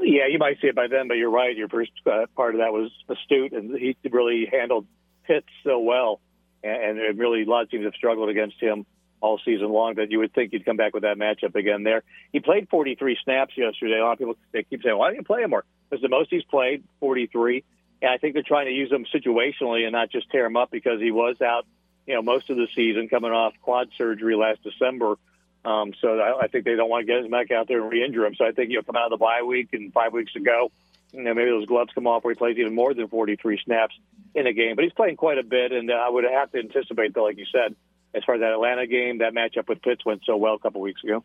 Yeah, 0.00 0.26
you 0.26 0.38
might 0.38 0.60
see 0.60 0.66
it 0.66 0.74
by 0.74 0.88
then, 0.88 1.08
but 1.08 1.14
you're 1.14 1.30
right. 1.30 1.56
Your 1.56 1.68
first 1.68 1.92
uh, 2.06 2.26
part 2.36 2.54
of 2.54 2.60
that 2.60 2.72
was 2.72 2.90
astute, 3.08 3.52
and 3.52 3.78
he 3.78 3.96
really 4.10 4.48
handled 4.50 4.86
Pitts 5.24 5.46
so 5.62 5.78
well, 5.78 6.20
and, 6.64 6.98
and 6.98 7.18
really 7.18 7.42
a 7.42 7.46
lot 7.46 7.62
of 7.62 7.70
teams 7.70 7.84
have 7.84 7.94
struggled 7.94 8.28
against 8.28 8.60
him 8.60 8.84
all 9.20 9.40
season 9.44 9.68
long. 9.70 9.94
That 9.94 10.10
you 10.10 10.18
would 10.18 10.34
think 10.34 10.50
he'd 10.50 10.64
come 10.64 10.76
back 10.76 10.94
with 10.94 11.04
that 11.04 11.16
matchup 11.16 11.54
again. 11.54 11.84
There, 11.84 12.02
he 12.32 12.40
played 12.40 12.68
43 12.68 13.16
snaps 13.22 13.54
yesterday. 13.56 13.98
A 13.98 14.04
lot 14.04 14.12
of 14.12 14.18
people 14.18 14.36
they 14.52 14.64
keep 14.64 14.82
saying, 14.82 14.96
"Why 14.96 15.08
didn't 15.08 15.20
you 15.20 15.24
play 15.24 15.42
him 15.42 15.50
more?" 15.50 15.64
Because 15.88 16.02
the 16.02 16.08
most 16.08 16.30
he's 16.30 16.42
played 16.44 16.82
43, 16.98 17.62
and 18.02 18.10
I 18.10 18.18
think 18.18 18.34
they're 18.34 18.42
trying 18.42 18.66
to 18.66 18.72
use 18.72 18.90
him 18.90 19.06
situationally 19.14 19.84
and 19.84 19.92
not 19.92 20.10
just 20.10 20.28
tear 20.30 20.46
him 20.46 20.56
up 20.56 20.70
because 20.70 21.00
he 21.00 21.12
was 21.12 21.36
out, 21.40 21.64
you 22.06 22.14
know, 22.14 22.22
most 22.22 22.50
of 22.50 22.56
the 22.56 22.68
season 22.74 23.08
coming 23.08 23.32
off 23.32 23.54
quad 23.62 23.88
surgery 23.96 24.36
last 24.36 24.62
December. 24.62 25.16
Um, 25.64 25.92
so 26.00 26.18
I, 26.18 26.44
I 26.44 26.48
think 26.48 26.64
they 26.64 26.74
don't 26.74 26.88
want 26.90 27.06
to 27.06 27.12
get 27.12 27.24
him 27.24 27.30
back 27.30 27.50
out 27.50 27.68
there 27.68 27.80
and 27.80 27.90
re-injure 27.90 28.26
him. 28.26 28.34
So 28.34 28.44
I 28.44 28.52
think 28.52 28.70
he'll 28.70 28.82
come 28.82 28.96
out 28.96 29.04
of 29.04 29.10
the 29.10 29.16
bye 29.16 29.42
week 29.42 29.68
and 29.72 29.92
five 29.92 30.12
weeks 30.12 30.34
ago, 30.34 30.72
you 31.12 31.22
know, 31.22 31.34
maybe 31.34 31.50
those 31.50 31.66
gloves 31.66 31.90
come 31.94 32.06
off 32.06 32.24
where 32.24 32.34
he 32.34 32.38
plays 32.38 32.56
even 32.58 32.74
more 32.74 32.94
than 32.94 33.08
43 33.08 33.60
snaps 33.64 33.94
in 34.34 34.46
a 34.46 34.52
game. 34.52 34.74
But 34.74 34.84
he's 34.84 34.92
playing 34.92 35.16
quite 35.16 35.38
a 35.38 35.42
bit, 35.42 35.72
and 35.72 35.90
uh, 35.90 35.94
I 35.94 36.08
would 36.08 36.24
have 36.24 36.50
to 36.52 36.58
anticipate, 36.58 37.14
though, 37.14 37.24
like 37.24 37.38
you 37.38 37.46
said, 37.52 37.76
as 38.14 38.24
far 38.24 38.34
as 38.34 38.40
that 38.40 38.52
Atlanta 38.52 38.86
game, 38.86 39.18
that 39.18 39.34
matchup 39.34 39.68
with 39.68 39.82
Pitts 39.82 40.04
went 40.04 40.22
so 40.24 40.36
well 40.36 40.54
a 40.54 40.58
couple 40.58 40.80
weeks 40.80 41.02
ago. 41.04 41.24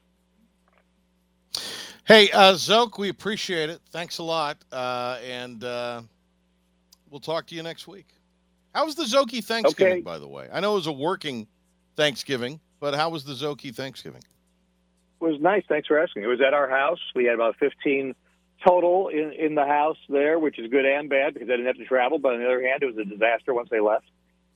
Hey, 2.06 2.30
uh, 2.32 2.54
Szoke, 2.54 2.98
we 2.98 3.10
appreciate 3.10 3.70
it. 3.70 3.82
Thanks 3.92 4.20
a 4.20 4.24
lot, 4.24 4.58
uh, 4.72 5.20
and 5.26 5.62
uh, 5.64 6.02
we'll 7.10 7.20
talk 7.20 7.48
to 7.48 7.56
you 7.56 7.64
next 7.64 7.88
week. 7.88 8.08
How 8.78 8.86
was 8.86 8.94
the 8.94 9.06
Szoke 9.06 9.44
Thanksgiving, 9.44 9.94
Okay. 9.94 10.02
by 10.02 10.20
the 10.20 10.28
way? 10.28 10.48
I 10.54 10.60
know 10.60 10.74
it 10.74 10.76
was 10.76 10.86
a 10.86 10.92
working 10.92 11.48
Thanksgiving, 11.96 12.60
but 12.80 12.94
how 12.94 13.10
was 13.10 13.24
the 13.24 13.34
Szoke 13.34 13.74
Thanksgiving? 13.74 14.22
It 15.20 15.24
was 15.24 15.42
nice. 15.42 15.64
Thanks 15.68 15.88
for 15.88 15.98
asking. 15.98 16.22
It 16.22 16.28
was 16.28 16.42
at 16.46 16.54
our 16.54 16.70
house. 16.70 17.00
We 17.16 17.26
had 17.26 17.34
about 17.34 17.56
15 17.56 18.14
total 18.64 19.08
in, 19.08 19.34
in 19.34 19.56
the 19.56 19.66
house 19.66 19.98
there, 20.10 20.38
which 20.38 20.60
is 20.60 20.70
good 20.70 20.86
and 20.86 21.10
bad 21.10 21.34
because 21.34 21.50
I 21.50 21.54
didn't 21.54 21.66
have 21.66 21.78
to 21.78 21.86
travel. 21.86 22.20
But 22.20 22.34
on 22.34 22.40
the 22.40 22.46
other 22.46 22.62
hand, 22.62 22.84
it 22.84 22.86
was 22.86 22.98
a 23.00 23.04
disaster 23.04 23.52
once 23.52 23.70
they 23.72 23.80
left. 23.80 24.06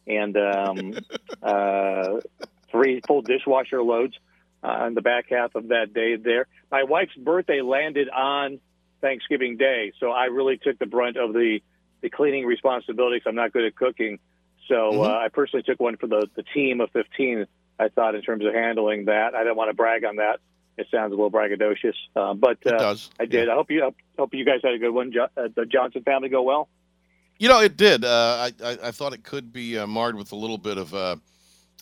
And 0.06 0.38
um, 0.38 0.94
uh, 1.42 2.20
three 2.70 3.02
full 3.08 3.24
dishwasher 3.24 3.82
loads 3.82 4.14
uh, 4.64 4.68
on 4.68 4.94
the 4.94 5.02
back 5.02 5.32
half 5.32 5.56
of 5.56 5.70
that 5.70 5.96
day 5.96 6.16
there. 6.16 6.46
My 6.70 6.84
wife's 6.84 7.16
birthday 7.16 7.62
landed 7.62 8.08
on 8.08 8.60
Thanksgiving 9.02 9.58
Day, 9.58 9.94
so 10.00 10.12
I 10.12 10.26
really 10.26 10.60
took 10.60 10.78
the 10.78 10.86
brunt 10.86 11.18
of 11.18 11.34
the, 11.34 11.62
the 12.02 12.10
cleaning 12.10 12.46
responsibility 12.46 13.20
'cause 13.20 13.28
I'm 13.30 13.36
not 13.36 13.52
good 13.54 13.66
at 13.66 13.76
cooking. 13.76 14.20
So 14.68 14.92
uh, 15.04 15.20
I 15.26 15.28
personally 15.30 15.64
took 15.64 15.80
one 15.80 15.98
for 15.98 16.08
the, 16.08 16.28
the 16.36 16.44
team 16.54 16.82
of 16.82 16.92
15, 16.92 17.46
I 17.80 17.90
thought, 17.90 18.16
in 18.16 18.22
terms 18.22 18.46
of 18.46 18.54
handling 18.54 19.06
that. 19.06 19.36
I 19.36 19.40
didn't 19.44 19.56
want 19.58 19.70
to 19.70 19.74
brag 19.74 20.04
on 20.06 20.18
that. 20.18 20.40
It 20.78 20.88
sounds 20.90 21.12
a 21.12 21.16
little 21.16 21.32
braggadocious, 21.32 21.96
uh, 22.16 22.34
but 22.34 22.58
uh, 22.66 22.78
does, 22.78 23.10
I 23.20 23.26
did. 23.26 23.50
I 23.50 23.56
hope 23.56 23.70
you 23.70 23.84
I 23.86 23.92
hope 24.18 24.34
you 24.34 24.46
guys 24.46 24.62
had 24.64 24.74
a 24.74 24.78
good 24.80 24.92
one. 24.92 25.12
Jo- 25.12 25.28
uh, 25.36 25.50
the 25.54 25.66
Johnson 25.66 26.02
family 26.04 26.30
go 26.30 26.42
well. 26.44 26.70
You 27.40 27.50
know, 27.50 27.60
it 27.60 27.76
did. 27.76 28.06
Uh, 28.06 28.50
I, 28.62 28.66
I 28.66 28.78
I 28.86 28.92
thought 28.92 29.14
it 29.14 29.24
could 29.24 29.52
be 29.52 29.78
uh, 29.78 29.86
marred 29.86 30.16
with 30.16 30.32
a 30.32 30.36
little 30.36 30.58
bit 30.58 30.78
of 30.78 30.94
uh, 30.94 31.18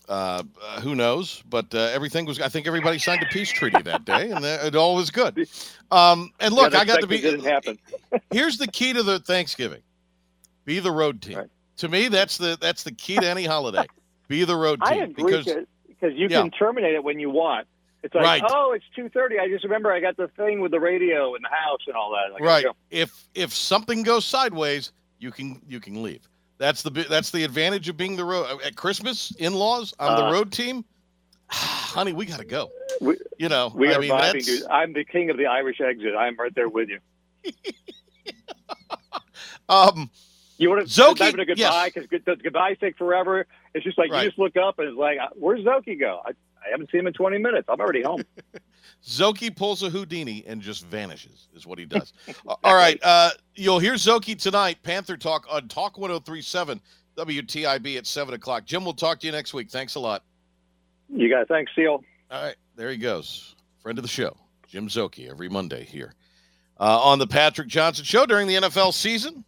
Uh, 0.07 0.41
uh, 0.63 0.82
who 0.82 0.95
knows? 0.95 1.43
But 1.47 1.74
uh, 1.76 1.78
everything 1.93 2.26
was. 2.26 2.39
I 2.41 2.49
think 2.49 2.65
everybody 2.65 2.97
signed 2.97 3.22
a 3.22 3.28
peace 3.28 3.51
treaty 3.51 3.80
that 3.84 4.05
day, 4.05 4.32
and 4.32 4.43
it 4.43 4.76
all 4.76 4.95
was 4.95 5.11
good. 5.11 5.47
Um, 5.91 6.32
and 6.39 6.53
look, 6.53 6.76
I 6.76 6.86
got 6.86 6.99
to 7.01 7.07
be. 7.07 7.20
Didn't 7.20 7.45
happen. 7.45 7.80
here's 8.32 8.57
the 8.59 8.67
key 8.67 8.93
to 8.93 9.01
the 9.01 9.17
Thanksgiving: 9.20 9.82
be 10.70 10.80
the 10.80 10.91
road 10.91 11.20
team. 11.20 11.49
To 11.78 11.89
me, 11.89 12.09
that's 12.09 12.38
the 12.38 12.55
that's 12.61 12.84
the 12.84 12.91
key 12.91 13.15
to 13.17 13.28
any 13.28 13.45
holiday. 13.45 13.88
Be 14.28 14.43
the 14.43 14.55
road 14.55 14.80
team. 14.86 14.99
I 15.01 15.03
agree 15.05 15.24
because 15.38 15.45
because 15.88 16.13
you 16.13 16.28
Yeah. 16.30 16.41
can 16.41 16.51
terminate 16.51 16.93
it 16.93 17.03
when 17.03 17.20
you 17.20 17.32
want. 17.32 17.67
It's 18.03 18.13
like, 18.13 18.24
Right. 18.24 18.43
oh, 18.51 18.74
it's 18.74 18.86
two 18.95 19.09
thirty. 19.09 19.39
I 19.39 19.47
just 19.49 19.63
remember 19.63 19.91
I 19.91 19.99
got 19.99 20.15
the 20.15 20.28
thing 20.30 20.61
with 20.61 20.72
the 20.72 20.80
radio 20.80 21.34
in 21.36 21.41
the 21.41 21.49
house 21.49 21.80
and 21.88 21.95
all 21.95 22.11
that. 22.11 22.34
Like, 22.34 22.43
right. 22.43 22.65
If 22.91 23.28
if 23.34 23.51
something 23.53 24.03
goes 24.03 24.26
sideways, 24.26 24.91
you 25.17 25.32
can 25.32 25.59
you 25.67 25.80
can 25.80 26.03
leave. 26.03 26.30
That's 26.59 26.84
the 26.84 26.91
that's 26.91 27.32
the 27.32 27.43
advantage 27.43 27.89
of 27.89 27.97
being 27.97 28.15
the 28.15 28.24
road 28.26 28.61
at 28.63 28.76
Christmas. 28.76 29.32
In 29.39 29.53
laws, 29.55 29.93
I'm 29.99 30.11
Uh, 30.11 30.28
the 30.28 30.32
road 30.32 30.51
team. 30.51 30.86
Honey, 31.49 32.13
we 32.13 32.28
gotta 32.28 32.45
go. 32.45 32.70
We, 33.01 33.17
you 33.39 33.49
know, 33.49 33.72
we 33.74 33.89
I 33.89 33.95
are 33.95 33.99
mean, 34.01 34.11
vibing, 34.11 34.45
dude. 34.45 34.65
I'm 34.70 34.93
the 34.93 35.03
king 35.03 35.32
of 35.32 35.38
the 35.38 35.47
Irish 35.47 35.82
exit. 35.82 36.13
I'm 36.15 36.36
right 36.38 36.53
there 36.53 36.70
with 36.70 36.89
you. 36.89 36.99
Um, 39.70 40.09
you 40.60 40.70
want 40.70 40.88
to 40.88 41.01
Zoki- 41.01 41.20
having 41.20 41.39
a 41.39 41.45
goodbye 41.45 41.89
because 41.93 42.07
the 42.26 42.36
goodbyes 42.36 42.78
take 42.80 42.97
forever. 42.97 43.47
It's 43.74 43.84
just 43.84 43.97
like 43.97 44.12
Right. 44.12 44.24
you 44.24 44.30
just 44.30 44.38
look 44.38 44.55
up 44.57 44.78
and 44.78 44.89
it's 44.89 44.97
like, 44.97 45.18
uh, 45.20 45.30
where's 45.36 45.62
Szoke 45.62 45.99
go? 45.99 46.22
I, 46.26 46.30
I 46.64 46.70
haven't 46.72 46.91
seen 46.91 46.99
him 47.01 47.07
in 47.07 47.14
20 47.14 47.38
minutes. 47.39 47.68
I'm 47.68 47.80
already 47.80 48.03
home. 48.03 48.22
Szoke 49.03 49.55
pulls 49.55 49.82
a 49.84 49.89
Houdini 49.89 50.43
and 50.45 50.62
just 50.62 50.86
vanishes, 50.86 51.47
is 51.55 51.66
what 51.66 51.80
he 51.80 51.86
does. 51.97 52.14
All 52.64 52.76
right. 52.76 52.99
Uh, 53.01 53.32
you'll 53.55 53.80
hear 53.80 53.93
Szoke 53.93 54.38
tonight, 54.38 54.78
Panther 54.84 55.18
Talk 55.18 55.45
on 55.49 55.68
Talk 55.68 55.97
1037 55.97 56.80
WTIB 57.18 57.97
at 57.97 58.05
7 58.07 58.34
o'clock. 58.34 58.66
Jim, 58.66 58.84
we'll 58.84 58.93
talk 58.93 59.20
to 59.22 59.26
you 59.26 59.32
next 59.32 59.53
week. 59.53 59.70
Thanks 59.70 59.95
a 59.95 59.99
lot. 59.99 60.24
You 61.10 61.30
got 61.30 61.41
it. 61.43 61.47
Thanks, 61.47 61.72
Seal. 61.76 62.03
All 62.32 62.43
right. 62.43 62.55
There 62.76 62.91
he 62.91 62.97
goes. 62.97 63.55
Friend 63.82 63.97
of 63.97 64.03
the 64.03 64.10
show, 64.10 64.36
Jim 64.68 64.88
Szoke, 64.89 65.30
every 65.30 65.49
Monday 65.49 65.84
here 65.86 66.14
uh, 66.80 66.99
on 67.01 67.18
the 67.20 67.28
Patrick 67.28 67.68
Johnson 67.70 68.03
Show 68.05 68.26
during 68.26 68.47
the 68.47 68.55
NFL 68.55 68.93
season. 68.93 69.43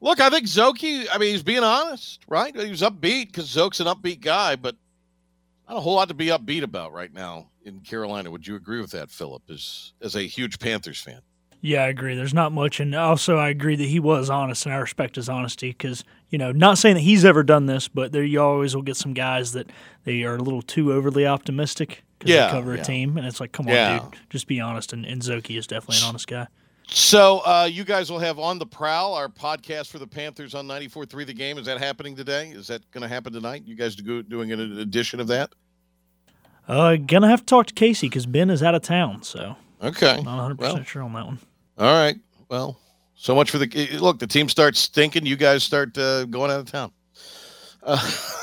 Look, 0.00 0.20
I 0.20 0.28
think 0.30 0.46
Szoke, 0.46 1.06
I 1.12 1.18
mean, 1.18 1.32
he's 1.32 1.42
being 1.42 1.64
honest, 1.64 2.20
right? 2.28 2.54
He 2.54 2.70
was 2.70 2.82
upbeat 2.82 3.26
because 3.28 3.48
Szoke's 3.48 3.80
an 3.80 3.86
upbeat 3.86 4.20
guy, 4.20 4.56
but 4.56 4.76
not 5.68 5.78
a 5.78 5.80
whole 5.80 5.94
lot 5.94 6.08
to 6.08 6.14
be 6.14 6.26
upbeat 6.26 6.62
about 6.62 6.92
right 6.92 7.12
now 7.12 7.48
in 7.64 7.80
Carolina. 7.80 8.30
Would 8.30 8.46
you 8.46 8.56
agree 8.56 8.80
with 8.80 8.90
that, 8.90 9.10
Philip, 9.10 9.42
as, 9.50 9.94
as 10.02 10.14
a 10.14 10.22
huge 10.22 10.58
Panthers 10.58 11.00
fan? 11.00 11.20
Yeah, 11.62 11.82
I 11.84 11.88
agree. 11.88 12.14
There's 12.14 12.34
not 12.34 12.52
much, 12.52 12.78
and 12.78 12.94
also 12.94 13.38
I 13.38 13.48
agree 13.48 13.74
that 13.74 13.88
he 13.88 13.98
was 13.98 14.28
honest, 14.30 14.66
and 14.66 14.74
I 14.74 14.78
respect 14.78 15.16
his 15.16 15.28
honesty 15.28 15.70
because 15.70 16.04
you 16.28 16.38
know, 16.38 16.52
not 16.52 16.76
saying 16.76 16.96
that 16.96 17.00
he's 17.00 17.24
ever 17.24 17.42
done 17.42 17.66
this, 17.66 17.88
but 17.88 18.12
there 18.12 18.22
you 18.24 18.40
always 18.40 18.74
will 18.74 18.82
get 18.82 18.96
some 18.96 19.14
guys 19.14 19.52
that 19.52 19.70
they 20.04 20.24
are 20.24 20.36
a 20.36 20.42
little 20.42 20.62
too 20.62 20.92
overly 20.92 21.24
optimistic 21.26 22.04
because 22.18 22.34
Yeah, 22.34 22.46
they 22.46 22.50
cover 22.52 22.74
a 22.74 22.82
team, 22.82 23.16
and 23.16 23.26
it's 23.26 23.40
like, 23.40 23.52
come 23.52 23.66
on, 23.68 23.72
Yeah. 23.74 24.00
dude, 24.00 24.20
just 24.28 24.46
be 24.46 24.60
honest. 24.60 24.92
And, 24.92 25.06
and 25.06 25.22
Szoke 25.22 25.56
is 25.56 25.66
definitely 25.66 25.98
an 25.98 26.04
honest 26.04 26.26
guy. 26.26 26.48
So 26.88 27.40
uh, 27.44 27.68
you 27.70 27.84
guys 27.84 28.10
will 28.10 28.18
have 28.20 28.38
on 28.38 28.58
the 28.58 28.66
prowl 28.66 29.14
our 29.14 29.28
podcast 29.28 29.88
for 29.90 29.98
the 29.98 30.06
Panthers 30.06 30.54
on 30.54 30.66
94.3 30.66 31.26
The 31.26 31.34
Game. 31.34 31.58
Is 31.58 31.66
that 31.66 31.78
happening 31.78 32.14
today? 32.14 32.50
Is 32.50 32.68
that 32.68 32.88
going 32.92 33.02
to 33.02 33.08
happen 33.08 33.32
tonight? 33.32 33.62
You 33.66 33.74
guys 33.74 33.96
do, 33.96 34.22
doing 34.22 34.52
an 34.52 34.78
edition 34.78 35.18
of 35.20 35.26
that? 35.28 35.52
Uh, 36.68 36.96
gonna 36.96 37.28
have 37.28 37.40
to 37.40 37.46
talk 37.46 37.66
to 37.66 37.74
Casey 37.74 38.08
because 38.08 38.26
Ben 38.26 38.50
is 38.50 38.60
out 38.60 38.74
of 38.74 38.82
town, 38.82 39.22
so 39.22 39.54
Okay. 39.80 40.16
not 40.16 40.24
100 40.26 40.58
Well. 40.58 40.72
percent 40.72 40.88
sure 40.88 41.02
on 41.04 41.12
that 41.12 41.24
one. 41.24 41.38
All 41.78 41.86
right. 41.94 42.16
Well, 42.48 42.80
so 43.14 43.36
much 43.36 43.52
for 43.52 43.58
the 43.58 43.88
look. 44.00 44.18
The 44.18 44.26
team 44.26 44.48
starts 44.48 44.80
stinking. 44.80 45.26
You 45.26 45.36
guys 45.36 45.62
start 45.62 45.96
uh, 45.96 46.24
going 46.24 46.50
out 46.50 46.58
of 46.58 46.66
town. 46.70 46.90
Uh, 47.84 47.98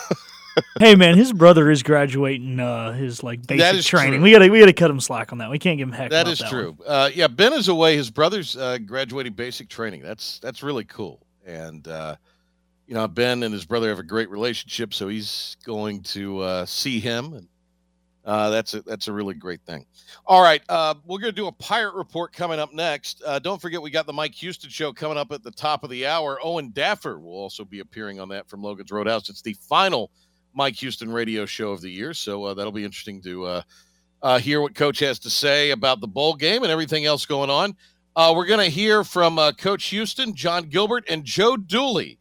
hey 0.80 0.96
man, 0.96 1.18
his 1.18 1.34
brother 1.34 1.70
is 1.72 1.84
graduating 1.84 2.60
uh, 2.60 2.94
his 2.94 3.24
like 3.24 3.46
basic 3.46 3.86
training. 3.86 4.20
true. 4.20 4.24
We 4.24 4.32
gotta 4.32 4.50
we 4.50 4.60
gotta 4.60 4.74
cut 4.74 4.90
him 4.90 5.00
slack 5.00 5.32
on 5.32 5.40
that. 5.40 5.50
We 5.50 5.60
can't 5.60 5.78
give 5.78 5.88
him 5.88 5.94
heck. 5.94 6.12
That 6.12 6.28
is 6.28 6.40
that 6.40 6.50
true. 6.50 6.78
Uh, 6.86 7.10
yeah, 7.14 7.28
Ben 7.28 7.54
is 7.54 7.68
away. 7.68 7.96
His 7.96 8.10
brother's 8.10 8.56
uh, 8.58 8.78
graduating 8.80 9.34
basic 9.34 9.70
training. 9.70 10.02
That's 10.02 10.40
that's 10.40 10.64
really 10.64 10.86
cool. 10.86 11.26
And 11.46 11.88
uh, 11.88 12.16
you 12.88 12.94
know, 12.94 13.08
Ben 13.08 13.44
and 13.44 13.54
his 13.54 13.66
brother 13.66 13.90
have 13.90 14.00
a 14.00 14.04
great 14.04 14.30
relationship, 14.30 14.94
so 14.94 15.08
he's 15.08 15.58
going 15.66 16.02
to 16.04 16.40
uh, 16.40 16.66
see 16.66 17.00
him, 17.00 17.34
and 17.34 17.48
uh, 18.26 18.50
that's 18.50 18.74
a 18.74 18.82
that's 18.82 19.08
a 19.08 19.14
really 19.14 19.34
great 19.34 19.62
thing. 19.62 19.86
All 20.26 20.42
right, 20.42 20.62
uh, 20.70 20.96
we're 21.06 21.20
going 21.20 21.34
to 21.34 21.36
do 21.36 21.48
a 21.48 21.52
pirate 21.52 21.96
report 21.96 22.34
coming 22.34 22.60
up 22.60 22.74
next. 22.74 23.22
Uh, 23.26 23.40
don't 23.40 23.62
forget, 23.62 23.82
we 23.82 23.90
got 23.90 24.06
the 24.06 24.14
Mike 24.14 24.36
Houston 24.36 24.70
show 24.70 24.94
coming 24.94 25.18
up 25.18 25.32
at 25.32 25.44
the 25.44 25.52
top 25.52 25.84
of 25.84 25.90
the 25.90 26.06
hour. 26.06 26.40
Owen 26.44 26.72
Daffer 26.72 27.22
will 27.22 27.34
also 27.34 27.66
be 27.66 27.80
appearing 27.80 28.20
on 28.20 28.30
that 28.30 28.50
from 28.50 28.62
Logan's 28.62 28.92
Roadhouse. 28.92 29.30
It's 29.30 29.42
the 29.42 29.54
final 29.54 30.12
Mike 30.54 30.76
Houston 30.76 31.12
radio 31.12 31.46
show 31.46 31.72
of 31.72 31.82
the 31.82 31.90
year, 31.90 32.14
so 32.14 32.44
uh, 32.44 32.54
that'll 32.54 32.72
be 32.72 32.86
interesting 32.86 33.22
to 33.22 33.46
uh, 33.46 33.62
uh, 34.22 34.40
hear 34.40 34.62
what 34.62 34.76
Coach 34.76 35.00
has 35.00 35.20
to 35.20 35.30
say 35.30 35.72
about 35.72 36.02
the 36.02 36.08
bowl 36.08 36.36
game 36.36 36.64
and 36.64 36.72
everything 36.72 37.06
else 37.06 37.26
going 37.26 37.50
on. 37.50 37.76
Uh, 38.16 38.34
we're 38.36 38.46
going 38.46 38.60
to 38.60 38.70
hear 38.70 39.04
from 39.04 39.40
uh, 39.40 39.52
Coach 39.54 39.86
Houston, 39.86 40.36
Jon 40.36 40.64
Gilbert, 40.70 41.06
and 41.10 41.24
Joe 41.24 41.58
Dooley 41.58 42.20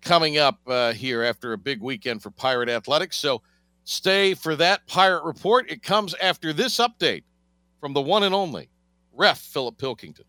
coming 0.00 0.38
up 0.38 0.60
here 0.94 1.22
after 1.22 1.52
a 1.52 1.58
big 1.58 1.82
weekend 1.82 2.22
for 2.22 2.30
Pirate 2.30 2.68
Athletics. 2.68 3.16
So 3.16 3.42
stay 3.84 4.34
for 4.34 4.56
that 4.56 4.86
Pirate 4.86 5.24
Report. 5.24 5.70
It 5.70 5.82
comes 5.82 6.14
after 6.14 6.52
this 6.52 6.78
update 6.78 7.24
from 7.80 7.92
the 7.92 8.00
one 8.00 8.22
and 8.22 8.34
only 8.34 8.70
ref 9.12 9.38
Philip 9.38 9.76
Pilkington. 9.78 10.24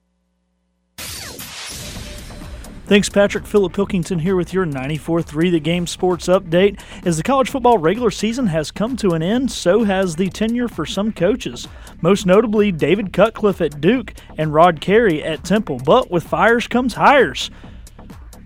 Thanks, 2.87 3.09
Patrick. 3.09 3.45
Philip 3.45 3.73
Pilkington 3.73 4.19
here 4.19 4.37
with 4.37 4.53
your 4.53 4.65
94.3 4.65 5.51
The 5.51 5.59
Game 5.59 5.85
Sports 5.85 6.27
Update. 6.27 6.79
As 7.05 7.17
the 7.17 7.23
college 7.23 7.49
football 7.49 7.77
regular 7.77 8.09
season 8.09 8.47
has 8.47 8.71
come 8.71 8.95
to 8.95 9.09
an 9.09 9.21
end, 9.21 9.51
so 9.51 9.83
has 9.83 10.15
the 10.15 10.29
tenure 10.29 10.69
for 10.69 10.85
some 10.85 11.11
coaches. 11.11 11.67
Most 12.01 12.25
notably, 12.25 12.71
David 12.71 13.11
Cutcliffe 13.11 13.59
at 13.59 13.81
Duke 13.81 14.13
and 14.37 14.53
Rod 14.53 14.79
Carey 14.79 15.21
at 15.21 15.43
Temple. 15.43 15.81
But 15.83 16.09
with 16.09 16.23
fires 16.23 16.65
comes 16.67 16.93
hires. 16.93 17.51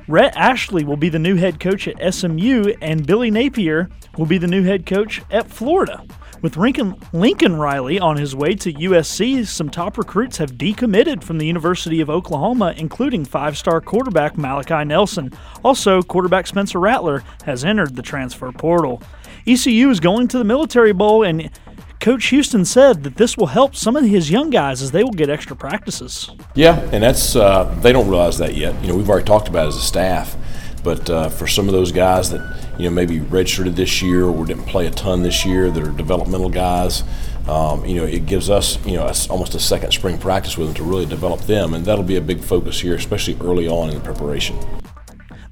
Rhett 0.08 0.36
Lashlee 0.36 0.86
will 0.86 0.98
be 0.98 1.10
the 1.10 1.20
new 1.20 1.36
head 1.36 1.60
coach 1.60 1.88
at 1.88 2.12
SMU, 2.12 2.74
and 2.82 3.06
Billy 3.06 3.30
Napier 3.30 3.92
will 4.18 4.26
be 4.26 4.40
the 4.40 4.48
new 4.48 4.64
head 4.64 4.88
coach 4.88 5.22
at 5.30 5.52
Florida. 5.52 6.04
With 6.42 6.58
Lincoln, 6.58 6.96
Lincoln 7.14 7.58
Riley 7.58 8.00
on 8.00 8.18
his 8.18 8.36
way 8.36 8.56
to 8.56 8.74
USC, 8.74 9.46
some 9.46 9.70
top 9.70 10.00
recruits 10.00 10.38
have 10.38 10.54
decommitted 10.54 11.24
from 11.24 11.38
the 11.38 11.46
University 11.46 12.02
of 12.02 12.10
Oklahoma, 12.10 12.74
including 12.76 13.26
five 13.26 13.56
star 13.56 13.80
quarterback 13.80 14.40
Malachi 14.40 14.84
Nelson. 14.84 15.32
Also, 15.64 16.02
quarterback 16.02 16.48
Spencer 16.48 16.80
Rattler 16.80 17.24
has 17.46 17.64
entered 17.64 17.96
the 17.96 18.02
transfer 18.02 18.52
portal. 18.52 19.04
ECU 19.46 19.92
is 19.92 20.00
going 20.00 20.28
to 20.30 20.40
the 20.40 20.44
Military 20.44 20.94
Bowl, 20.94 21.24
and 21.24 21.52
Coach 22.00 22.30
Houston 22.30 22.66
said 22.66 23.04
that 23.04 23.18
this 23.18 23.38
will 23.38 23.48
help 23.48 23.76
some 23.76 23.96
of 23.96 24.04
his 24.04 24.32
young 24.32 24.50
guys 24.50 24.82
as 24.82 24.90
they 24.90 25.04
will 25.04 25.12
get 25.12 25.30
extra 25.30 25.56
practices. 25.56 26.32
Yeah, 26.56 26.80
and 26.92 27.04
that's 27.04 27.36
uh, 27.36 27.66
they 27.82 27.92
don't 27.92 28.10
realize 28.10 28.40
that 28.40 28.56
yet. 28.56 28.82
You 28.82 28.88
know, 28.88 28.96
we've 28.96 29.10
already 29.10 29.26
talked 29.26 29.48
about 29.48 29.68
as 29.68 29.76
a 29.76 29.82
staff, 29.82 30.36
but 30.84 31.10
uh, 31.10 31.30
for 31.30 31.48
some 31.48 31.68
of 31.68 31.74
those 31.74 31.92
guys 31.92 32.30
that 32.32 32.76
you 32.78 32.86
know 32.86 32.92
maybe 32.92 33.20
redshirted 33.20 33.76
this 33.76 34.02
year 34.02 34.26
or 34.26 34.46
didn't 34.46 34.66
play 34.66 34.88
a 34.88 34.92
ton 34.92 35.24
this 35.24 35.46
year, 35.46 35.70
that 35.72 35.84
are 35.84 35.92
developmental 35.92 36.50
guys, 36.50 37.04
um, 37.48 37.86
you 37.86 37.96
know, 37.96 38.06
it 38.06 38.26
gives 38.26 38.50
us 38.50 38.84
you 38.86 38.94
know 38.94 39.08
a, 39.08 39.14
almost 39.30 39.56
a 39.56 39.60
second 39.60 39.92
spring 39.92 40.18
practice 40.18 40.58
with 40.58 40.68
them 40.68 40.76
to 40.76 40.84
really 40.84 41.06
develop 41.06 41.42
them, 41.42 41.74
and 41.74 41.86
that'll 41.86 42.04
be 42.04 42.18
a 42.18 42.22
big 42.22 42.42
focus 42.42 42.80
here, 42.80 42.96
especially 42.96 43.38
early 43.42 43.68
on 43.68 43.90
in 43.90 43.96
the 43.96 44.02
preparation. 44.02 44.58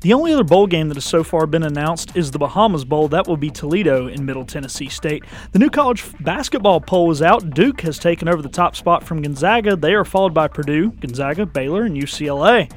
The 0.02 0.14
only 0.14 0.32
other 0.32 0.46
bowl 0.46 0.66
game 0.66 0.88
that 0.88 0.96
has 0.96 1.04
so 1.04 1.26
far 1.26 1.46
been 1.46 1.64
announced 1.64 2.16
is 2.16 2.32
the 2.32 2.40
Bahamas 2.40 2.86
Bowl. 2.86 3.10
That 3.10 3.28
will 3.28 3.36
be 3.36 3.50
Toledo 3.50 4.08
in 4.08 4.26
Middle 4.26 4.46
Tennessee 4.46 4.88
State. 4.88 5.26
The 5.52 5.60
new 5.60 5.70
college 5.70 6.06
basketball 6.22 6.80
poll 6.80 7.12
is 7.12 7.22
out. 7.22 7.50
Duke 7.50 7.82
has 7.82 8.00
taken 8.00 8.30
over 8.30 8.42
the 8.42 8.48
top 8.48 8.78
spot 8.78 9.04
from 9.04 9.22
Gonzaga. 9.22 9.76
They 9.76 9.94
are 9.94 10.06
followed 10.06 10.34
by 10.34 10.48
Purdue, 10.48 10.92
Gonzaga, 10.92 11.46
Baylor, 11.46 11.84
and 11.84 11.98
UCLA. 11.98 12.72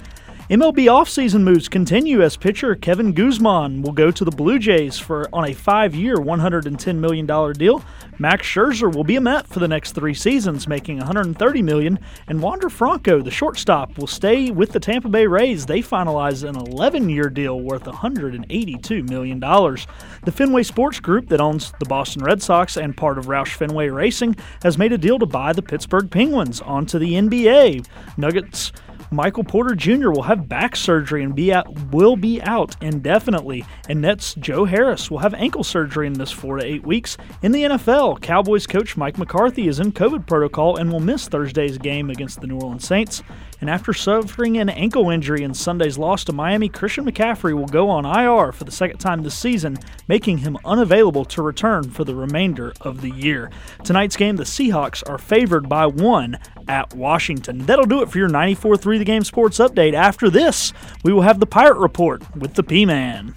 MLB 0.51 0.86
offseason 0.86 1.43
moves 1.45 1.68
continue 1.68 2.20
as 2.20 2.36
pitcher 2.36 2.74
Kevin 2.74 3.14
Gausman 3.14 3.80
will 3.80 3.93
go 3.93 4.11
to 4.11 4.24
the 4.24 4.30
Blue 4.32 4.59
Jays 4.59 4.99
for 4.99 5.28
on 5.32 5.45
a 5.45 5.55
five-year, 5.55 6.16
$110 6.16 6.97
million 6.97 7.53
deal. 7.53 7.84
Max 8.18 8.47
Scherzer 8.47 8.93
will 8.93 9.05
be 9.05 9.16
a 9.16 9.20
Met 9.20 9.47
for 9.47 9.61
the 9.61 9.68
next 9.68 9.93
three 9.93 10.14
seasons, 10.14 10.66
making 10.66 10.99
130 10.99 11.62
million, 11.62 11.99
and 12.26 12.43
Wander 12.43 12.68
Franco, 12.68 13.22
the 13.22 13.30
shortstop, 13.30 13.97
will 13.97 14.09
stay 14.09 14.51
with 14.51 14.72
the 14.72 14.80
Tampa 14.80 15.09
Bay 15.09 15.28
Rays. 15.28 15.64
They 15.64 15.80
finalized 15.80 16.47
an 16.47 16.57
11-year 16.57 17.30
deal 17.30 17.61
worth 17.61 17.84
$182 17.84 19.09
million. 19.09 19.38
The 19.38 20.32
Fenway 20.32 20.64
Sports 20.64 20.99
Group 20.99 21.28
that 21.28 21.40
owns 21.40 21.72
the 21.78 21.86
Boston 21.86 22.24
Red 22.24 22.43
Sox 22.43 22.76
and 22.76 22.97
part 22.97 23.16
of 23.16 23.26
Roush 23.26 23.55
Fenway 23.55 23.88
Racing 23.88 24.34
has 24.62 24.76
made 24.76 24.93
a 24.93 24.99
deal 24.99 25.20
to 25.20 25.26
buy 25.26 25.53
the 25.53 25.62
Pittsburgh 25.62 26.11
Penguins 26.11 26.61
onto 26.61 26.99
the 26.99 27.12
NBA. 27.12 27.86
Nuggets 28.16 28.72
Michael 29.12 29.44
Porter 29.44 29.74
Jr. 29.74 30.10
will 30.10 30.22
have 30.22 30.48
back 30.48 30.74
surgery 30.74 31.22
and 31.22 31.34
be 31.34 31.52
out, 31.52 31.66
will 31.92 32.16
be 32.16 32.40
out 32.42 32.74
indefinitely. 32.80 33.64
And 33.88 34.00
Nets 34.00 34.34
Joe 34.34 34.64
Harris 34.64 35.10
will 35.10 35.18
have 35.18 35.34
ankle 35.34 35.62
surgery 35.62 36.06
in 36.06 36.14
this 36.14 36.32
four 36.32 36.56
to 36.56 36.64
eight 36.64 36.86
weeks. 36.86 37.18
In 37.42 37.52
the 37.52 37.64
NFL, 37.64 38.22
Cowboys 38.22 38.66
coach 38.66 38.96
Mike 38.96 39.18
McCarthy 39.18 39.68
is 39.68 39.80
in 39.80 39.92
COVID 39.92 40.26
protocol 40.26 40.78
and 40.78 40.90
will 40.90 41.00
miss 41.00 41.28
Thursday's 41.28 41.76
game 41.76 42.10
against 42.10 42.40
the 42.40 42.46
New 42.46 42.58
Orleans 42.58 42.86
Saints. 42.86 43.22
And 43.62 43.70
after 43.70 43.92
suffering 43.92 44.58
an 44.58 44.68
ankle 44.68 45.08
injury 45.08 45.44
in 45.44 45.54
Sunday's 45.54 45.96
loss 45.96 46.24
to 46.24 46.32
Miami, 46.32 46.68
Christian 46.68 47.04
McCaffrey 47.04 47.54
will 47.54 47.68
go 47.68 47.88
on 47.88 48.04
IR 48.04 48.50
for 48.50 48.64
the 48.64 48.72
second 48.72 48.98
time 48.98 49.22
this 49.22 49.38
season, 49.38 49.78
making 50.08 50.38
him 50.38 50.58
unavailable 50.64 51.24
to 51.26 51.42
return 51.42 51.88
for 51.88 52.02
the 52.02 52.16
remainder 52.16 52.72
of 52.80 53.02
the 53.02 53.10
year. 53.10 53.52
Tonight's 53.84 54.16
game, 54.16 54.34
the 54.34 54.42
Seahawks 54.42 55.08
are 55.08 55.16
favored 55.16 55.68
by 55.68 55.86
one 55.86 56.40
at 56.66 56.92
Washington. 56.94 57.58
That'll 57.58 57.84
do 57.84 58.02
it 58.02 58.10
for 58.10 58.18
your 58.18 58.26
94 58.26 58.78
3 58.78 58.98
The 58.98 59.04
Game 59.04 59.22
Sports 59.22 59.58
Update. 59.58 59.94
After 59.94 60.28
this, 60.28 60.72
we 61.04 61.12
will 61.12 61.22
have 61.22 61.38
the 61.38 61.46
Pirate 61.46 61.78
Report 61.78 62.24
with 62.34 62.54
the 62.54 62.64
P 62.64 62.84
Man. 62.84 63.32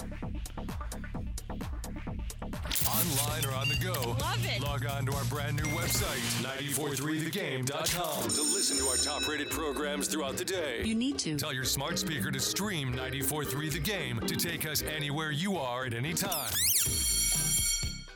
Throughout 10.15 10.37
the 10.37 10.45
day. 10.45 10.81
You 10.85 10.95
need 10.95 11.19
to. 11.19 11.35
Tell 11.35 11.51
your 11.51 11.65
smart 11.65 11.99
speaker 11.99 12.31
to 12.31 12.39
stream 12.39 12.91
943 12.91 13.69
The 13.69 13.79
Game 13.79 14.19
to 14.21 14.35
take 14.37 14.65
us 14.65 14.81
anywhere 14.81 15.31
you 15.31 15.57
are 15.57 15.85
at 15.85 15.93
any 15.93 16.13
time. 16.13 16.53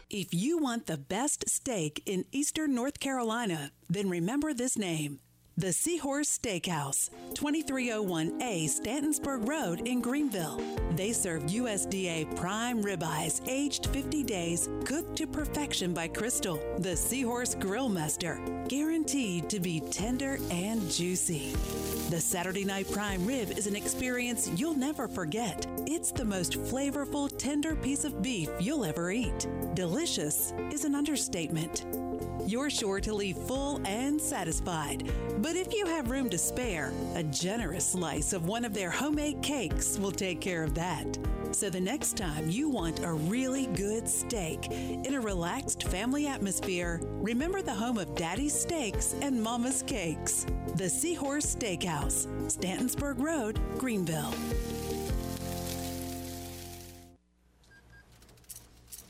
If 0.09 0.33
you 0.33 0.57
want 0.57 0.85
the 0.85 0.97
best 0.97 1.49
steak 1.49 2.01
in 2.05 2.23
eastern 2.31 2.73
North 2.73 3.01
Carolina, 3.01 3.71
then 3.89 4.09
remember 4.09 4.53
this 4.53 4.77
name. 4.77 5.19
The 5.59 5.73
Seahorse 5.73 6.39
Steakhouse, 6.39 7.09
2301A 7.33 8.63
Stantonsburg 8.69 9.45
Road 9.45 9.85
in 9.85 9.99
Greenville. 9.99 10.61
They 10.95 11.11
serve 11.11 11.43
USDA 11.47 12.33
prime 12.37 12.81
ribeyes 12.81 13.45
aged 13.45 13.87
50 13.87 14.23
days, 14.23 14.69
cooked 14.85 15.17
to 15.17 15.27
perfection 15.27 15.93
by 15.93 16.07
Crystal, 16.07 16.61
the 16.77 16.95
Seahorse 16.95 17.55
Grill 17.55 17.89
Master, 17.89 18.39
guaranteed 18.69 19.49
to 19.49 19.59
be 19.59 19.81
tender 19.81 20.39
and 20.49 20.89
juicy. 20.89 21.53
The 22.09 22.21
Saturday 22.21 22.63
Night 22.63 22.89
Prime 22.89 23.25
Rib 23.25 23.51
is 23.51 23.67
an 23.67 23.75
experience 23.75 24.49
you'll 24.55 24.77
never 24.77 25.09
forget. 25.09 25.67
It's 25.85 26.13
the 26.13 26.23
most 26.23 26.53
flavorful, 26.53 27.29
tender 27.37 27.75
piece 27.75 28.05
of 28.05 28.21
beef 28.21 28.49
you'll 28.61 28.85
ever 28.85 29.11
eat. 29.11 29.45
Delicious 29.73 30.53
is 30.71 30.85
an 30.85 30.95
understatement. 30.95 31.85
You're 32.49 32.69
sure 32.69 32.99
to 33.01 33.13
leave 33.13 33.37
full 33.37 33.79
and 33.85 34.19
satisfied. 34.19 35.11
But 35.37 35.48
if 35.55 35.73
you 35.73 35.85
have 35.85 36.11
room 36.11 36.29
to 36.29 36.37
spare, 36.37 36.91
a 37.15 37.23
generous 37.23 37.91
slice 37.91 38.33
of 38.33 38.45
one 38.45 38.65
of 38.65 38.73
their 38.73 38.91
homemade 38.91 39.41
cakes 39.41 39.97
will 39.97 40.11
take 40.11 40.41
care 40.41 40.63
of 40.63 40.73
that. 40.75 41.17
So 41.51 41.69
the 41.69 41.79
next 41.79 42.17
time 42.17 42.49
you 42.49 42.69
want 42.69 43.03
a 43.03 43.13
really 43.13 43.65
good 43.67 44.07
steak 44.07 44.69
in 44.69 45.13
a 45.13 45.21
relaxed 45.21 45.83
family 45.83 46.27
atmosphere, 46.27 47.01
remember 47.03 47.61
the 47.61 47.73
home 47.73 47.97
of 47.97 48.15
Daddy's 48.15 48.53
Steaks 48.53 49.15
and 49.21 49.41
Mama's 49.41 49.81
Cakes. 49.83 50.45
The 50.75 50.89
Seahorse 50.89 51.55
Steakhouse, 51.55 52.27
Stantonsburg 52.47 53.19
Road, 53.19 53.59
Greenville. 53.77 54.33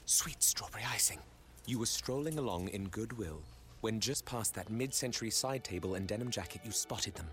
Sweet 0.05 0.41
strawberry 0.43 0.83
icing. 0.93 1.19
You 1.65 1.79
were 1.79 1.85
strolling 1.85 2.37
along 2.37 2.69
in 2.69 2.87
goodwill 2.87 3.41
when 3.81 3.99
just 3.99 4.25
past 4.25 4.53
that 4.55 4.69
mid 4.69 4.93
century 4.93 5.29
side 5.29 5.63
table 5.63 5.95
and 5.95 6.07
denim 6.07 6.29
jacket 6.29 6.61
you 6.63 6.71
spotted 6.71 7.15
them, 7.15 7.27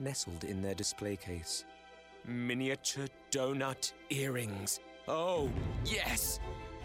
nestled 0.00 0.44
in 0.44 0.62
their 0.62 0.74
display 0.74 1.16
case. 1.16 1.64
Miniature 2.24 3.06
donut 3.30 3.92
earrings. 4.10 4.80
Oh, 5.06 5.50
yes! 5.84 6.40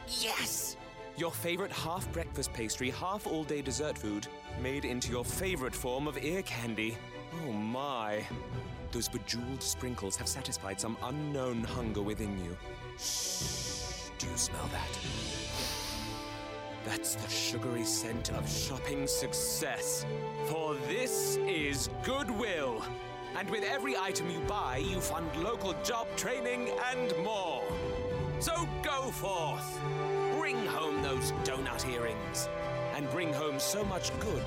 Yes! 0.07 0.77
Your 1.15 1.31
favorite 1.31 1.71
half 1.71 2.11
breakfast 2.11 2.51
pastry, 2.53 2.89
half 2.89 3.27
all 3.27 3.43
day 3.43 3.61
dessert 3.61 3.97
food, 3.97 4.27
made 4.61 4.85
into 4.85 5.11
your 5.11 5.23
favorite 5.25 5.75
form 5.75 6.07
of 6.07 6.17
ear 6.23 6.41
candy. 6.41 6.97
Oh 7.45 7.51
my. 7.51 8.25
Those 8.91 9.09
bejeweled 9.09 9.61
sprinkles 9.61 10.15
have 10.15 10.27
satisfied 10.27 10.79
some 10.79 10.97
unknown 11.03 11.63
hunger 11.63 12.01
within 12.01 12.37
you. 12.43 12.57
Shh. 12.97 14.09
Do 14.17 14.27
you 14.27 14.37
smell 14.37 14.69
that? 14.71 15.42
That's 16.85 17.15
the 17.15 17.29
sugary 17.29 17.85
scent 17.85 18.31
of 18.33 18.49
shopping 18.49 19.07
success. 19.07 20.05
For 20.47 20.75
this 20.87 21.37
is 21.47 21.89
Goodwill. 22.03 22.83
And 23.37 23.49
with 23.49 23.63
every 23.63 23.95
item 23.97 24.29
you 24.29 24.39
buy, 24.41 24.77
you 24.77 24.99
fund 24.99 25.27
local 25.37 25.73
job 25.83 26.07
training 26.17 26.69
and 26.91 27.13
more. 27.23 27.63
So 28.39 28.67
go 28.83 29.09
forth. 29.11 29.79
Bring 30.37 30.65
home 30.65 31.01
those 31.01 31.31
donut 31.43 31.89
earrings. 31.89 32.49
And 32.95 33.09
bring 33.11 33.33
home 33.33 33.59
so 33.59 33.83
much 33.85 34.11
good 34.19 34.43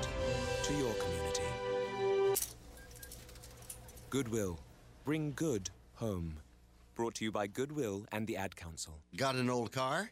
to 0.63 0.73
your 0.73 0.93
community. 0.93 2.37
Goodwill. 4.09 4.59
Bring 5.03 5.33
good 5.35 5.69
home. 5.95 6.37
Brought 6.95 7.15
to 7.15 7.25
you 7.25 7.31
by 7.31 7.47
Goodwill 7.47 8.05
and 8.11 8.27
the 8.27 8.37
Ad 8.37 8.55
Council. 8.55 8.99
Got 9.15 9.35
an 9.35 9.49
old 9.49 9.71
car? 9.71 10.11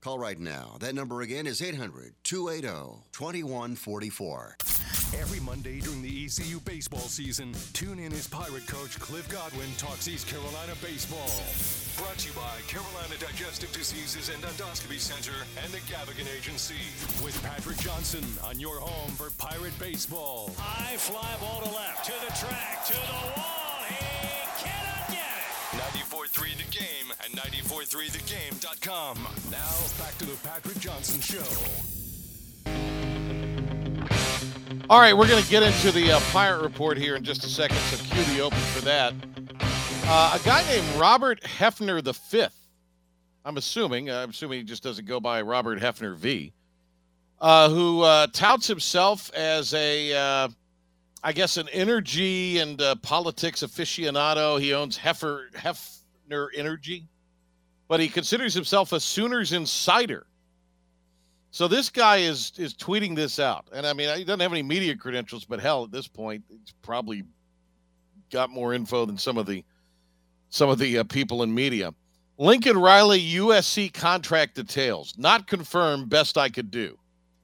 Call 0.00 0.18
right 0.18 0.38
now. 0.38 0.76
That 0.80 0.94
number 0.94 1.22
again 1.22 1.46
is 1.46 1.60
800 1.60 2.14
280 2.22 3.02
2144. 3.12 4.56
Every 5.14 5.40
Monday 5.40 5.80
during 5.80 6.02
the 6.02 6.24
ECU 6.24 6.60
baseball 6.60 7.00
season, 7.00 7.54
tune 7.72 7.98
in 7.98 8.12
as 8.12 8.26
Pirate 8.28 8.66
coach 8.66 8.98
Cliff 8.98 9.28
Godwin 9.28 9.68
talks 9.78 10.08
East 10.08 10.26
Carolina 10.28 10.74
baseball. 10.82 11.30
Brought 11.96 12.18
to 12.18 12.28
you 12.28 12.34
by 12.34 12.60
Carolina 12.68 13.14
Digestive 13.18 13.72
Diseases 13.72 14.28
and 14.28 14.42
Endoscopy 14.42 14.98
Center 14.98 15.32
and 15.62 15.72
the 15.72 15.78
Gavigan 15.90 16.26
Agency. 16.36 16.74
With 17.24 17.40
Patrick 17.42 17.78
Johnson 17.78 18.24
on 18.44 18.60
your 18.60 18.80
home 18.80 19.12
for 19.12 19.30
Pirate 19.38 19.78
baseball. 19.78 20.50
High 20.58 20.96
fly 20.96 21.36
ball 21.40 21.62
to 21.62 21.70
left, 21.74 22.04
to 22.06 22.12
the 22.26 22.32
track, 22.38 22.84
to 22.86 22.92
the 22.92 23.40
wall. 23.40 23.66
He 23.88 24.15
1043thegame.com. 27.76 29.18
Now, 29.50 30.02
back 30.02 30.16
to 30.16 30.24
the 30.24 30.36
Patrick 30.42 30.78
Johnson 30.78 31.20
Show. 31.20 31.44
All 34.88 34.98
right, 34.98 35.14
we're 35.14 35.28
going 35.28 35.42
to 35.42 35.50
get 35.50 35.62
into 35.62 35.92
the 35.92 36.12
uh, 36.12 36.20
Pirate 36.32 36.62
Report 36.62 36.96
here 36.96 37.16
in 37.16 37.22
just 37.22 37.44
a 37.44 37.48
second, 37.48 37.76
so 37.76 38.02
cue 38.02 38.24
the 38.34 38.40
open 38.40 38.58
for 38.58 38.80
that. 38.80 39.12
Uh, 40.06 40.38
a 40.40 40.46
guy 40.46 40.66
named 40.68 40.86
Robert 40.96 41.42
Hefner 41.42 42.02
V. 42.02 42.46
I'm 43.44 43.58
assuming. 43.58 44.10
I'm 44.10 44.30
assuming 44.30 44.60
he 44.60 44.64
just 44.64 44.82
doesn't 44.82 45.04
go 45.04 45.20
by 45.20 45.42
Robert 45.42 45.78
Hefner 45.78 46.16
V. 46.16 46.54
Uh, 47.42 47.68
who 47.68 48.00
uh, 48.00 48.26
touts 48.32 48.66
himself 48.66 49.30
as 49.34 49.74
a, 49.74 50.14
uh, 50.14 50.48
I 51.22 51.32
guess, 51.34 51.58
an 51.58 51.68
energy 51.72 52.58
and 52.58 52.80
uh, 52.80 52.94
politics 53.02 53.62
aficionado. 53.62 54.58
He 54.58 54.72
owns 54.72 54.96
Hefner 54.96 56.48
Energy 56.54 57.06
but 57.88 58.00
he 58.00 58.08
considers 58.08 58.54
himself 58.54 58.92
a 58.92 59.00
Sooners 59.00 59.52
insider. 59.52 60.26
So 61.50 61.68
this 61.68 61.88
guy 61.88 62.18
is 62.18 62.52
is 62.58 62.74
tweeting 62.74 63.16
this 63.16 63.38
out, 63.38 63.66
and 63.72 63.86
I 63.86 63.92
mean 63.92 64.14
he 64.16 64.24
doesn't 64.24 64.40
have 64.40 64.52
any 64.52 64.62
media 64.62 64.94
credentials, 64.96 65.44
but 65.44 65.60
hell, 65.60 65.84
at 65.84 65.90
this 65.90 66.06
point, 66.06 66.44
he's 66.48 66.74
probably 66.82 67.22
got 68.30 68.50
more 68.50 68.74
info 68.74 69.06
than 69.06 69.16
some 69.16 69.38
of 69.38 69.46
the 69.46 69.64
some 70.50 70.68
of 70.68 70.78
the 70.78 70.98
uh, 70.98 71.04
people 71.04 71.42
in 71.42 71.54
media. 71.54 71.94
Lincoln 72.38 72.76
Riley 72.76 73.20
USC 73.20 73.92
contract 73.92 74.56
details 74.56 75.14
not 75.16 75.46
confirmed. 75.46 76.10
Best 76.10 76.36
I 76.36 76.50
could 76.50 76.70
do. 76.70 76.98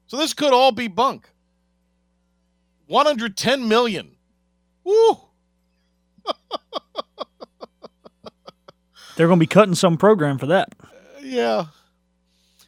So 0.07 0.19
this 0.19 0.35
could 0.35 0.53
all 0.53 0.73
be 0.73 0.89
bunk. 0.89 1.31
110 2.89 3.67
million. 3.67 4.11
Woo! 4.85 5.19
They're 9.17 9.27
going 9.27 9.39
to 9.39 9.43
be 9.43 9.47
cutting 9.47 9.75
some 9.75 9.97
program 9.97 10.39
for 10.39 10.47
that. 10.47 10.75
Yeah. 11.23 11.67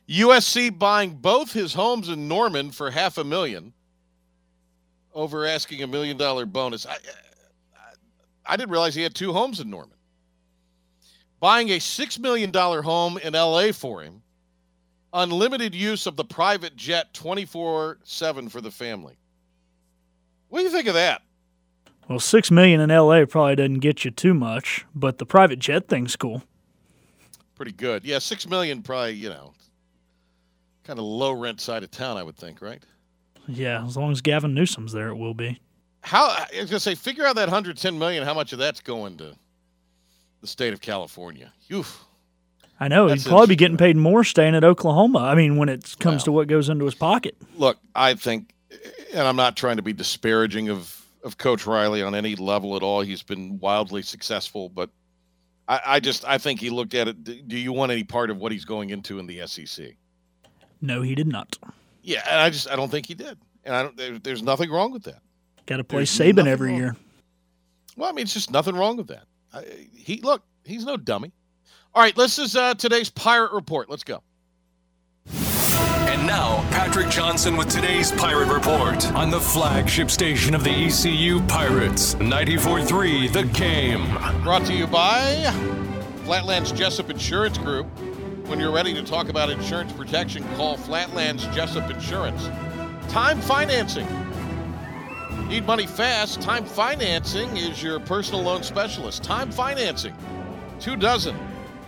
USC 0.08 0.78
buying 0.78 1.14
both 1.14 1.52
his 1.52 1.72
homes 1.72 2.08
in 2.08 2.28
Norman 2.28 2.70
for 2.70 2.90
half 2.90 3.18
a 3.18 3.24
million 3.24 3.72
over 5.14 5.46
asking 5.46 5.82
a 5.82 5.86
million 5.86 6.16
dollar 6.16 6.44
bonus. 6.44 6.86
I, 6.86 6.92
I, 6.92 6.96
I 8.46 8.56
didn't 8.56 8.70
realize 8.70 8.94
he 8.94 9.02
had 9.02 9.14
two 9.14 9.32
homes 9.32 9.60
in 9.60 9.70
Norman. 9.70 9.96
Buying 11.40 11.70
a 11.70 11.78
$6 11.78 12.18
million 12.18 12.52
home 12.52 13.18
in 13.18 13.32
LA 13.34 13.72
for 13.72 14.02
him, 14.02 14.22
unlimited 15.12 15.74
use 15.74 16.06
of 16.06 16.16
the 16.16 16.24
private 16.24 16.76
jet 16.76 17.12
24 17.14 17.98
7 18.02 18.48
for 18.48 18.60
the 18.60 18.70
family. 18.70 19.16
What 20.48 20.60
do 20.60 20.64
you 20.64 20.70
think 20.70 20.88
of 20.88 20.94
that? 20.94 21.22
Well, 22.08 22.20
six 22.20 22.50
million 22.50 22.80
in 22.80 22.90
LA 22.90 23.24
probably 23.24 23.56
doesn't 23.56 23.78
get 23.80 24.04
you 24.04 24.10
too 24.10 24.34
much, 24.34 24.84
but 24.94 25.18
the 25.18 25.26
private 25.26 25.58
jet 25.58 25.88
thing's 25.88 26.16
cool. 26.16 26.42
Pretty 27.54 27.72
good. 27.72 28.04
Yeah, 28.04 28.18
six 28.18 28.46
million 28.48 28.82
probably, 28.82 29.14
you 29.14 29.28
know, 29.30 29.52
kind 30.84 30.98
of 30.98 31.04
low 31.04 31.32
rent 31.32 31.60
side 31.60 31.82
of 31.82 31.90
town, 31.90 32.16
I 32.16 32.22
would 32.22 32.36
think, 32.36 32.60
right? 32.60 32.82
Yeah, 33.46 33.84
as 33.86 33.96
long 33.96 34.10
as 34.12 34.20
Gavin 34.20 34.54
Newsom's 34.54 34.92
there, 34.92 35.08
it 35.08 35.16
will 35.16 35.34
be. 35.34 35.60
How 36.02 36.26
I 36.26 36.46
was 36.60 36.68
gonna 36.70 36.80
say, 36.80 36.94
figure 36.94 37.24
out 37.26 37.36
that 37.36 37.48
110 37.48 37.98
million. 37.98 38.24
How 38.24 38.34
much 38.34 38.52
of 38.52 38.58
that's 38.58 38.80
going 38.80 39.16
to 39.18 39.34
the 40.40 40.46
state 40.46 40.72
of 40.74 40.80
California? 40.80 41.52
Oof. 41.72 42.04
I 42.80 42.88
know 42.88 43.08
That's 43.08 43.22
he'd 43.22 43.30
probably 43.30 43.46
be 43.46 43.56
getting 43.56 43.76
paid 43.76 43.96
more 43.96 44.24
staying 44.24 44.54
at 44.56 44.64
Oklahoma. 44.64 45.20
I 45.20 45.36
mean, 45.36 45.56
when 45.56 45.68
it 45.68 45.94
comes 46.00 46.22
Wow. 46.22 46.24
to 46.24 46.32
what 46.32 46.48
goes 46.48 46.68
into 46.68 46.84
his 46.84 46.94
pocket. 46.94 47.36
Look, 47.56 47.78
I 47.94 48.14
think, 48.14 48.52
and 49.14 49.22
I'm 49.22 49.36
not 49.36 49.56
trying 49.56 49.76
to 49.76 49.82
be 49.82 49.92
disparaging 49.92 50.68
of 50.70 51.03
of 51.24 51.38
Coach 51.38 51.66
Riley 51.66 52.02
on 52.02 52.14
any 52.14 52.36
level 52.36 52.76
at 52.76 52.82
all. 52.82 53.00
He's 53.00 53.22
been 53.22 53.58
wildly 53.58 54.02
successful, 54.02 54.68
but 54.68 54.90
I, 55.66 55.80
I 55.86 56.00
just 56.00 56.24
I 56.26 56.38
think 56.38 56.60
he 56.60 56.70
looked 56.70 56.94
at 56.94 57.08
it. 57.08 57.48
Do 57.48 57.56
you 57.58 57.72
want 57.72 57.90
any 57.90 58.04
part 58.04 58.30
of 58.30 58.38
what 58.38 58.52
he's 58.52 58.64
going 58.64 58.90
into 58.90 59.18
in 59.18 59.26
the 59.26 59.46
SEC? 59.46 59.96
No, 60.80 61.02
he 61.02 61.14
did 61.14 61.26
not. 61.26 61.58
Yeah, 62.02 62.22
and 62.30 62.40
I 62.40 62.50
just 62.50 62.70
I 62.70 62.76
don't 62.76 62.90
think 62.90 63.06
he 63.06 63.14
did, 63.14 63.38
and 63.64 63.74
I 63.74 63.82
don't. 63.82 63.96
There, 63.96 64.18
there's 64.18 64.42
nothing 64.42 64.70
wrong 64.70 64.92
with 64.92 65.04
that. 65.04 65.22
Got 65.66 65.78
to 65.78 65.84
play 65.84 66.00
There's 66.00 66.10
Saban 66.18 66.46
every 66.46 66.70
wrong. 66.70 66.78
year. 66.78 66.96
Well, 67.96 68.10
I 68.10 68.12
mean, 68.12 68.24
it's 68.24 68.34
just 68.34 68.50
nothing 68.50 68.76
wrong 68.76 68.98
with 68.98 69.06
that. 69.08 69.24
I, 69.52 69.64
he 69.94 70.20
look, 70.20 70.42
he's 70.64 70.84
no 70.84 70.98
dummy. 70.98 71.32
All 71.94 72.02
right, 72.02 72.14
this 72.14 72.38
is 72.38 72.56
uh, 72.56 72.74
today's 72.74 73.08
pirate 73.08 73.52
report. 73.52 73.88
Let's 73.88 74.04
go. 74.04 74.22
And 76.14 76.28
now, 76.28 76.60
Patrick 76.70 77.08
Johnson 77.08 77.56
with 77.56 77.68
today's 77.68 78.12
Pirate 78.12 78.46
Report 78.46 79.04
on 79.14 79.30
the 79.30 79.40
flagship 79.40 80.12
station 80.12 80.54
of 80.54 80.62
the 80.62 80.70
ECU 80.70 81.40
Pirates, 81.48 82.14
94.3 82.14 83.32
The 83.32 83.42
Game. 83.46 84.06
Brought 84.44 84.64
to 84.66 84.74
you 84.74 84.86
by 84.86 85.50
Flatlands 86.24 86.70
Jessup 86.70 87.10
Insurance 87.10 87.58
Group. 87.58 87.88
When 88.46 88.60
you're 88.60 88.70
ready 88.70 88.94
to 88.94 89.02
talk 89.02 89.28
about 89.28 89.50
insurance 89.50 89.92
protection, 89.92 90.44
call 90.54 90.76
Flatlands 90.76 91.46
Jessup 91.46 91.90
Insurance. 91.90 92.46
Time 93.08 93.40
financing. 93.40 94.06
Need 95.48 95.66
money 95.66 95.88
fast? 95.88 96.40
Time 96.40 96.64
financing 96.64 97.56
is 97.56 97.82
your 97.82 97.98
personal 97.98 98.40
loan 98.40 98.62
specialist. 98.62 99.24
Time 99.24 99.50
financing. 99.50 100.14
Two 100.78 100.94
dozen 100.94 101.36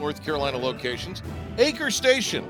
North 0.00 0.24
Carolina 0.24 0.58
locations. 0.58 1.22
Acre 1.58 1.92
Station. 1.92 2.44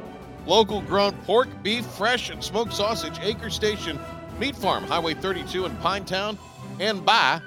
Local 0.47 0.80
grown 0.82 1.12
pork, 1.24 1.49
beef, 1.62 1.84
fresh, 1.84 2.30
and 2.30 2.42
smoked 2.42 2.72
sausage. 2.72 3.18
Acre 3.20 3.51
Station 3.51 3.99
Meat 4.38 4.55
Farm, 4.55 4.84
Highway 4.84 5.14
32 5.14 5.64
in 5.64 5.76
Pinetown. 5.78 6.38
And 6.78 7.05
by 7.05 7.40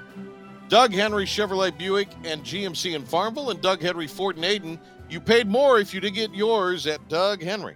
Doug 0.68 0.92
Henry 0.92 1.24
Chevrolet 1.24 1.76
Buick 1.76 2.08
and 2.24 2.44
GMC 2.44 2.94
in 2.94 3.04
Farmville 3.04 3.50
and 3.50 3.60
Doug 3.60 3.82
Henry 3.82 4.06
Ford 4.06 4.36
and 4.36 4.44
Ayden. 4.44 4.78
You 5.08 5.20
paid 5.20 5.48
more 5.48 5.80
if 5.80 5.92
you 5.92 6.00
did 6.00 6.14
get 6.14 6.32
yours 6.32 6.86
at 6.86 7.08
Doug 7.08 7.42
Henry. 7.42 7.74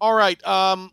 All 0.00 0.14
right, 0.14 0.42
um, 0.46 0.90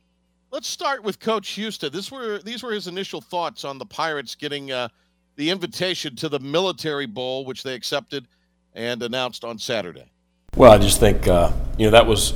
let's 0.51 0.67
start 0.67 1.01
with 1.01 1.19
Coach 1.19 1.49
Houston. 1.51 1.91
This 1.93 2.11
were 2.11 2.39
these 2.39 2.61
were 2.61 2.73
his 2.73 2.87
initial 2.87 3.21
thoughts 3.21 3.63
on 3.63 3.77
the 3.77 3.85
Pirates 3.85 4.35
getting 4.35 4.71
uh, 4.71 4.89
the 5.37 5.49
invitation 5.49 6.15
to 6.17 6.27
the 6.27 6.39
Military 6.39 7.05
Bowl, 7.05 7.45
which 7.45 7.63
they 7.63 7.73
accepted 7.73 8.27
and 8.73 9.01
announced 9.01 9.45
on 9.45 9.57
Saturday. 9.57 10.11
Well, 10.57 10.71
I 10.71 10.77
just 10.77 10.99
think 10.99 11.27
uh, 11.27 11.51
you 11.77 11.85
know 11.85 11.91
that 11.91 12.05
was 12.05 12.33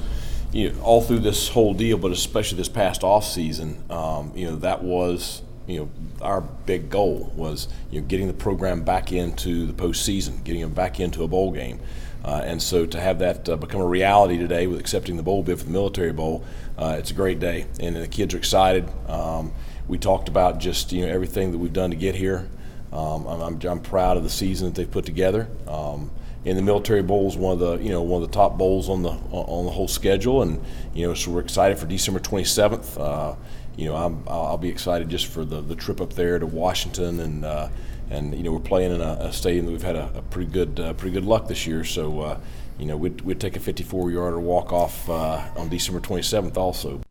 you 0.53 0.71
know, 0.71 0.81
all 0.81 1.01
through 1.01 1.19
this 1.19 1.49
whole 1.49 1.73
deal, 1.73 1.97
but 1.97 2.11
especially 2.11 2.57
this 2.57 2.69
past 2.69 3.03
off 3.03 3.25
season. 3.25 3.83
Um, 3.89 4.31
you 4.35 4.45
know 4.45 4.55
that 4.57 4.83
was 4.83 5.41
you 5.67 5.79
know 5.79 5.89
our 6.21 6.41
big 6.41 6.89
goal 6.89 7.31
was 7.35 7.67
you 7.89 7.99
know 7.99 8.07
getting 8.07 8.27
the 8.27 8.33
program 8.33 8.83
back 8.83 9.11
into 9.11 9.65
the 9.65 9.73
postseason, 9.73 10.43
getting 10.43 10.61
them 10.61 10.73
back 10.73 10.99
into 10.99 11.23
a 11.23 11.27
bowl 11.27 11.51
game. 11.51 11.79
Uh, 12.23 12.41
and 12.45 12.61
so 12.61 12.85
to 12.85 13.01
have 13.01 13.19
that 13.19 13.49
uh, 13.49 13.57
become 13.57 13.81
a 13.81 13.85
reality 13.85 14.37
today 14.37 14.65
with 14.65 14.79
accepting 14.79 15.17
the 15.17 15.23
bowl 15.23 15.43
bid 15.43 15.59
for 15.59 15.65
the 15.65 15.71
military 15.71 16.13
bowl, 16.13 16.45
uh, 16.77 16.95
it's 16.97 17.11
a 17.11 17.13
great 17.13 17.39
day, 17.39 17.65
and 17.81 17.97
the 17.97 18.07
kids 18.07 18.33
are 18.33 18.37
excited. 18.37 18.87
Um, 19.09 19.51
we 19.87 19.97
talked 19.97 20.29
about 20.29 20.59
just 20.59 20.93
you 20.93 21.05
know 21.05 21.11
everything 21.11 21.51
that 21.51 21.57
we've 21.57 21.73
done 21.73 21.89
to 21.89 21.97
get 21.97 22.15
here. 22.15 22.47
Um, 22.93 23.25
I'm, 23.25 23.59
I'm, 23.65 23.79
proud 23.81 24.17
of 24.17 24.23
the 24.23 24.29
season 24.29 24.67
that 24.67 24.75
they've 24.75 24.89
put 24.89 25.03
together. 25.03 25.47
Um, 25.67 26.11
and 26.45 26.57
the 26.57 26.61
military 26.61 27.01
bowl 27.01 27.27
is 27.27 27.37
one 27.37 27.53
of 27.53 27.59
the 27.59 27.77
you 27.77 27.89
know 27.89 28.01
one 28.01 28.21
of 28.21 28.29
the 28.29 28.33
top 28.33 28.57
bowls 28.57 28.89
on 28.89 29.03
the 29.03 29.09
on 29.09 29.65
the 29.65 29.71
whole 29.71 29.87
schedule, 29.87 30.41
and 30.41 30.61
you 30.93 31.07
know 31.07 31.13
so 31.13 31.31
we're 31.31 31.41
excited 31.41 31.77
for 31.77 31.85
December 31.85 32.19
27th. 32.19 32.99
Uh, 32.99 33.35
you 33.75 33.85
know 33.85 33.95
I'm, 33.95 34.23
I'll 34.27 34.57
be 34.57 34.69
excited 34.69 35.09
just 35.09 35.27
for 35.27 35.45
the, 35.45 35.61
the 35.61 35.75
trip 35.75 36.01
up 36.01 36.13
there 36.13 36.39
to 36.39 36.45
Washington, 36.45 37.19
and 37.19 37.45
uh, 37.45 37.69
and 38.09 38.35
you 38.35 38.43
know 38.43 38.51
we're 38.51 38.59
playing 38.59 38.91
in 38.93 39.01
a, 39.01 39.17
a 39.21 39.33
stadium 39.33 39.65
that 39.65 39.71
we've 39.71 39.81
had 39.81 39.95
a, 39.95 40.11
a 40.15 40.21
pretty 40.23 40.51
good 40.51 40.79
uh, 40.79 40.93
pretty 40.93 41.13
good 41.13 41.25
luck 41.25 41.47
this 41.47 41.65
year. 41.65 41.83
So 41.83 42.21
uh, 42.21 42.39
you 42.77 42.85
know 42.85 42.97
we'd, 42.97 43.21
we'd 43.21 43.39
take 43.39 43.55
a 43.55 43.59
54 43.59 44.11
yarder 44.11 44.39
walk 44.39 44.71
off 44.71 45.09
uh, 45.09 45.41
on 45.55 45.69
December 45.69 45.99
27th 45.99 46.57
also. 46.57 47.01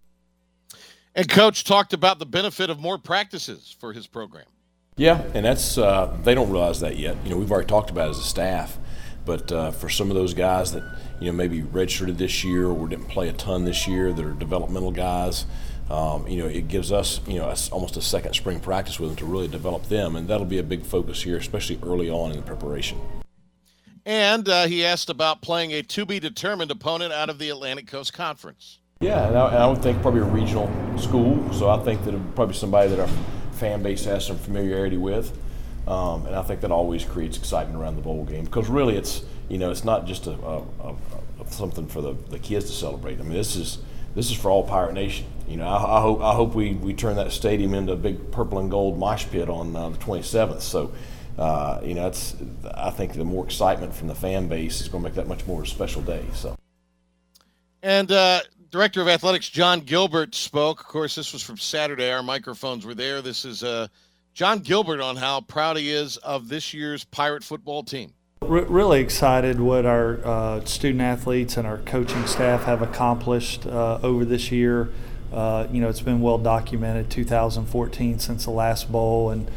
And 1.14 1.28
Coach 1.28 1.64
talked 1.64 1.92
about 1.92 2.18
the 2.18 2.26
benefit 2.26 2.70
of 2.70 2.80
more 2.80 2.96
practices 2.96 3.74
for 3.78 3.92
his 3.92 4.06
program. 4.06 4.46
Yeah, 4.96 5.22
and 5.34 5.44
that's 5.44 5.78
uh, 5.78 6.16
they 6.22 6.34
don't 6.34 6.50
realize 6.50 6.80
that 6.80 6.96
yet. 6.98 7.16
You 7.24 7.30
know, 7.30 7.36
we've 7.36 7.50
already 7.50 7.66
talked 7.66 7.90
about 7.90 8.08
it 8.08 8.10
as 8.10 8.18
a 8.18 8.24
staff, 8.24 8.78
but 9.24 9.50
uh, 9.52 9.70
for 9.70 9.88
some 9.88 10.10
of 10.10 10.16
those 10.16 10.34
guys 10.34 10.72
that 10.72 10.82
you 11.20 11.26
know 11.26 11.32
maybe 11.32 11.62
redshirted 11.62 12.18
this 12.18 12.44
year 12.44 12.66
or 12.68 12.88
didn't 12.88 13.08
play 13.08 13.28
a 13.28 13.32
ton 13.32 13.64
this 13.64 13.86
year, 13.86 14.12
that 14.12 14.24
are 14.24 14.32
developmental 14.32 14.90
guys, 14.90 15.46
um, 15.90 16.26
you 16.26 16.38
know, 16.38 16.48
it 16.48 16.68
gives 16.68 16.92
us 16.92 17.20
you 17.26 17.38
know 17.38 17.48
a 17.48 17.52
s 17.52 17.70
almost 17.70 17.96
a 17.96 18.02
second 18.02 18.34
spring 18.34 18.60
practice 18.60 18.98
with 18.98 19.10
them 19.10 19.16
to 19.16 19.26
really 19.26 19.48
develop 19.48 19.88
them, 19.88 20.16
and 20.16 20.28
that'll 20.28 20.46
be 20.46 20.58
a 20.58 20.62
big 20.62 20.84
focus 20.84 21.22
here, 21.22 21.36
especially 21.36 21.78
early 21.82 22.08
on 22.10 22.30
in 22.30 22.36
the 22.36 22.42
preparation. 22.42 22.98
And 24.04 24.48
uh, 24.48 24.66
he 24.66 24.84
asked 24.84 25.10
about 25.10 25.42
playing 25.42 25.72
a 25.72 25.82
to 25.82 26.04
be 26.04 26.18
determined 26.18 26.70
opponent 26.70 27.12
out 27.12 27.30
of 27.30 27.38
the 27.38 27.50
Atlantic 27.50 27.86
Coast 27.86 28.12
Conference. 28.12 28.78
Yeah, 29.00 29.28
and 29.28 29.36
I, 29.36 29.48
and 29.48 29.58
I 29.58 29.66
would 29.66 29.82
think 29.82 30.00
probably 30.00 30.20
a 30.20 30.24
regional 30.24 30.68
school. 30.98 31.52
So 31.52 31.68
I 31.68 31.78
think 31.84 32.04
that 32.04 32.34
probably 32.34 32.54
somebody 32.54 32.88
that 32.88 33.00
our 33.00 33.08
fan 33.52 33.82
base 33.82 34.04
has 34.04 34.26
some 34.26 34.38
familiarity 34.38 34.96
with, 34.96 35.36
um, 35.86 36.26
and 36.26 36.36
I 36.36 36.42
think 36.42 36.60
that 36.60 36.70
always 36.70 37.04
creates 37.04 37.36
excitement 37.36 37.80
around 37.80 37.96
the 37.96 38.02
bowl 38.02 38.24
game 38.24 38.44
because 38.44 38.68
really 38.68 38.96
it's 38.96 39.22
you 39.48 39.58
know 39.58 39.70
it's 39.70 39.84
not 39.84 40.06
just 40.06 40.26
a, 40.26 40.32
a, 40.32 40.58
a, 40.58 40.94
a 41.40 41.50
something 41.50 41.86
for 41.86 42.00
the, 42.00 42.14
the 42.30 42.38
kids 42.38 42.66
to 42.66 42.72
celebrate. 42.72 43.18
I 43.18 43.22
mean 43.22 43.32
this 43.32 43.56
is 43.56 43.78
this 44.14 44.30
is 44.30 44.36
for 44.36 44.50
all 44.50 44.66
Pirate 44.66 44.94
Nation. 44.94 45.26
You 45.48 45.56
know 45.56 45.66
I, 45.66 45.98
I 45.98 46.00
hope 46.00 46.20
I 46.20 46.34
hope 46.34 46.54
we, 46.54 46.74
we 46.74 46.94
turn 46.94 47.16
that 47.16 47.32
stadium 47.32 47.74
into 47.74 47.92
a 47.92 47.96
big 47.96 48.30
purple 48.30 48.58
and 48.58 48.70
gold 48.70 48.98
mosh 48.98 49.26
pit 49.26 49.48
on 49.48 49.74
uh, 49.76 49.90
the 49.90 49.98
27th. 49.98 50.60
So. 50.60 50.92
Uh, 51.38 51.80
you 51.82 51.94
know, 51.94 52.08
it's. 52.08 52.36
I 52.74 52.90
think 52.90 53.14
the 53.14 53.24
more 53.24 53.42
excitement 53.42 53.94
from 53.94 54.06
the 54.06 54.14
fan 54.14 54.48
base 54.48 54.82
is 54.82 54.88
going 54.88 55.02
to 55.02 55.08
make 55.08 55.16
that 55.16 55.26
much 55.26 55.46
more 55.46 55.62
a 55.62 55.66
special 55.66 56.02
day. 56.02 56.22
So, 56.34 56.54
And 57.82 58.12
uh, 58.12 58.42
Director 58.70 59.00
of 59.00 59.08
Athletics 59.08 59.48
Jon 59.48 59.80
Gilbert 59.80 60.34
spoke. 60.34 60.80
Of 60.80 60.86
course, 60.86 61.14
this 61.14 61.32
was 61.32 61.42
from 61.42 61.58
Saturday. 61.58 62.10
Our 62.10 62.22
microphones 62.22 62.84
were 62.84 62.94
there. 62.94 63.22
This 63.22 63.44
is 63.44 63.62
uh, 63.62 63.88
Jon 64.34 64.60
Gilbert 64.60 65.02
on 65.02 65.16
how 65.16 65.42
proud 65.42 65.76
he 65.76 65.90
is 65.90 66.16
of 66.18 66.48
this 66.48 66.72
year's 66.72 67.04
Pirate 67.04 67.44
football 67.44 67.82
team. 67.82 68.14
Re- 68.40 68.64
really 68.64 69.00
excited 69.00 69.60
what 69.60 69.84
our 69.84 70.20
uh, 70.24 70.64
student 70.64 71.02
athletes 71.02 71.58
and 71.58 71.66
our 71.66 71.78
coaching 71.78 72.26
staff 72.26 72.64
have 72.64 72.80
accomplished 72.80 73.66
uh, 73.66 73.98
over 74.02 74.24
this 74.24 74.50
year. 74.50 74.88
Uh, 75.30 75.66
you 75.70 75.82
know, 75.82 75.88
it's 75.90 76.00
been 76.00 76.22
well 76.22 76.38
documented. 76.38 77.10
2014 77.10 78.18
since 78.18 78.44
the 78.44 78.50
last 78.50 78.90
bowl, 78.90 79.28
and 79.28 79.50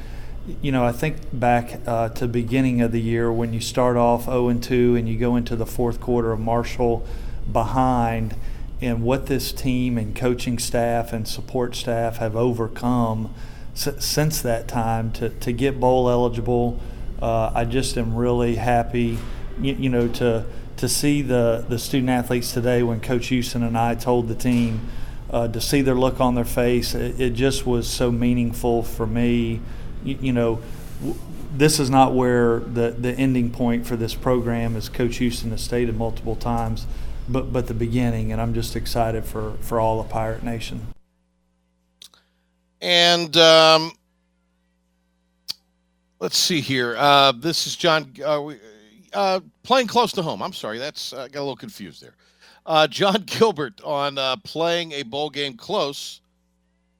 you 0.61 0.73
know, 0.73 0.85
I 0.85 0.91
think 0.91 1.17
back 1.31 1.79
uh, 1.87 2.09
to 2.09 2.27
beginning 2.27 2.81
of 2.81 2.91
the 2.91 3.01
year 3.01 3.31
when 3.31 3.53
you 3.53 3.61
start 3.61 3.95
off 3.95 4.25
0 4.25 4.49
and 4.49 4.61
2 4.61 4.97
and 4.97 5.07
you 5.07 5.17
go 5.17 5.37
into 5.37 5.55
the 5.55 5.65
fourth 5.65 6.01
quarter 6.01 6.33
of 6.33 6.39
Marshall 6.41 7.05
behind, 7.49 8.35
and 8.81 9.03
what 9.03 9.27
this 9.27 9.53
team 9.53 9.97
and 9.97 10.13
coaching 10.13 10.59
staff 10.59 11.13
and 11.13 11.29
support 11.29 11.75
staff 11.75 12.17
have 12.17 12.35
overcome 12.35 13.33
since 13.75 14.41
that 14.41 14.67
time 14.67 15.11
to, 15.11 15.29
to 15.29 15.51
get 15.51 15.79
bowl 15.79 16.09
eligible. 16.09 16.79
Uh, 17.21 17.51
I 17.53 17.65
just 17.65 17.97
am 17.97 18.15
really 18.15 18.55
happy, 18.55 19.17
you, 19.61 19.73
you 19.73 19.89
know, 19.89 20.07
to 20.07 20.45
to 20.77 20.89
see 20.89 21.21
the 21.21 21.65
the 21.69 21.77
student 21.77 22.09
athletes 22.09 22.53
today 22.53 22.83
when 22.83 22.99
Coach 22.99 23.27
Houston 23.27 23.63
and 23.63 23.77
I 23.77 23.95
told 23.95 24.27
the 24.27 24.35
team 24.35 24.81
uh, 25.29 25.47
to 25.47 25.61
see 25.61 25.81
their 25.81 25.95
look 25.95 26.19
on 26.19 26.35
their 26.35 26.45
face. 26.45 26.95
It, 26.95 27.19
it 27.19 27.33
just 27.33 27.65
was 27.65 27.87
so 27.87 28.11
meaningful 28.11 28.83
for 28.83 29.05
me. 29.07 29.61
You, 30.03 30.17
you 30.21 30.33
know, 30.33 30.61
w- 30.99 31.19
this 31.55 31.79
is 31.79 31.89
not 31.89 32.13
where 32.13 32.59
the 32.59 32.91
the 32.97 33.11
ending 33.13 33.51
point 33.51 33.85
for 33.85 33.95
this 33.95 34.15
program, 34.15 34.75
as 34.75 34.89
Coach 34.89 35.17
Houston 35.17 35.51
has 35.51 35.61
stated 35.61 35.95
multiple 35.97 36.35
times. 36.35 36.85
but 37.27 37.51
but 37.51 37.67
the 37.67 37.73
beginning, 37.73 38.31
and 38.31 38.41
I'm 38.41 38.53
just 38.53 38.75
excited 38.75 39.25
for 39.25 39.53
for 39.61 39.79
all 39.79 39.99
of 39.99 40.09
Pirate 40.09 40.43
Nation. 40.43 40.87
And 42.85 43.35
um, 43.37 43.93
let's 46.19 46.37
see 46.37 46.61
here. 46.61 46.95
Uh, 46.95 47.31
this 47.31 47.65
is 47.65 47.75
Jon. 47.75 48.13
Uh, 48.23 48.51
uh, 49.11 49.39
playing 49.63 49.87
close 49.87 50.11
to 50.11 50.21
home. 50.21 50.43
I'm 50.43 50.53
sorry, 50.53 50.77
that's 50.77 51.11
I 51.11 51.27
got 51.29 51.39
a 51.39 51.41
little 51.41 51.55
confused 51.55 52.03
there. 52.03 52.13
Uh, 52.63 52.85
Jon 52.85 53.23
Gilbert 53.25 53.81
on 53.83 54.19
uh, 54.19 54.35
playing 54.43 54.91
a 54.91 55.01
bowl 55.01 55.31
game 55.31 55.57
close 55.57 56.21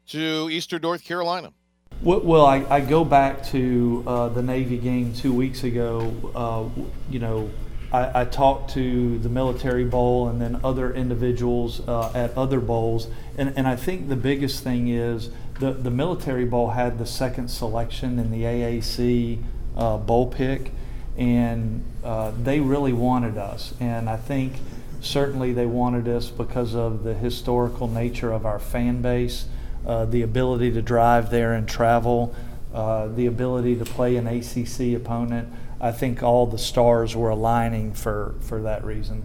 to 0.07 0.49
Eastern 0.51 0.81
North 0.81 1.03
Carolina. 1.03 1.53
Well, 2.01 2.47
I, 2.47 2.65
I 2.67 2.81
go 2.81 3.05
back 3.05 3.45
to 3.47 4.01
the 4.33 4.41
Navy 4.41 4.77
game 4.77 5.13
two 5.13 5.33
weeks 5.33 5.63
ago. 5.63 6.71
You 7.11 7.19
know, 7.19 7.51
I, 7.95 8.21
I, 8.21 8.25
talked 8.25 8.71
to 8.73 9.17
the 9.19 9.29
military 9.29 9.85
bowl 9.85 10.27
and 10.27 10.41
then 10.41 10.59
other 10.63 10.93
individuals 10.93 11.87
uh, 11.87 12.11
at 12.13 12.35
other 12.37 12.59
bowls, 12.59 13.07
and, 13.37 13.53
and 13.55 13.67
I 13.67 13.75
think 13.75 14.09
the 14.09 14.15
biggest 14.15 14.63
thing 14.63 14.89
is 14.89 15.29
the, 15.59 15.71
the 15.71 15.91
military 15.91 16.45
bowl 16.45 16.71
had 16.71 16.97
the 16.97 17.05
second 17.05 17.49
selection 17.49 18.19
in 18.19 18.31
the 18.31 18.43
AAC 18.43 19.41
uh, 19.77 19.97
bowl 19.97 20.27
pick, 20.27 20.71
and 21.17 21.83
uh, 22.03 22.31
they 22.43 22.59
really 22.59 22.93
wanted 22.93 23.37
us. 23.37 23.73
And 23.79 24.09
I 24.09 24.17
think 24.17 24.53
certainly 25.01 25.53
they 25.53 25.65
wanted 25.65 26.07
us 26.07 26.29
because 26.29 26.75
of 26.75 27.03
the 27.03 27.13
historical 27.13 27.87
nature 27.87 28.31
of 28.31 28.45
our 28.45 28.59
fan 28.59 29.01
base 29.01 29.45
uh, 29.85 30.05
the 30.05 30.21
ability 30.21 30.71
to 30.71 30.81
drive 30.81 31.29
there 31.29 31.53
and 31.53 31.67
travel, 31.67 32.35
uh, 32.73 33.07
the 33.07 33.27
ability 33.27 33.75
to 33.75 33.85
play 33.85 34.15
an 34.15 34.27
ACC 34.27 34.95
opponent. 34.95 35.47
I 35.79 35.91
think 35.91 36.23
all 36.23 36.47
the 36.47 36.57
stars 36.57 37.15
were 37.15 37.29
aligning 37.29 37.93
for, 37.93 38.35
for 38.41 38.61
that 38.63 38.83
reason. 38.83 39.23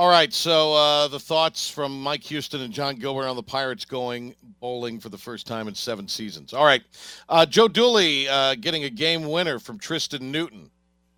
All 0.00 0.08
right, 0.08 0.32
so 0.32 0.72
uh, 0.72 1.08
the 1.08 1.20
thoughts 1.20 1.68
from 1.68 2.00
Mike 2.00 2.22
Houston 2.22 2.62
and 2.62 2.72
Jon 2.72 2.96
Gilbert 2.96 3.26
on 3.26 3.36
the 3.36 3.42
Pirates 3.42 3.84
going 3.84 4.34
bowling 4.58 4.98
for 4.98 5.10
the 5.10 5.18
first 5.18 5.46
time 5.46 5.68
in 5.68 5.74
seven 5.74 6.08
seasons. 6.08 6.54
All 6.54 6.64
right, 6.64 6.82
uh, 7.28 7.44
Joe 7.44 7.68
Dooley 7.68 8.26
uh, 8.26 8.54
getting 8.54 8.84
a 8.84 8.88
game 8.88 9.28
winner 9.28 9.58
from 9.58 9.78
Tristan 9.78 10.32
Newton. 10.32 10.70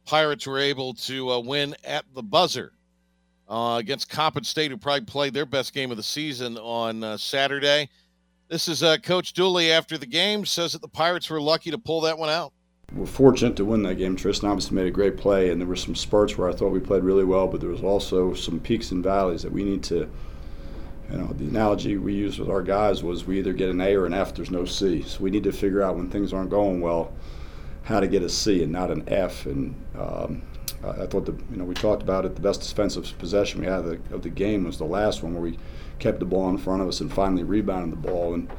Pirates 0.05 0.49
were 0.49 0.59
able 0.59 0.95
to 0.95 1.31
uh, 1.31 1.39
win 1.39 1.77
at 1.85 2.05
the 2.13 2.25
buzzer 2.25 2.73
uh, 3.49 3.77
against 3.79 4.11
Coppin 4.11 4.43
State, 4.43 4.73
who 4.73 4.77
probably 4.77 5.05
played 5.05 5.33
their 5.33 5.47
best 5.47 5.73
game 5.75 5.93
of 5.93 5.97
the 5.97 6.03
season 6.03 6.59
on 6.59 7.05
uh, 7.05 7.17
Saturday. 7.17 7.89
This 8.49 8.67
is 8.67 8.83
Coach 9.05 9.33
Dooley 9.33 9.71
after 9.71 9.97
the 9.97 10.07
game 10.07 10.45
says 10.45 10.73
that 10.73 10.83
the 10.83 10.89
Pirates 10.89 11.31
were 11.31 11.41
lucky 11.41 11.71
to 11.71 11.79
pull 11.79 12.01
that 12.01 12.19
one 12.19 12.31
out. 12.31 12.53
We're 12.95 13.07
fortunate 13.07 13.57
to 13.57 13.65
win 13.65 13.83
that 13.85 13.95
game. 13.95 14.17
Tristan 14.17 14.51
obviously 14.51 14.77
made 14.77 14.87
a 14.87 14.91
great 14.91 15.17
play, 15.17 15.51
and 15.51 15.61
there 15.61 15.69
were 15.69 15.77
some 15.77 15.95
spurts 15.95 16.37
where 16.37 16.49
I 16.49 16.53
thought 16.53 16.73
we 16.73 16.81
played 16.81 17.05
really 17.05 17.25
well, 17.25 17.49
but 17.49 17.61
there 17.61 17.71
was 17.71 17.83
also 17.83 18.35
some 18.35 18.61
peaks 18.61 18.91
and 18.91 19.03
valleys 19.03 19.43
that 19.43 19.53
we 19.53 19.65
need 19.65 19.83
to. 19.85 20.11
You 21.11 21.19
know, 21.19 21.27
the 21.27 21.45
analogy 21.45 21.97
we 21.97 22.15
used 22.15 22.39
with 22.39 22.49
our 22.49 22.63
guys 22.63 23.03
was 23.03 23.27
we 23.27 23.39
either 23.39 23.53
get 23.53 23.71
an 23.71 23.81
A 23.81 23.95
or 23.95 24.07
an 24.07 24.15
F. 24.15 24.35
There's 24.35 24.51
no 24.51 24.65
C. 24.65 25.03
So 25.03 25.23
we 25.23 25.31
need 25.31 25.45
to 25.45 25.53
figure 25.53 25.83
out 25.83 25.97
when 25.97 26.11
things 26.11 26.33
aren't 26.33 26.51
going 26.51 26.81
well, 26.81 27.13
how 27.83 28.01
to 28.01 28.07
get 28.07 28.23
a 28.23 28.29
C 28.29 28.63
and 28.63 28.73
not 28.73 28.91
an 28.91 29.05
F. 29.09 29.47
And 29.47 29.75
um, 29.99 30.43
I 30.85 31.07
thought 31.07 31.27
the 31.27 31.33
you 31.51 31.57
know 31.57 31.65
we 31.65 31.75
talked 31.75 32.03
about 32.03 32.25
it. 32.25 32.35
The 32.35 32.43
best 32.43 32.61
defensive 32.61 33.17
possession 33.19 33.61
we 33.61 33.67
had 33.67 33.81
of 33.81 33.85
the, 33.87 34.15
of 34.15 34.23
the, 34.23 34.31
game 34.31 34.65
was 34.65 34.79
the 34.79 34.85
last 34.85 35.23
one 35.23 35.33
where 35.33 35.43
we 35.43 35.59
kept 35.99 36.19
the 36.19 36.27
ball 36.27 36.49
in 36.51 36.59
front 36.59 36.83
of 36.83 36.89
us 36.89 37.01
and 37.01 37.13
finally 37.13 37.43
rebounded 37.43 37.93
the 37.93 38.09
ball. 38.09 38.35
And 38.35 38.51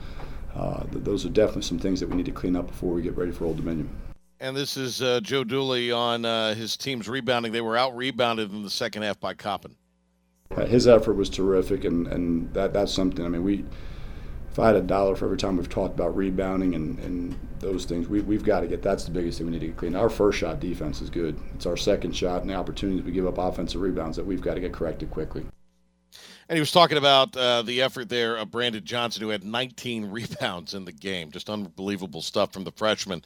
uh, 0.56 0.84
th- 0.86 1.04
those 1.04 1.26
are 1.26 1.30
definitely 1.30 1.64
some 1.64 1.80
things 1.80 2.00
that 2.00 2.10
we 2.10 2.16
need 2.16 2.26
to 2.26 2.32
clean 2.32 2.56
up 2.56 2.68
before 2.68 2.94
we 2.94 3.02
get 3.02 3.18
ready 3.18 3.32
for 3.32 3.46
Old 3.46 3.58
Dominion. 3.58 3.90
And 4.44 4.58
this 4.58 4.76
is 4.76 5.02
uh, 5.02 5.22
Joe 5.22 5.46
Dooley 5.46 5.90
on 5.94 6.26
uh, 6.26 6.54
his 6.54 6.76
team's 6.76 7.08
rebounding. 7.08 7.54
They 7.54 7.62
were 7.62 7.78
out 7.78 7.96
rebounded 7.96 8.52
in 8.52 8.62
the 8.62 8.70
second 8.70 9.04
half 9.04 9.18
by 9.18 9.36
Coppin. 9.36 9.74
His 10.68 10.86
effort 10.86 11.14
was 11.14 11.30
terrific, 11.30 11.86
and, 11.86 12.08
and 12.08 12.54
that 12.54 12.74
that's 12.74 12.92
something. 12.92 13.26
I 13.26 13.30
mean, 13.30 13.42
we 13.42 13.64
if 14.52 14.60
I 14.60 14.68
had 14.68 14.76
a 14.76 14.82
dollar 14.82 15.16
for 15.16 15.24
every 15.26 15.38
time 15.38 15.56
we've 15.56 15.70
talked 15.70 15.96
about 15.96 16.14
rebounding 16.18 16.76
and, 16.76 17.00
and 17.00 17.40
those 17.60 17.86
things, 17.86 18.10
we, 18.10 18.20
we've 18.20 18.44
got 18.44 18.60
to 18.60 18.68
get 18.68 18.82
that's 18.82 19.06
the 19.06 19.12
biggest 19.12 19.38
thing 19.38 19.48
we 19.48 19.54
need 19.54 19.62
to 19.62 19.68
get 19.68 19.78
clean. 19.78 19.96
Our 19.96 20.10
first 20.10 20.40
shot 20.40 20.60
defense 20.60 21.00
is 21.00 21.10
good. 21.10 21.40
It's 21.56 21.66
our 21.66 21.78
second 21.78 22.14
shot 22.14 22.42
and 22.42 22.50
the 22.50 22.56
opportunities 22.56 23.06
we 23.06 23.14
give 23.14 23.26
up 23.26 23.38
offensive 23.38 23.80
rebounds 23.80 24.18
that 24.18 24.26
we've 24.26 24.42
got 24.42 24.56
to 24.56 24.60
get 24.60 24.74
corrected 24.74 25.10
quickly. 25.10 25.46
And 26.50 26.58
he 26.58 26.60
was 26.60 26.72
talking 26.72 26.98
about 26.98 27.36
uh, 27.38 27.62
the 27.62 27.82
effort 27.82 28.10
there 28.10 28.36
of 28.36 28.52
Brandon 28.52 28.84
Johnson, 28.84 29.24
who 29.24 29.30
had 29.30 29.46
19 29.46 30.06
rebounds 30.12 30.74
in 30.74 30.84
the 30.84 30.92
game. 30.92 31.32
Just 31.32 31.50
unbelievable 31.50 32.22
stuff 32.22 32.52
from 32.52 32.66
the 32.66 32.74
freshman. 32.74 33.24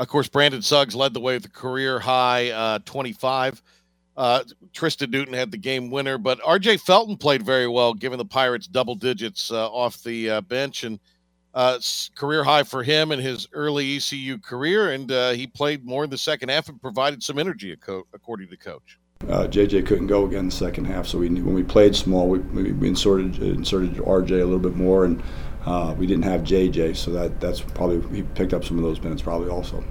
Of 0.00 0.08
course, 0.08 0.28
Brandon 0.28 0.62
Suggs 0.62 0.94
led 0.94 1.12
the 1.12 1.20
way 1.20 1.34
with 1.34 1.44
a 1.44 1.50
career 1.50 2.00
high 2.00 2.48
uh, 2.52 2.78
25. 2.86 3.60
Uh, 4.16 4.42
Tristan 4.72 5.10
Newton 5.10 5.34
had 5.34 5.50
the 5.50 5.58
game 5.58 5.90
winner, 5.90 6.16
but 6.16 6.40
R.J. 6.42 6.78
Felton 6.78 7.18
played 7.18 7.42
very 7.42 7.68
well, 7.68 7.92
giving 7.92 8.16
the 8.16 8.24
Pirates 8.24 8.66
double 8.66 8.94
digits 8.94 9.50
uh, 9.50 9.68
off 9.68 10.02
the 10.02 10.30
uh, 10.30 10.40
bench 10.40 10.84
and 10.84 10.98
uh, 11.52 11.78
career 12.14 12.42
high 12.42 12.62
for 12.62 12.82
him 12.82 13.12
in 13.12 13.18
his 13.18 13.46
early 13.52 13.96
ECU 13.96 14.38
career. 14.38 14.92
And 14.92 15.12
uh, 15.12 15.32
he 15.32 15.46
played 15.46 15.84
more 15.84 16.02
in 16.02 16.08
the 16.08 16.16
second 16.16 16.48
half 16.48 16.70
and 16.70 16.80
provided 16.80 17.22
some 17.22 17.38
energy, 17.38 17.70
according 17.70 18.46
to 18.46 18.50
the 18.50 18.56
coach. 18.56 18.98
JJ 19.26 19.84
couldn't 19.84 20.06
go 20.06 20.24
again 20.24 20.40
in 20.40 20.46
the 20.46 20.52
second 20.52 20.86
half, 20.86 21.06
so 21.06 21.18
we, 21.18 21.28
when 21.28 21.52
we 21.52 21.62
played 21.62 21.94
small, 21.94 22.26
we, 22.26 22.38
we 22.38 22.88
inserted 22.88 23.36
inserted 23.42 23.96
RJ 23.96 24.30
a 24.30 24.44
little 24.46 24.58
bit 24.58 24.76
more, 24.76 25.04
and 25.04 25.22
we 25.98 26.06
didn't 26.06 26.24
have 26.24 26.42
JJ, 26.42 26.96
so 26.96 27.10
that 27.12 27.40
that's 27.40 27.60
probably 27.60 28.00
he 28.16 28.22
picked 28.22 28.54
up 28.54 28.64
some 28.64 28.78
of 28.78 28.84
those 28.84 29.00
minutes 29.00 29.22
probably 29.22 29.48
also. 29.48 29.84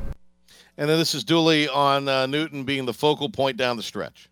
And 0.78 0.89
then 0.89 0.97
this 0.97 1.13
is 1.13 1.26
Dooley 1.26 1.67
on 1.67 2.07
uh, 2.07 2.26
Newton 2.26 2.63
being 2.63 2.86
the 2.86 2.93
focal 2.93 3.30
point 3.30 3.57
down 3.57 3.76
the 3.76 3.84
stretch. 3.84 4.30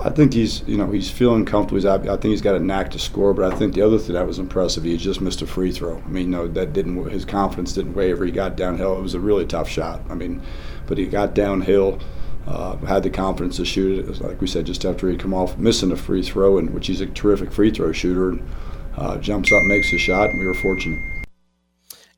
I 0.00 0.10
think 0.10 0.32
he's, 0.32 0.62
you 0.68 0.76
know, 0.76 0.92
he's 0.92 1.10
feeling 1.10 1.44
comfortable. 1.44 1.76
He's, 1.76 1.86
I 1.86 1.98
think 1.98 2.26
he's 2.26 2.42
got 2.42 2.54
a 2.54 2.60
knack 2.60 2.90
to 2.92 3.00
score. 3.00 3.34
But 3.34 3.52
I 3.52 3.56
think 3.56 3.74
the 3.74 3.82
other 3.82 3.98
thing 3.98 4.14
that 4.14 4.26
was 4.26 4.38
impressive, 4.38 4.84
he 4.84 4.96
just 4.96 5.20
missed 5.20 5.42
a 5.42 5.46
free 5.46 5.72
throw. 5.72 5.96
I 5.96 6.08
mean, 6.08 6.26
you 6.26 6.28
know, 6.28 6.46
that 6.46 6.72
didn't 6.72 7.08
his 7.10 7.24
confidence 7.24 7.72
didn't 7.72 7.94
waver. 7.94 8.24
He 8.24 8.30
got 8.30 8.54
downhill. 8.54 8.96
It 8.96 9.02
was 9.02 9.14
a 9.14 9.20
really 9.20 9.44
tough 9.46 9.68
shot. 9.68 10.02
I 10.08 10.14
mean, 10.14 10.40
but 10.86 10.98
he 10.98 11.06
got 11.06 11.34
downhill, 11.34 11.98
uh, 12.46 12.76
had 12.76 13.02
the 13.02 13.10
confidence 13.10 13.56
to 13.56 13.64
shoot 13.64 13.98
it. 13.98 14.02
it 14.02 14.08
was, 14.08 14.20
like 14.20 14.40
we 14.40 14.46
said, 14.46 14.66
just 14.66 14.84
after 14.84 15.10
he'd 15.10 15.18
come 15.18 15.34
off 15.34 15.58
missing 15.58 15.90
a 15.90 15.96
free 15.96 16.22
throw, 16.22 16.58
and 16.58 16.70
which 16.70 16.86
he's 16.86 17.00
a 17.00 17.06
terrific 17.06 17.50
free 17.50 17.72
throw 17.72 17.90
shooter, 17.90 18.28
and 18.28 18.48
uh, 18.98 19.16
jumps 19.18 19.52
up, 19.52 19.62
makes 19.64 19.92
a 19.92 19.98
shot, 19.98 20.30
and 20.30 20.40
we 20.40 20.46
were 20.46 20.54
fortunate. 20.54 21.00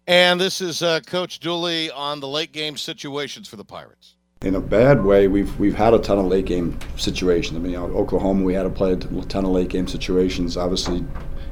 And 0.07 0.41
this 0.41 0.61
is 0.61 0.83
uh, 0.83 1.01
Coach 1.01 1.39
Dooley 1.39 1.91
on 1.91 2.21
the 2.21 2.29
late 2.29 2.53
game 2.53 2.77
situations 2.77 3.49
for 3.49 3.57
the 3.57 3.65
Pirates. 3.65 4.17
In 4.43 4.55
a 4.55 4.61
bad 4.61 5.05
way, 5.05 5.29
we've 5.29 5.59
we've 5.61 5.75
had 5.75 5.93
a 5.93 5.99
ton 5.99 6.19
of 6.19 6.25
late 6.25 6.47
game 6.47 6.79
situations. 6.97 7.57
I 7.57 7.61
mean, 7.61 7.73
you 7.73 7.79
know, 7.79 7.85
Oklahoma, 7.95 8.43
we 8.43 8.55
had 8.55 8.63
to 8.63 8.71
play 8.71 8.93
a 8.93 8.97
ton 8.97 9.45
of 9.45 9.51
late 9.51 9.69
game 9.69 9.87
situations. 9.87 10.57
Obviously, 10.57 11.05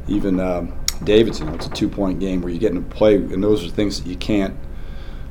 even 0.09 0.41
um, 0.41 0.73
Davidson, 1.05 1.49
you 1.49 1.55
it's 1.55 1.67
a 1.67 1.71
two 1.71 1.89
point 1.89 2.19
game 2.19 2.41
where 2.41 2.51
you're 2.51 2.59
getting 2.59 2.83
to 2.83 2.97
play, 2.97 3.17
and 3.17 3.45
those 3.45 3.65
are 3.65 3.69
things 3.69 4.03
that 4.03 4.09
you 4.09 4.17
can't. 4.17 4.57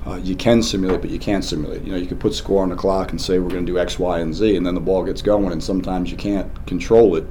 Uh, 0.05 0.15
you 0.17 0.35
can 0.35 0.61
simulate, 0.63 1.01
but 1.01 1.09
you 1.09 1.19
can't 1.19 1.43
simulate. 1.43 1.83
You 1.83 1.91
know, 1.91 1.97
you 1.97 2.05
can 2.05 2.17
put 2.17 2.33
score 2.33 2.63
on 2.63 2.69
the 2.69 2.75
clock 2.75 3.11
and 3.11 3.19
say 3.19 3.39
we're 3.39 3.49
going 3.49 3.65
to 3.65 3.71
do 3.71 3.79
X, 3.79 3.99
Y, 3.99 4.19
and 4.19 4.33
Z, 4.33 4.55
and 4.55 4.65
then 4.65 4.75
the 4.75 4.79
ball 4.79 5.03
gets 5.03 5.21
going, 5.21 5.51
and 5.51 5.61
sometimes 5.61 6.11
you 6.11 6.15
can't 6.15 6.65
control 6.65 7.15
it. 7.15 7.25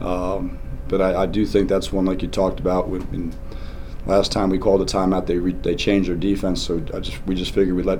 Um, 0.00 0.58
but 0.88 1.00
I, 1.00 1.22
I, 1.22 1.26
do 1.26 1.44
think 1.44 1.68
that's 1.68 1.92
one 1.92 2.04
like 2.04 2.22
you 2.22 2.28
talked 2.28 2.60
about 2.60 2.88
with, 2.88 3.02
in, 3.12 3.34
Last 4.06 4.30
time 4.30 4.50
we 4.50 4.58
called 4.58 4.80
a 4.80 4.84
timeout, 4.84 5.26
they 5.26 5.36
re, 5.36 5.52
they 5.52 5.74
changed 5.74 6.08
their 6.08 6.16
defense, 6.16 6.62
so 6.62 6.76
I 6.94 7.00
just 7.00 7.26
we 7.26 7.34
just 7.34 7.52
figured 7.52 7.74
we'd 7.74 7.86
let 7.86 7.98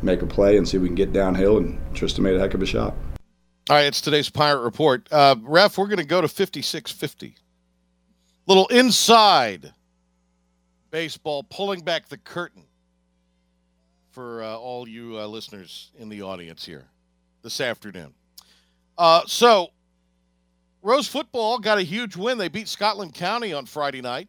make 0.00 0.22
a 0.22 0.26
play 0.26 0.56
and 0.56 0.68
see 0.68 0.76
if 0.76 0.82
we 0.82 0.88
can 0.88 0.94
get 0.94 1.12
downhill. 1.12 1.58
And 1.58 1.80
Tristan 1.92 2.22
made 2.22 2.36
a 2.36 2.38
heck 2.38 2.54
of 2.54 2.62
a 2.62 2.66
shot. 2.66 2.94
All 3.68 3.76
right, 3.76 3.86
it's 3.86 4.00
today's 4.00 4.30
Pirate 4.30 4.60
Report. 4.60 5.08
Uh, 5.10 5.34
Ref, 5.42 5.76
we're 5.76 5.86
going 5.86 5.98
to 5.98 6.04
go 6.04 6.20
to 6.20 6.28
5650. 6.28 7.36
Little 8.46 8.68
inside 8.68 9.72
baseball, 10.92 11.42
pulling 11.42 11.80
back 11.80 12.08
the 12.08 12.18
curtain 12.18 12.62
for 14.12 14.44
uh, 14.44 14.54
all 14.54 14.86
you 14.86 15.18
uh, 15.18 15.26
listeners 15.26 15.90
in 15.98 16.08
the 16.10 16.22
audience 16.22 16.64
here 16.64 16.84
this 17.42 17.60
afternoon. 17.60 18.14
Uh, 18.96 19.22
so, 19.26 19.70
Rose 20.84 21.08
football 21.08 21.58
got 21.58 21.78
a 21.78 21.82
huge 21.82 22.14
win. 22.14 22.38
They 22.38 22.46
beat 22.48 22.68
Scotland 22.68 23.14
County 23.14 23.52
on 23.52 23.66
Friday 23.66 24.00
night 24.00 24.28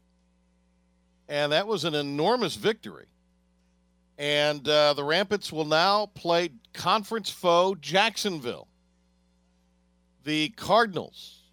and 1.27 1.51
that 1.51 1.67
was 1.67 1.83
an 1.83 1.95
enormous 1.95 2.55
victory. 2.55 3.05
And 4.17 4.67
uh, 4.67 4.93
the 4.93 5.03
Rampants 5.03 5.51
will 5.51 5.65
now 5.65 6.07
play 6.07 6.49
conference 6.73 7.29
foe 7.29 7.75
Jacksonville. 7.75 8.67
The 10.23 10.49
Cardinals 10.49 11.43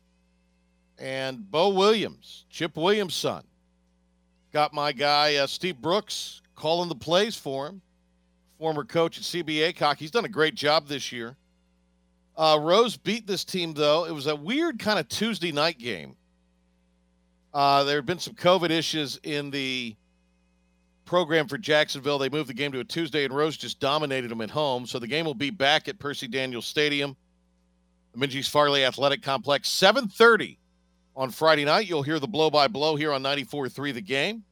and 0.98 1.50
Bo 1.50 1.70
Williams, 1.70 2.46
Chip 2.48 2.76
Williams' 2.76 3.14
son, 3.14 3.44
got 4.52 4.72
my 4.72 4.92
guy 4.92 5.36
uh, 5.36 5.46
Steve 5.46 5.78
Brooks 5.78 6.40
calling 6.54 6.88
the 6.88 6.94
plays 6.94 7.36
for 7.36 7.66
him. 7.66 7.82
Former 8.58 8.84
coach 8.84 9.18
at 9.18 9.24
CBA 9.24 9.74
Aycock. 9.74 9.96
He's 9.96 10.12
done 10.12 10.24
a 10.24 10.28
great 10.28 10.54
job 10.54 10.86
this 10.86 11.10
year. 11.10 11.36
Uh, 12.36 12.58
Rose 12.60 12.96
beat 12.96 13.26
this 13.26 13.44
team, 13.44 13.74
though. 13.74 14.04
It 14.06 14.12
was 14.12 14.26
a 14.26 14.36
weird 14.36 14.78
kind 14.78 14.98
of 14.98 15.08
Tuesday 15.08 15.52
night 15.52 15.78
game. 15.78 16.16
Uh, 17.52 17.84
there 17.84 17.96
have 17.96 18.06
been 18.06 18.18
some 18.18 18.34
COVID 18.34 18.70
issues 18.70 19.20
in 19.22 19.50
the 19.50 19.94
program 21.04 21.46
for 21.46 21.58
Jacksonville. 21.58 22.18
They 22.18 22.30
moved 22.30 22.48
the 22.48 22.54
game 22.54 22.72
to 22.72 22.80
a 22.80 22.84
Tuesday, 22.84 23.24
and 23.24 23.34
Rose 23.34 23.58
just 23.58 23.80
dominated 23.80 24.30
them 24.30 24.40
at 24.40 24.50
home. 24.50 24.86
So 24.86 24.98
the 24.98 25.06
game 25.06 25.26
will 25.26 25.34
be 25.34 25.50
back 25.50 25.88
at 25.88 25.98
Percy 25.98 26.26
Daniels 26.26 26.66
Stadium 26.66 27.16
the 28.12 28.26
Minges 28.26 28.48
Farley 28.48 28.84
Athletic 28.84 29.22
Complex. 29.22 29.68
7:30 29.68 30.58
on 31.16 31.30
Friday 31.30 31.64
night. 31.64 31.88
You'll 31.88 32.02
hear 32.02 32.18
the 32.18 32.28
blow 32.28 32.50
by 32.50 32.68
blow 32.68 32.96
here 32.96 33.12
on 33.12 33.22
94.3 33.22 33.94
The 33.94 34.00
Game. 34.00 34.44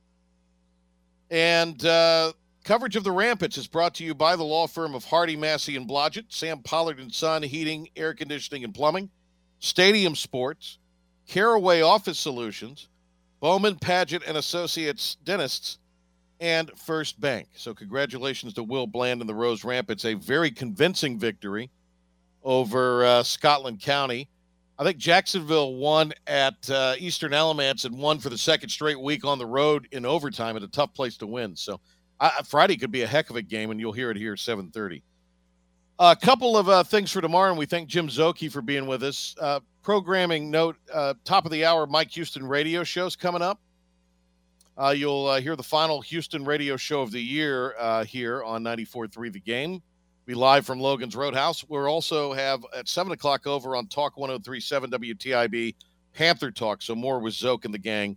And 1.30 1.84
uh, 1.84 2.32
coverage 2.64 2.96
of 2.96 3.04
the 3.04 3.12
Rampants 3.12 3.56
is 3.56 3.66
brought 3.66 3.94
to 3.96 4.04
you 4.04 4.14
by 4.14 4.36
the 4.36 4.44
law 4.44 4.66
firm 4.66 4.94
of 4.94 5.04
Hardy, 5.04 5.36
Massey, 5.36 5.76
and 5.76 5.88
Blodgett, 5.88 6.26
Sam 6.28 6.62
Pollard 6.62 6.98
and 6.98 7.12
Son 7.12 7.42
Heating, 7.42 7.88
Air 7.96 8.14
Conditioning, 8.14 8.64
and 8.64 8.74
Plumbing, 8.74 9.10
Stadium 9.58 10.14
Sports, 10.14 10.78
Caraway 11.26 11.80
Office 11.80 12.18
Solutions, 12.18 12.88
Bowman, 13.40 13.76
Paget, 13.76 14.22
and 14.26 14.36
Associates 14.36 15.16
Dentists, 15.24 15.78
and 16.40 16.70
First 16.76 17.20
Bank. 17.20 17.48
So, 17.54 17.74
congratulations 17.74 18.54
to 18.54 18.62
Will 18.62 18.86
Bland 18.86 19.20
and 19.20 19.28
the 19.28 19.34
Rose 19.34 19.64
Rampants. 19.64 20.04
A 20.04 20.14
very 20.14 20.50
convincing 20.50 21.18
victory 21.18 21.70
over 22.42 23.04
uh, 23.04 23.22
Scotland 23.22 23.80
County. 23.80 24.28
I 24.78 24.84
think 24.84 24.96
Jacksonville 24.96 25.74
won 25.74 26.12
at 26.26 26.70
uh, 26.70 26.94
Eastern 26.98 27.34
Alamance 27.34 27.84
and 27.84 27.98
won 27.98 28.18
for 28.18 28.30
the 28.30 28.38
second 28.38 28.70
straight 28.70 28.98
week 28.98 29.26
on 29.26 29.38
the 29.38 29.44
road 29.44 29.86
in 29.92 30.06
overtime 30.06 30.56
at 30.56 30.62
a 30.62 30.68
tough 30.68 30.94
place 30.94 31.18
to 31.18 31.26
win. 31.26 31.54
So, 31.54 31.80
Friday 32.44 32.76
could 32.76 32.92
be 32.92 33.02
a 33.02 33.06
heck 33.06 33.30
of 33.30 33.36
a 33.36 33.42
game, 33.42 33.70
and 33.70 33.80
you'll 33.80 33.92
hear 33.92 34.10
it 34.10 34.16
here 34.16 34.34
7:30. 34.34 35.02
A 35.98 36.16
couple 36.16 36.56
of 36.56 36.68
uh, 36.68 36.82
things 36.82 37.10
for 37.10 37.20
tomorrow, 37.20 37.50
and 37.50 37.58
we 37.58 37.66
thank 37.66 37.88
Jim 37.88 38.08
Szoke 38.08 38.50
for 38.50 38.62
being 38.62 38.86
with 38.86 39.02
us. 39.02 39.34
Uh, 39.38 39.60
programming 39.82 40.50
note: 40.50 40.76
uh, 40.92 41.14
top 41.24 41.44
of 41.44 41.52
the 41.52 41.64
hour, 41.64 41.86
Mike 41.86 42.10
Houston 42.12 42.46
radio 42.46 42.84
shows 42.84 43.16
coming 43.16 43.42
up. 43.42 43.60
Uh, 44.80 44.90
you'll 44.90 45.26
uh, 45.26 45.40
hear 45.40 45.56
the 45.56 45.62
final 45.62 46.00
Houston 46.00 46.42
radio 46.44 46.74
show 46.76 47.02
of 47.02 47.10
the 47.10 47.20
year 47.20 47.74
uh, 47.78 48.02
here 48.04 48.42
on 48.42 48.62
94.3 48.64 49.30
The 49.30 49.40
Game. 49.40 49.82
Be 50.24 50.34
live 50.34 50.64
from 50.64 50.80
Logan's 50.80 51.14
Roadhouse. 51.14 51.64
We'll 51.68 51.86
also 51.86 52.32
have 52.32 52.64
at 52.74 52.88
7 52.88 53.12
o'clock 53.12 53.46
over 53.46 53.76
on 53.76 53.88
Talk 53.88 54.16
1037 54.16 54.90
WTIB 54.90 55.74
Panther 56.14 56.50
Talk. 56.50 56.80
So 56.80 56.94
more 56.94 57.18
with 57.18 57.34
Szoke 57.34 57.66
and 57.66 57.74
the 57.74 57.78
gang 57.78 58.16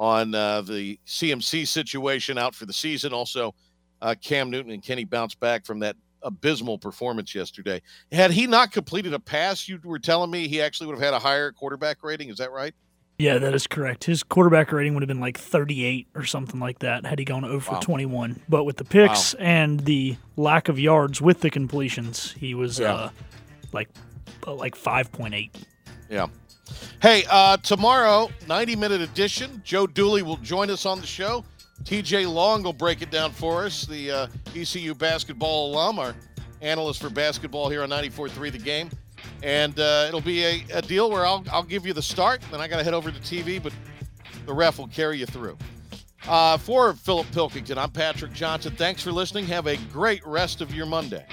on 0.00 0.34
uh, 0.34 0.62
the 0.62 0.98
CMC 1.06 1.68
situation 1.68 2.38
out 2.38 2.54
for 2.54 2.64
the 2.64 2.72
season. 2.72 3.12
Also, 3.12 3.54
uh, 4.00 4.14
Cam 4.20 4.48
Newton 4.50 4.72
and 4.72 4.82
Kenny 4.82 5.04
bounced 5.04 5.38
back 5.38 5.66
from 5.66 5.78
that 5.80 5.94
abysmal 6.22 6.78
performance 6.78 7.34
yesterday. 7.34 7.82
Had 8.10 8.30
he 8.30 8.46
not 8.46 8.72
completed 8.72 9.12
a 9.12 9.20
pass, 9.20 9.68
you 9.68 9.78
were 9.84 9.98
telling 9.98 10.30
me 10.30 10.48
he 10.48 10.62
actually 10.62 10.86
would 10.86 10.94
have 10.98 11.04
had 11.04 11.12
a 11.14 11.18
higher 11.18 11.52
quarterback 11.52 12.02
rating. 12.02 12.30
Is 12.30 12.38
that 12.38 12.50
right? 12.50 12.74
Yeah, 13.18 13.36
that 13.36 13.54
is 13.54 13.66
correct. 13.66 14.04
His 14.04 14.22
quarterback 14.22 14.72
rating 14.72 14.94
would 14.94 15.02
have 15.02 15.08
been 15.08 15.20
like 15.20 15.38
38 15.38 16.08
or 16.14 16.24
something 16.24 16.58
like 16.58 16.78
that 16.78 17.04
had 17.04 17.18
he 17.18 17.26
gone 17.26 17.44
over 17.44 17.72
Wow. 17.72 17.80
21. 17.80 18.40
But 18.48 18.64
with 18.64 18.78
the 18.78 18.84
picks 18.84 19.34
and 19.34 19.80
the 19.80 20.16
lack 20.38 20.70
of 20.70 20.78
yards 20.80 21.20
with 21.20 21.40
the 21.42 21.50
completions, 21.50 22.32
he 22.32 22.54
was 22.54 22.78
Yeah. 22.80 22.94
uh, 22.94 23.10
like 23.74 23.90
uh, 24.46 24.54
like 24.54 24.74
5.8. 24.74 25.50
Yeah. 26.08 26.28
Hey, 27.02 27.24
uh, 27.30 27.56
tomorrow, 27.58 28.30
90 28.46 28.76
minute 28.76 29.00
edition. 29.00 29.62
Joe 29.64 29.86
Dooley 29.86 30.22
will 30.22 30.36
join 30.38 30.70
us 30.70 30.86
on 30.86 31.00
the 31.00 31.06
show. 31.06 31.44
TJ 31.84 32.30
Long 32.30 32.62
will 32.62 32.72
break 32.72 33.00
it 33.00 33.10
down 33.10 33.32
for 33.32 33.64
us, 33.64 33.86
the 33.86 34.10
uh, 34.10 34.26
ECU 34.54 34.94
basketball 34.94 35.72
alum, 35.72 35.98
our 35.98 36.14
analyst 36.60 37.00
for 37.00 37.08
basketball 37.08 37.70
here 37.70 37.82
on 37.82 37.88
94.3 37.88 38.52
The 38.52 38.58
Game. 38.58 38.90
And 39.42 39.78
uh, 39.80 40.04
it'll 40.08 40.20
be 40.20 40.44
a, 40.44 40.64
a 40.74 40.82
deal 40.82 41.10
where 41.10 41.24
I'll, 41.24 41.44
I'll 41.50 41.62
give 41.62 41.86
you 41.86 41.94
the 41.94 42.02
start, 42.02 42.42
then 42.50 42.60
I 42.60 42.68
got 42.68 42.78
to 42.78 42.84
head 42.84 42.94
over 42.94 43.10
to 43.10 43.18
TV, 43.20 43.62
but 43.62 43.72
the 44.44 44.52
ref 44.52 44.78
will 44.78 44.88
carry 44.88 45.18
you 45.18 45.26
through. 45.26 45.56
Uh, 46.28 46.58
for 46.58 46.92
Philip 46.92 47.26
Pilkington, 47.32 47.78
I'm 47.78 47.90
Patrick 47.90 48.32
Johnson. 48.32 48.74
Thanks 48.76 49.02
for 49.02 49.10
listening. 49.10 49.46
Have 49.46 49.66
a 49.66 49.76
great 49.90 50.24
rest 50.26 50.60
of 50.60 50.74
your 50.74 50.84
Monday. 50.86 51.24